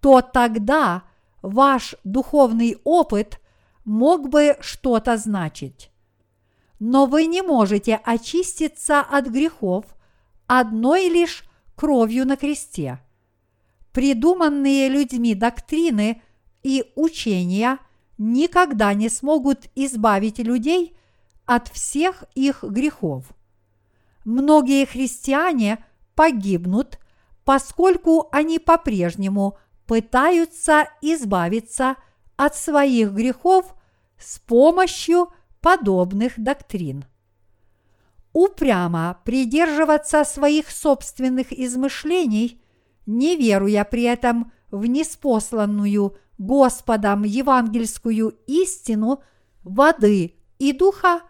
то 0.00 0.22
тогда 0.22 1.02
ваш 1.42 1.96
духовный 2.04 2.78
опыт 2.84 3.40
мог 3.84 4.28
бы 4.28 4.56
что-то 4.60 5.16
значить. 5.16 5.90
Но 6.78 7.06
вы 7.06 7.26
не 7.26 7.42
можете 7.42 7.96
очиститься 7.96 9.00
от 9.00 9.26
грехов 9.26 9.84
одной 10.46 11.08
лишь 11.08 11.44
кровью 11.74 12.24
на 12.24 12.36
кресте. 12.36 13.00
Придуманные 13.92 14.88
людьми 14.88 15.34
доктрины 15.34 16.22
и 16.62 16.92
учения 16.94 17.78
никогда 18.20 18.94
не 18.94 19.08
смогут 19.08 19.66
избавить 19.74 20.38
людей 20.38 20.96
от 21.46 21.68
всех 21.68 22.24
их 22.34 22.62
грехов. 22.62 23.24
Многие 24.24 24.84
христиане 24.84 25.84
погибнут, 26.14 27.00
поскольку 27.44 28.28
они 28.30 28.58
по-прежнему 28.58 29.56
пытаются 29.86 30.88
избавиться 31.00 31.96
от 32.36 32.54
своих 32.54 33.12
грехов 33.12 33.74
с 34.18 34.38
помощью 34.38 35.32
подобных 35.60 36.34
доктрин 36.36 37.04
упрямо 38.32 39.18
придерживаться 39.24 40.24
своих 40.24 40.70
собственных 40.70 41.52
измышлений, 41.52 42.60
не 43.06 43.36
веруя 43.36 43.84
при 43.84 44.04
этом 44.04 44.52
в 44.70 44.86
неспосланную 44.86 46.16
Господом 46.40 47.24
евангельскую 47.24 48.30
истину 48.46 49.22
воды 49.62 50.36
и 50.58 50.72
духа, 50.72 51.20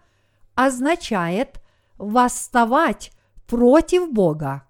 означает 0.54 1.60
восставать 1.98 3.10
против 3.48 4.12
Бога. 4.12 4.68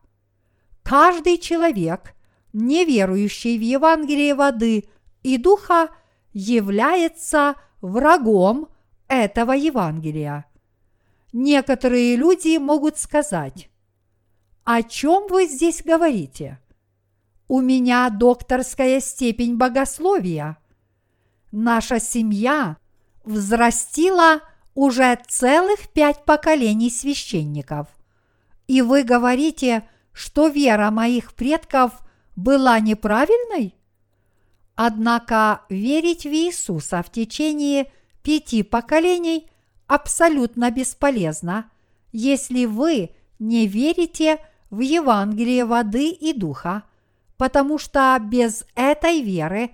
Каждый 0.82 1.36
человек, 1.36 2.14
не 2.54 2.86
верующий 2.86 3.58
в 3.58 3.60
Евангелие 3.60 4.34
воды 4.34 4.88
и 5.22 5.36
духа, 5.36 5.90
является 6.32 7.56
врагом 7.82 8.70
этого 9.08 9.52
Евангелия. 9.52 10.46
Некоторые 11.34 12.16
люди 12.16 12.56
могут 12.56 12.96
сказать, 12.96 13.68
о 14.64 14.82
чем 14.82 15.26
вы 15.28 15.44
здесь 15.44 15.82
говорите? 15.84 16.58
У 17.50 17.60
меня 17.60 18.08
докторская 18.10 19.00
степень 19.00 19.56
богословия. 19.56 20.56
Наша 21.50 21.98
семья 21.98 22.76
взрастила 23.24 24.42
уже 24.76 25.18
целых 25.26 25.88
пять 25.88 26.24
поколений 26.24 26.90
священников. 26.90 27.88
И 28.68 28.82
вы 28.82 29.02
говорите, 29.02 29.82
что 30.12 30.46
вера 30.46 30.92
моих 30.92 31.34
предков 31.34 31.98
была 32.36 32.78
неправильной? 32.78 33.74
Однако 34.76 35.62
верить 35.68 36.22
в 36.26 36.32
Иисуса 36.32 37.02
в 37.02 37.10
течение 37.10 37.90
пяти 38.22 38.62
поколений 38.62 39.50
абсолютно 39.88 40.70
бесполезно, 40.70 41.68
если 42.12 42.66
вы 42.66 43.10
не 43.40 43.66
верите 43.66 44.38
в 44.70 44.78
Евангелие 44.78 45.64
воды 45.64 46.10
и 46.10 46.32
духа, 46.32 46.84
потому 47.40 47.78
что 47.78 48.18
без 48.20 48.66
этой 48.74 49.22
веры 49.22 49.70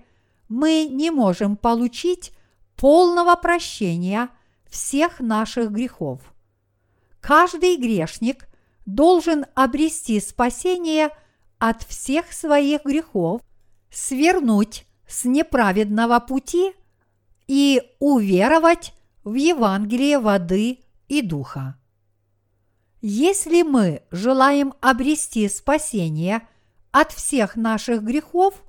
мы 0.47 0.87
не 0.89 1.11
можем 1.11 1.57
получить 1.57 2.31
полного 2.77 3.35
прощения 3.35 4.29
всех 4.69 5.19
наших 5.19 5.71
грехов. 5.71 6.21
Каждый 7.19 7.75
грешник 7.75 8.47
должен 8.85 9.47
обрести 9.53 10.21
спасение 10.21 11.09
от 11.57 11.83
всех 11.83 12.31
своих 12.31 12.85
грехов, 12.85 13.41
свернуть 13.91 14.85
с 15.05 15.25
неправедного 15.25 16.21
пути 16.21 16.71
и 17.47 17.83
уверовать 17.99 18.93
в 19.25 19.33
Евангелие 19.33 20.19
воды 20.19 20.85
и 21.09 21.21
духа. 21.21 21.77
Если 23.01 23.63
мы 23.63 24.03
желаем 24.09 24.73
обрести 24.79 25.49
спасение 25.49 26.47
от 26.99 27.11
всех 27.11 27.55
наших 27.55 28.03
грехов, 28.03 28.63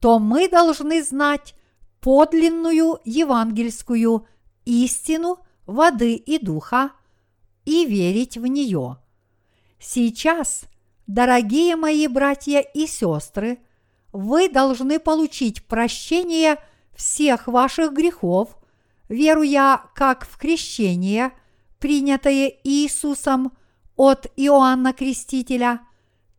то 0.00 0.18
мы 0.18 0.48
должны 0.48 1.02
знать 1.02 1.54
подлинную 2.00 2.98
евангельскую 3.04 4.26
истину 4.64 5.38
воды 5.66 6.14
и 6.14 6.38
духа 6.38 6.92
и 7.64 7.86
верить 7.86 8.36
в 8.36 8.46
нее. 8.46 8.98
Сейчас, 9.78 10.64
дорогие 11.06 11.76
мои 11.76 12.06
братья 12.06 12.60
и 12.60 12.86
сестры, 12.86 13.58
вы 14.12 14.48
должны 14.48 14.98
получить 14.98 15.64
прощение 15.66 16.58
всех 16.94 17.48
ваших 17.48 17.92
грехов– 17.92 18.56
веруя 19.08 19.82
как 19.94 20.26
в 20.26 20.36
крещение, 20.36 21.32
принятое 21.78 22.52
Иисусом 22.64 23.52
от 23.96 24.26
Иоанна 24.36 24.92
Крестителя, 24.92 25.80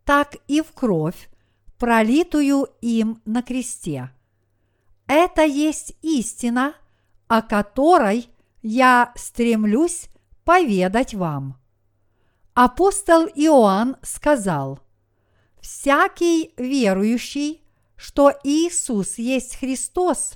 так 0.05 0.37
и 0.47 0.61
в 0.61 0.71
кровь, 0.71 1.29
пролитую 1.77 2.67
им 2.81 3.21
на 3.25 3.41
кресте. 3.41 4.11
Это 5.07 5.43
есть 5.43 5.95
истина, 6.01 6.75
о 7.27 7.41
которой 7.41 8.29
я 8.61 9.11
стремлюсь 9.15 10.07
поведать 10.43 11.13
вам. 11.13 11.59
Апостол 12.53 13.25
Иоанн 13.25 13.97
сказал, 14.01 14.79
«Всякий 15.59 16.53
верующий, 16.57 17.61
что 17.97 18.31
Иисус 18.43 19.17
есть 19.17 19.57
Христос, 19.57 20.35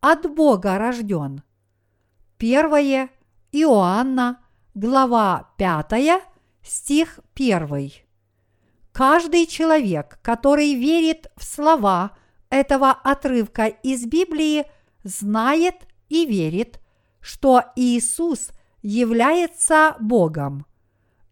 от 0.00 0.28
Бога 0.34 0.78
рожден». 0.78 1.42
Первое 2.38 3.10
Иоанна, 3.52 4.42
глава 4.74 5.50
5, 5.58 6.22
стих 6.62 7.20
1. 7.34 8.01
Каждый 8.92 9.46
человек, 9.46 10.18
который 10.22 10.74
верит 10.74 11.30
в 11.36 11.44
слова 11.44 12.16
этого 12.50 12.90
отрывка 12.90 13.66
из 13.66 14.04
Библии, 14.04 14.66
знает 15.02 15.74
и 16.10 16.26
верит, 16.26 16.80
что 17.20 17.64
Иисус 17.74 18.50
является 18.82 19.96
Богом. 19.98 20.66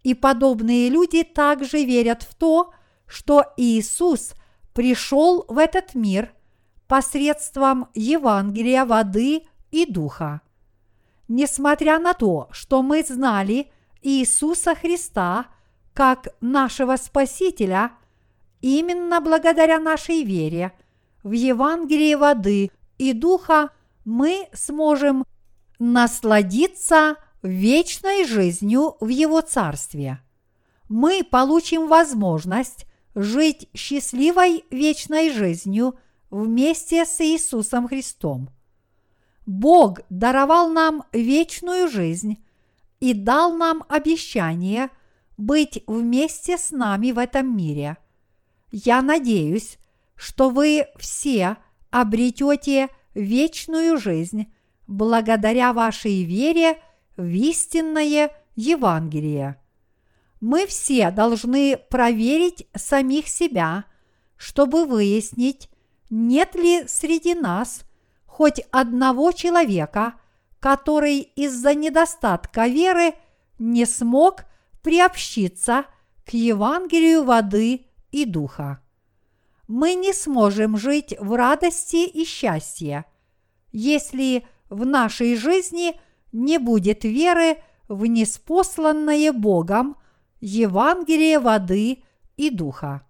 И 0.03 0.15
подобные 0.15 0.89
люди 0.89 1.23
также 1.23 1.85
верят 1.85 2.23
в 2.23 2.35
то, 2.35 2.73
что 3.07 3.45
Иисус 3.59 4.32
пришел 4.73 5.45
в 5.47 5.59
этот 5.59 5.95
мир 5.95 6.32
посредством 6.87 7.89
Евангелия 7.93 8.87
воды 8.87 9.43
и 9.70 9.85
духа. 9.85 10.41
Несмотря 11.28 11.99
на 11.99 12.15
то, 12.15 12.49
что 12.51 12.82
мы 12.82 13.03
знали 13.03 13.70
Иисуса 14.01 14.74
Христа 14.74 15.47
как 15.95 16.29
нашего 16.41 16.97
Спасителя, 16.97 17.93
именно 18.61 19.21
благодаря 19.21 19.79
нашей 19.79 20.23
вере 20.23 20.73
в 21.23 21.33
Евангелие 21.33 22.17
воды 22.17 22.71
и 22.99 23.12
духа 23.12 23.71
мы 24.05 24.49
сможем 24.53 25.25
насладиться 25.79 27.17
вечной 27.43 28.27
жизнью 28.27 28.97
в 29.01 29.09
Его 29.09 29.41
Царстве. 29.41 30.21
Мы 30.89 31.25
получим 31.25 31.89
возможность 31.89 32.87
жить 33.15 33.69
счастливой 33.75 34.65
вечной 34.71 35.31
жизнью 35.31 35.97
вместе 36.31 37.05
с 37.05 37.21
Иисусом 37.21 37.89
Христом. 37.89 38.51
Бог 39.47 40.01
даровал 40.11 40.69
нам 40.69 41.05
вечную 41.12 41.89
жизнь 41.89 42.45
и 43.01 43.15
дал 43.15 43.57
нам 43.57 43.85
обещание 43.89 44.91
быть 45.41 45.83
вместе 45.87 46.59
с 46.59 46.71
нами 46.71 47.12
в 47.12 47.19
этом 47.19 47.57
мире. 47.57 47.97
Я 48.71 49.03
надеюсь, 49.03 49.79
что 50.15 50.51
вы 50.51 50.87
все 50.97 51.57
обретете 51.91 52.89
вечную 53.15 53.99
жизнь 53.99 54.53
благодаря 54.87 55.73
вашей 55.73 56.23
вере 56.23 56.81
в 57.17 57.27
истинное 57.27 58.31
Евангелие. 58.55 59.61
Мы 60.41 60.67
все 60.67 61.11
должны 61.11 61.77
проверить 61.77 62.67
самих 62.75 63.29
себя, 63.29 63.85
чтобы 64.37 64.87
выяснить, 64.87 65.69
нет 66.09 66.55
ли 66.55 66.87
среди 66.87 67.35
нас 67.35 67.83
хоть 68.27 68.61
одного 68.71 69.33
человека, 69.33 70.15
который 70.61 71.21
из-за 71.21 71.75
недостатка 71.75 72.67
веры 72.67 73.15
не 73.59 73.85
смог 73.85 74.45
приобщиться 74.82 75.85
к 76.24 76.31
Евангелию 76.31 77.24
воды 77.24 77.86
и 78.11 78.24
духа. 78.24 78.81
Мы 79.69 79.94
не 79.94 80.12
сможем 80.12 80.77
жить 80.77 81.15
в 81.20 81.35
радости 81.35 82.07
и 82.07 82.24
счастье, 82.24 83.05
если 83.73 84.47
в 84.69 84.85
нашей 84.85 85.36
жизни 85.36 86.01
не 86.32 86.59
будет 86.59 87.05
веры 87.05 87.59
в 87.89 88.07
неспосланное 88.07 89.32
Богом 89.32 89.97
Евангелие 90.40 91.39
воды 91.39 92.02
и 92.36 92.51
духа. 92.51 93.07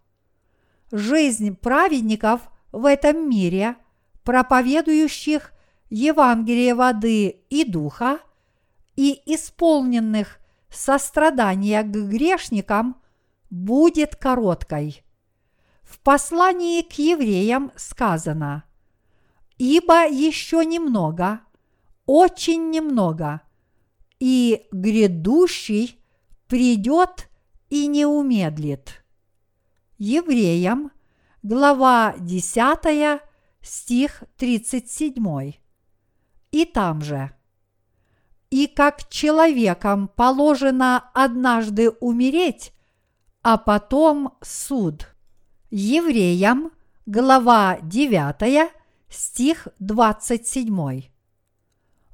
Жизнь 0.91 1.55
праведников 1.55 2.43
в 2.73 2.85
этом 2.85 3.29
мире, 3.29 3.77
проповедующих 4.25 5.53
Евангелие 5.89 6.75
воды 6.75 7.43
и 7.49 7.65
духа 7.65 8.19
и 8.97 9.21
исполненных 9.27 10.40
сострадания 10.71 11.83
к 11.83 11.91
грешникам, 11.91 13.01
будет 13.51 14.17
короткой. 14.17 15.03
В 15.83 15.99
послании 16.01 16.83
к 16.83 16.93
евреям 16.95 17.73
сказано– 17.77 18.65
ибо 19.61 20.09
еще 20.09 20.65
немного, 20.65 21.43
очень 22.07 22.71
немного, 22.71 23.43
и 24.19 24.67
грядущий 24.73 26.03
придет 26.47 27.29
и 27.69 27.87
не 27.87 28.07
умедлит. 28.07 29.05
Евреям, 29.99 30.93
глава 31.43 32.15
10, 32.19 33.21
стих 33.61 34.25
37. 34.39 35.53
И 36.53 36.65
там 36.65 37.03
же. 37.03 37.31
И 38.51 38.67
как 38.67 39.09
человекам 39.09 40.09
положено 40.09 41.11
однажды 41.15 41.91
умереть, 41.91 42.73
а 43.43 43.57
потом 43.57 44.35
суд. 44.43 45.07
Евреям, 45.71 46.73
глава 47.07 47.79
9, 47.81 48.73
стих 49.09 49.69
27. 49.79 51.03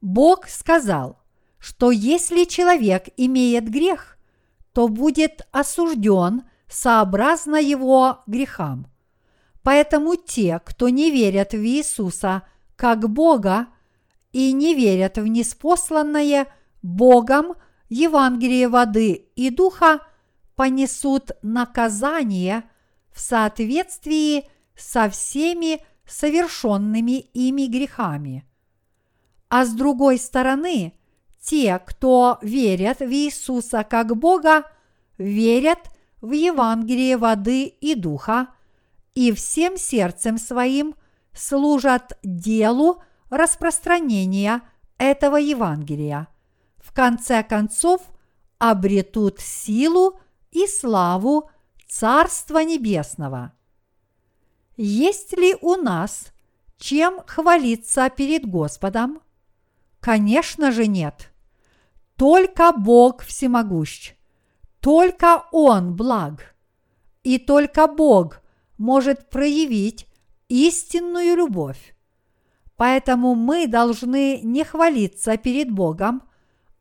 Бог 0.03 0.47
сказал, 0.49 1.23
что 1.59 1.91
если 1.91 2.45
человек 2.45 3.09
имеет 3.17 3.71
грех, 3.71 4.19
то 4.75 4.89
будет 4.89 5.49
осужден 5.53 6.43
сообразно 6.69 7.57
его 7.57 8.23
грехам. 8.27 8.89
Поэтому 9.63 10.17
те, 10.17 10.61
кто 10.65 10.91
не 10.91 11.11
верят 11.11 11.53
в 11.53 11.65
Иисуса 11.65 12.43
как 12.77 13.09
Бога 13.09 13.69
и 14.33 14.53
не 14.53 14.75
верят 14.75 15.19
в 15.19 15.27
неспосланное 15.27 16.47
Богом 16.83 17.55
Евангелие 17.89 18.69
воды 18.69 19.13
и 19.37 19.51
духа, 19.51 20.01
понесут 20.55 21.33
наказание 21.43 22.65
в 23.13 23.21
соответствии 23.21 24.49
со 24.77 25.09
всеми 25.09 25.81
совершенными 26.07 27.21
ими 27.21 27.67
грехами. 27.67 28.45
А 29.49 29.65
с 29.65 29.73
другой 29.73 30.19
стороны, 30.19 30.95
те, 31.41 31.81
кто 31.85 32.39
верят 32.43 32.99
в 32.99 33.11
Иисуса 33.11 33.85
как 33.85 34.17
Бога, 34.17 34.65
верят 35.19 35.79
в 36.21 36.33
Евангелие 36.33 37.17
воды 37.17 37.65
и 37.67 37.95
духа 37.95 38.49
и 39.15 39.33
всем 39.33 39.77
сердцем 39.77 40.39
своим 40.39 40.95
служат 41.33 42.19
делу 42.23 43.03
распространения 43.31 44.63
этого 44.99 45.37
Евангелия. 45.37 46.29
В 46.79 46.93
конце 46.93 47.43
концов, 47.43 48.03
обретут 48.59 49.41
силу 49.41 50.19
и 50.51 50.67
славу 50.67 51.51
Царства 51.89 52.59
Небесного. 52.61 53.53
Есть 54.77 55.37
ли 55.37 55.57
у 55.61 55.77
нас 55.77 56.33
чем 56.79 57.21
хвалиться 57.27 58.11
перед 58.11 58.47
Господом? 58.47 59.21
Конечно 60.01 60.73
же 60.73 60.87
нет. 60.87 61.33
Только 62.17 62.73
Бог 62.73 63.23
всемогущ, 63.23 64.15
только 64.81 65.45
Он 65.53 65.97
благ, 65.97 66.55
и 67.23 67.39
только 67.39 67.87
Бог 67.87 68.41
может 68.79 69.29
проявить 69.31 70.07
истинную 70.49 71.37
любовь. 71.37 71.96
Поэтому 72.77 73.35
мы 73.35 73.67
должны 73.67 74.41
не 74.43 74.65
хвалиться 74.65 75.37
перед 75.37 75.71
Богом, 75.71 76.23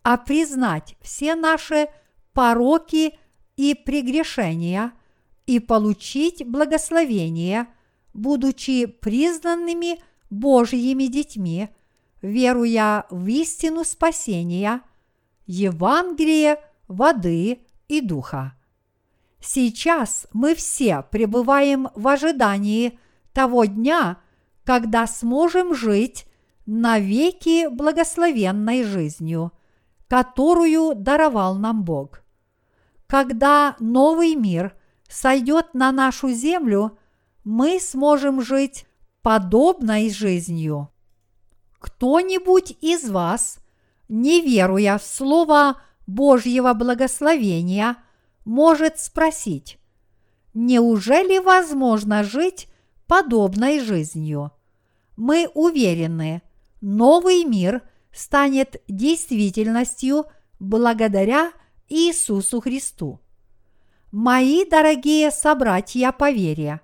а 0.03 0.17
признать 0.17 0.95
все 1.01 1.35
наши 1.35 1.88
пороки 2.34 3.17
и 3.55 3.73
прегрешения 3.73 4.91
и 5.45 5.59
получить 5.59 6.45
благословение– 6.45 7.67
будучи 8.15 8.85
признанными 8.85 10.01
Божьими 10.30 11.03
детьми, 11.03 11.69
веруя 12.22 13.05
в 13.11 13.27
истину 13.27 13.84
спасения, 13.84 14.81
Евангелие 15.45 16.59
воды 16.88 17.59
и 17.88 18.01
духа. 18.01 18.55
Сейчас 19.39 20.26
мы 20.34 20.55
все 20.55 21.05
пребываем 21.11 21.89
в 21.93 22.07
ожидании 22.07 22.97
того 23.34 23.65
дня, 23.65 24.17
когда 24.65 25.05
сможем 25.07 25.75
жить 25.75 26.25
навеки 26.65 27.67
благословенной 27.69 28.83
жизнью, 28.83 29.51
которую 30.07 30.95
даровал 30.95 31.55
нам 31.55 31.83
Бог. 31.83 32.21
когда 33.07 33.75
новый 33.79 34.33
мир 34.35 34.75
сойдет 35.07 35.75
на 35.75 35.91
нашу 35.91 36.29
землю, 36.31 36.97
мы 37.43 37.79
сможем 37.79 38.41
жить 38.41 38.87
подобной 39.21 40.09
жизнью. 40.09 40.89
Кто-нибудь 41.77 42.75
из 42.81 43.07
вас, 43.07 43.59
не 44.09 44.41
веруя 44.41 44.97
в 44.97 45.03
Слово 45.03 45.79
Божьего 46.07 46.73
благословения, 46.73 47.97
может 48.43 48.99
спросить, 48.99 49.77
неужели 50.55 51.37
возможно 51.37 52.23
жить 52.23 52.67
подобной 53.07 53.79
жизнью? 53.79 54.55
Мы 55.15 55.49
уверены, 55.53 56.41
новый 56.81 57.45
мир 57.45 57.81
станет 58.11 58.81
действительностью 58.87 60.25
благодаря 60.59 61.51
Иисусу 61.87 62.61
Христу. 62.61 63.19
Мои 64.11 64.65
дорогие 64.65 65.31
собратья 65.31 66.11
по 66.11 66.31
вере, 66.31 66.81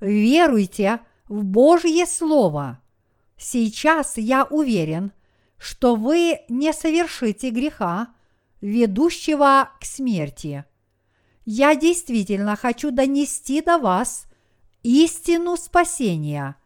веруйте 0.00 1.00
в 1.28 1.44
Божье 1.44 2.06
Слово. 2.06 2.80
Сейчас 3.36 4.16
я 4.16 4.44
уверен, 4.44 5.12
что 5.58 5.96
вы 5.96 6.40
не 6.48 6.72
совершите 6.72 7.50
греха, 7.50 8.08
ведущего 8.60 9.70
к 9.80 9.84
смерти. 9.84 10.64
Я 11.44 11.74
действительно 11.74 12.56
хочу 12.56 12.90
донести 12.90 13.60
до 13.60 13.78
вас 13.78 14.26
истину 14.82 15.56
спасения. 15.56 16.56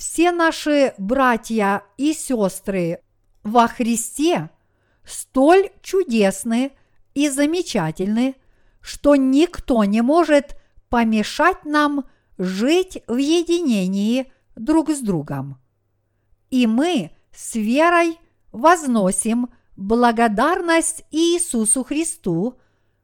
Все 0.00 0.32
наши 0.32 0.94
братья 0.96 1.82
и 1.98 2.14
сестры 2.14 3.02
во 3.42 3.68
Христе 3.68 4.48
столь 5.04 5.68
чудесны 5.82 6.72
и 7.12 7.28
замечательны, 7.28 8.36
что 8.80 9.14
никто 9.14 9.84
не 9.84 10.00
может 10.00 10.56
помешать 10.88 11.66
нам 11.66 12.06
жить 12.38 13.02
в 13.08 13.16
единении 13.18 14.32
друг 14.56 14.88
с 14.88 15.00
другом. 15.00 15.60
И 16.48 16.66
мы 16.66 17.10
с 17.36 17.54
верой 17.56 18.18
возносим 18.52 19.50
благодарность 19.76 21.04
Иисусу 21.10 21.84
Христу, 21.84 22.58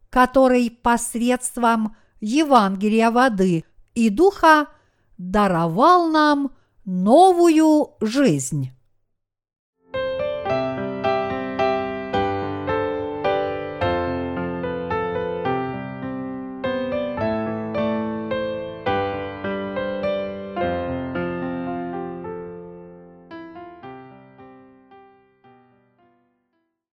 который 0.09 0.71
посредством 0.71 1.95
Евангелия 2.21 3.11
воды 3.11 3.67
и 3.95 4.09
духа 4.09 4.69
даровал 5.19 6.09
нам 6.09 6.56
новую 6.87 7.91
жизнь. 8.01 8.71